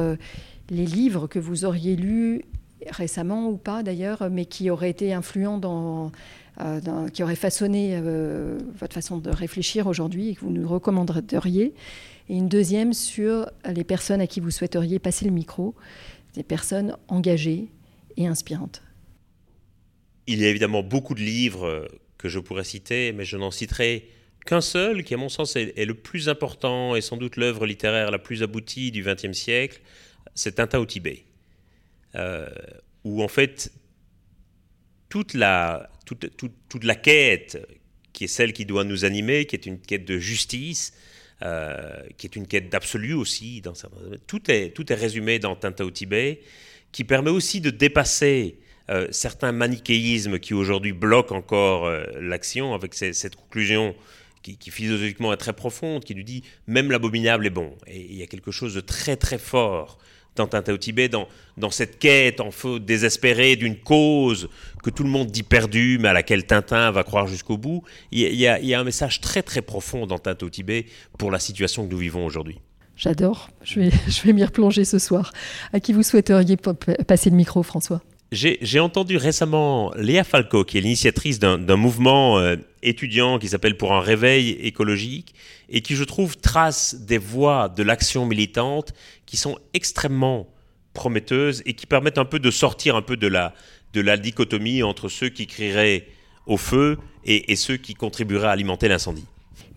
les 0.70 0.86
livres 0.86 1.28
que 1.28 1.40
vous 1.40 1.66
auriez 1.66 1.98
lus 1.98 2.44
récemment 2.90 3.50
ou 3.50 3.58
pas 3.58 3.84
d'ailleurs, 3.84 4.30
mais 4.30 4.46
qui 4.46 4.70
auraient 4.70 4.90
été 4.90 5.14
influents 5.14 5.58
dans, 5.58 6.12
euh, 6.60 7.10
qui 7.10 7.24
aurait 7.24 7.36
façonné 7.36 7.92
euh, 7.94 8.58
votre 8.80 8.94
façon 8.94 9.18
de 9.18 9.30
réfléchir 9.30 9.88
aujourd'hui 9.88 10.30
et 10.30 10.36
que 10.36 10.42
vous 10.42 10.52
nous 10.52 10.68
recommanderiez. 10.68 11.74
Et 12.30 12.36
une 12.36 12.50
deuxième 12.50 12.94
sur 12.94 13.50
les 13.74 13.84
personnes 13.84 14.22
à 14.22 14.28
qui 14.28 14.40
vous 14.40 14.52
souhaiteriez 14.52 15.00
passer 15.00 15.26
le 15.26 15.32
micro, 15.32 15.76
des 16.34 16.44
personnes 16.44 16.98
engagées 17.08 17.68
et 18.18 18.28
inspirantes. 18.28 18.82
Il 20.28 20.40
y 20.42 20.46
a 20.46 20.50
évidemment 20.50 20.84
beaucoup 20.84 21.14
de 21.14 21.22
livres 21.22 21.88
que 22.18 22.28
je 22.28 22.40
pourrais 22.40 22.64
citer, 22.64 23.14
mais 23.14 23.24
je 23.24 23.38
n'en 23.38 23.52
citerai 23.52 24.10
qu'un 24.48 24.62
seul, 24.62 25.04
qui 25.04 25.14
à 25.14 25.18
mon 25.18 25.30
sens 25.30 25.56
est, 25.56 25.86
le 25.86 25.94
plus 25.94 26.30
important 26.30 26.96
et 26.96 27.02
sans 27.02 27.18
doute 27.18 27.36
l'œuvre 27.36 27.66
littéraire 27.66 28.12
la 28.12 28.18
plus 28.18 28.42
aboutie 28.44 28.92
du 28.92 29.04
XXe 29.04 29.38
siècle, 29.38 29.82
c'est 30.34 30.56
Tintin 30.56 30.84
Tibet, 30.86 31.26
euh, 32.16 32.48
où 33.04 33.22
en 33.22 33.28
fait 33.28 33.72
toute 35.10 35.34
la, 35.34 35.90
toute, 36.06 36.36
toute, 36.68 36.84
la 36.84 36.96
quête 36.96 37.66
qui 38.14 38.26
est 38.26 38.28
celle 38.28 38.54
qui 38.54 38.66
doit 38.66 38.84
nous 38.84 39.06
animer, 39.06 39.46
qui 39.46 39.56
est 39.56 39.66
une 39.66 39.80
quête 39.80 40.06
de 40.06 40.18
justice, 40.18 40.94
euh, 41.42 42.02
qui 42.18 42.28
est 42.28 42.36
une 42.36 42.48
quête 42.48 42.70
d'absolu 42.70 43.14
aussi. 43.14 43.62
Dans 43.62 43.74
tout, 44.26 44.52
est, 44.52 44.76
tout 44.76 44.92
est 44.92 44.96
résumé 44.96 45.40
dans 45.40 45.56
Tintin 45.56 45.86
au 45.86 45.92
Tibet, 45.92 46.42
qui 46.92 47.04
permet 47.04 47.30
aussi 47.30 47.62
de 47.62 47.70
dépasser 47.70 48.60
euh, 48.90 49.08
certains 49.12 49.52
manichéismes 49.52 50.40
qui 50.40 50.54
aujourd'hui 50.54 50.94
bloquent 50.94 51.36
encore 51.36 51.90
l'action, 52.20 52.74
avec 52.74 52.94
cette 52.94 53.36
conclusion 53.36 53.96
qui, 54.56 54.72
philosophiquement 54.72 55.34
est 55.34 55.38
très 55.38 55.54
profonde, 55.54 56.04
qui 56.04 56.16
nous 56.16 56.24
dit 56.24 56.44
même 56.68 56.92
l'abominable 56.92 57.46
est 57.46 57.52
bon. 57.52 57.76
Et 57.88 58.02
il 58.02 58.16
y 58.16 58.24
a 58.24 58.28
quelque 58.28 58.52
chose 58.52 58.74
de 58.74 58.82
très 58.82 59.18
très 59.18 59.38
fort 59.38 60.00
Tintin 60.46 60.74
au 60.74 60.78
Tibet, 60.78 61.10
dans, 61.10 61.28
dans 61.58 61.72
cette 61.72 61.98
quête 61.98 62.40
en 62.40 62.52
feu 62.52 62.80
désespérée 62.80 63.56
d'une 63.56 63.78
cause 63.78 64.50
que 64.84 64.92
tout 64.92 65.04
le 65.04 65.10
monde 65.10 65.28
dit 65.28 65.44
perdue, 65.44 65.98
mais 66.00 66.10
à 66.10 66.14
laquelle 66.14 66.46
Tintin 66.46 66.92
va 66.92 67.04
croire 67.04 67.28
jusqu'au 67.28 67.58
bout. 67.58 67.84
Il 68.12 68.20
y, 68.20 68.48
a, 68.48 68.60
y, 68.60 68.74
a, 68.74 68.80
un 68.80 68.84
message 68.84 69.22
très 69.22 69.42
très 69.42 69.62
profond 69.62 70.06
dans 70.06 70.20
Tintin 70.20 70.46
au 70.46 70.50
Tibet 70.50 70.86
pour 71.18 71.32
la 71.32 71.40
situation 71.40 71.88
que 71.88 71.92
nous 71.92 71.98
vivons 71.98 72.26
aujourd'hui. 72.26 72.60
J'adore, 72.96 73.50
je 73.64 73.80
vais, 73.80 73.90
je 74.08 74.22
vais 74.22 74.34
m'y 74.34 74.44
replonger 74.44 74.86
ce 74.86 75.00
soir. 75.00 75.32
À 75.74 75.80
qui 75.80 75.94
vous 75.94 76.04
souhaiteriez 76.04 76.58
passer 77.08 77.30
le 77.30 77.36
micro, 77.36 77.64
François? 77.64 78.02
J'ai 78.32 78.80
entendu 78.80 79.18
récemment 79.18 79.94
Léa 79.96 80.24
Falco, 80.24 80.66
qui 80.66 80.78
est 80.78 80.82
l'initiatrice 80.82 81.40
d'un 81.40 81.76
mouvement 81.76 82.40
euh, 82.40 82.58
étudiant 82.84 83.40
qui 83.40 83.48
s'appelle 83.48 83.78
Pour 83.78 83.94
un 83.94 84.02
réveil 84.02 84.52
écologique, 84.52 85.34
et 85.70 85.82
qui, 85.82 85.96
je 85.96 86.04
trouve, 86.04 86.38
trace 86.38 86.96
des 86.96 87.18
voies 87.18 87.70
de 87.70 87.84
l'action 87.84 88.26
militante 88.26 88.94
qui 89.26 89.38
sont 89.38 89.58
extrêmement 89.74 90.48
prometteuses 90.94 91.62
et 91.66 91.74
qui 91.74 91.86
permettent 91.86 92.18
un 92.18 92.26
peu 92.26 92.40
de 92.40 92.52
sortir 92.52 92.96
un 92.96 93.02
peu 93.02 93.18
de 93.18 93.28
la, 93.28 93.54
de 93.94 94.02
la 94.02 94.18
dichotomie 94.18 94.84
entre 94.84 95.10
ceux 95.10 95.30
qui 95.30 95.48
crieraient 95.48 96.08
au 96.46 96.58
feu 96.58 96.98
et, 97.26 97.56
ceux 97.56 97.78
qui 97.78 97.94
contribueraient 97.94 98.48
à 98.48 98.52
alimenter 98.52 98.88
l'incendie. 98.88 99.26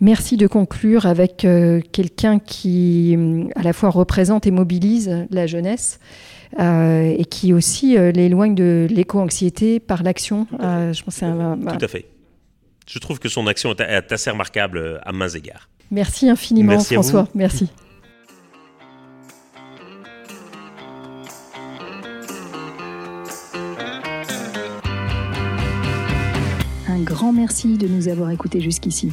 Merci 0.00 0.38
de 0.38 0.46
conclure 0.46 1.04
avec 1.04 1.44
euh, 1.44 1.82
quelqu'un 1.92 2.38
qui 2.38 3.18
à 3.54 3.62
la 3.62 3.74
fois 3.74 3.90
représente 3.90 4.46
et 4.46 4.50
mobilise 4.50 5.26
la 5.30 5.46
jeunesse 5.46 6.00
euh, 6.58 7.14
et 7.16 7.26
qui 7.26 7.52
aussi 7.52 7.98
euh, 7.98 8.10
l'éloigne 8.10 8.54
de 8.54 8.86
l'éco-anxiété 8.90 9.78
par 9.78 10.02
l'action. 10.02 10.46
je 10.58 11.02
pense 11.02 11.18
Tout 11.18 11.84
à 11.84 11.88
fait. 11.88 12.06
Je 12.88 12.98
trouve 12.98 13.18
que 13.18 13.28
son 13.28 13.46
action 13.46 13.74
est 13.76 14.10
assez 14.10 14.30
remarquable 14.30 15.00
à 15.04 15.12
mains 15.12 15.28
égards. 15.28 15.68
Merci 15.90 16.30
infiniment 16.30 16.80
François. 16.80 17.28
Merci. 17.34 17.68
Un 26.88 27.02
grand 27.02 27.34
merci 27.34 27.76
de 27.76 27.86
nous 27.86 28.08
avoir 28.08 28.30
écoutés 28.30 28.62
jusqu'ici. 28.62 29.12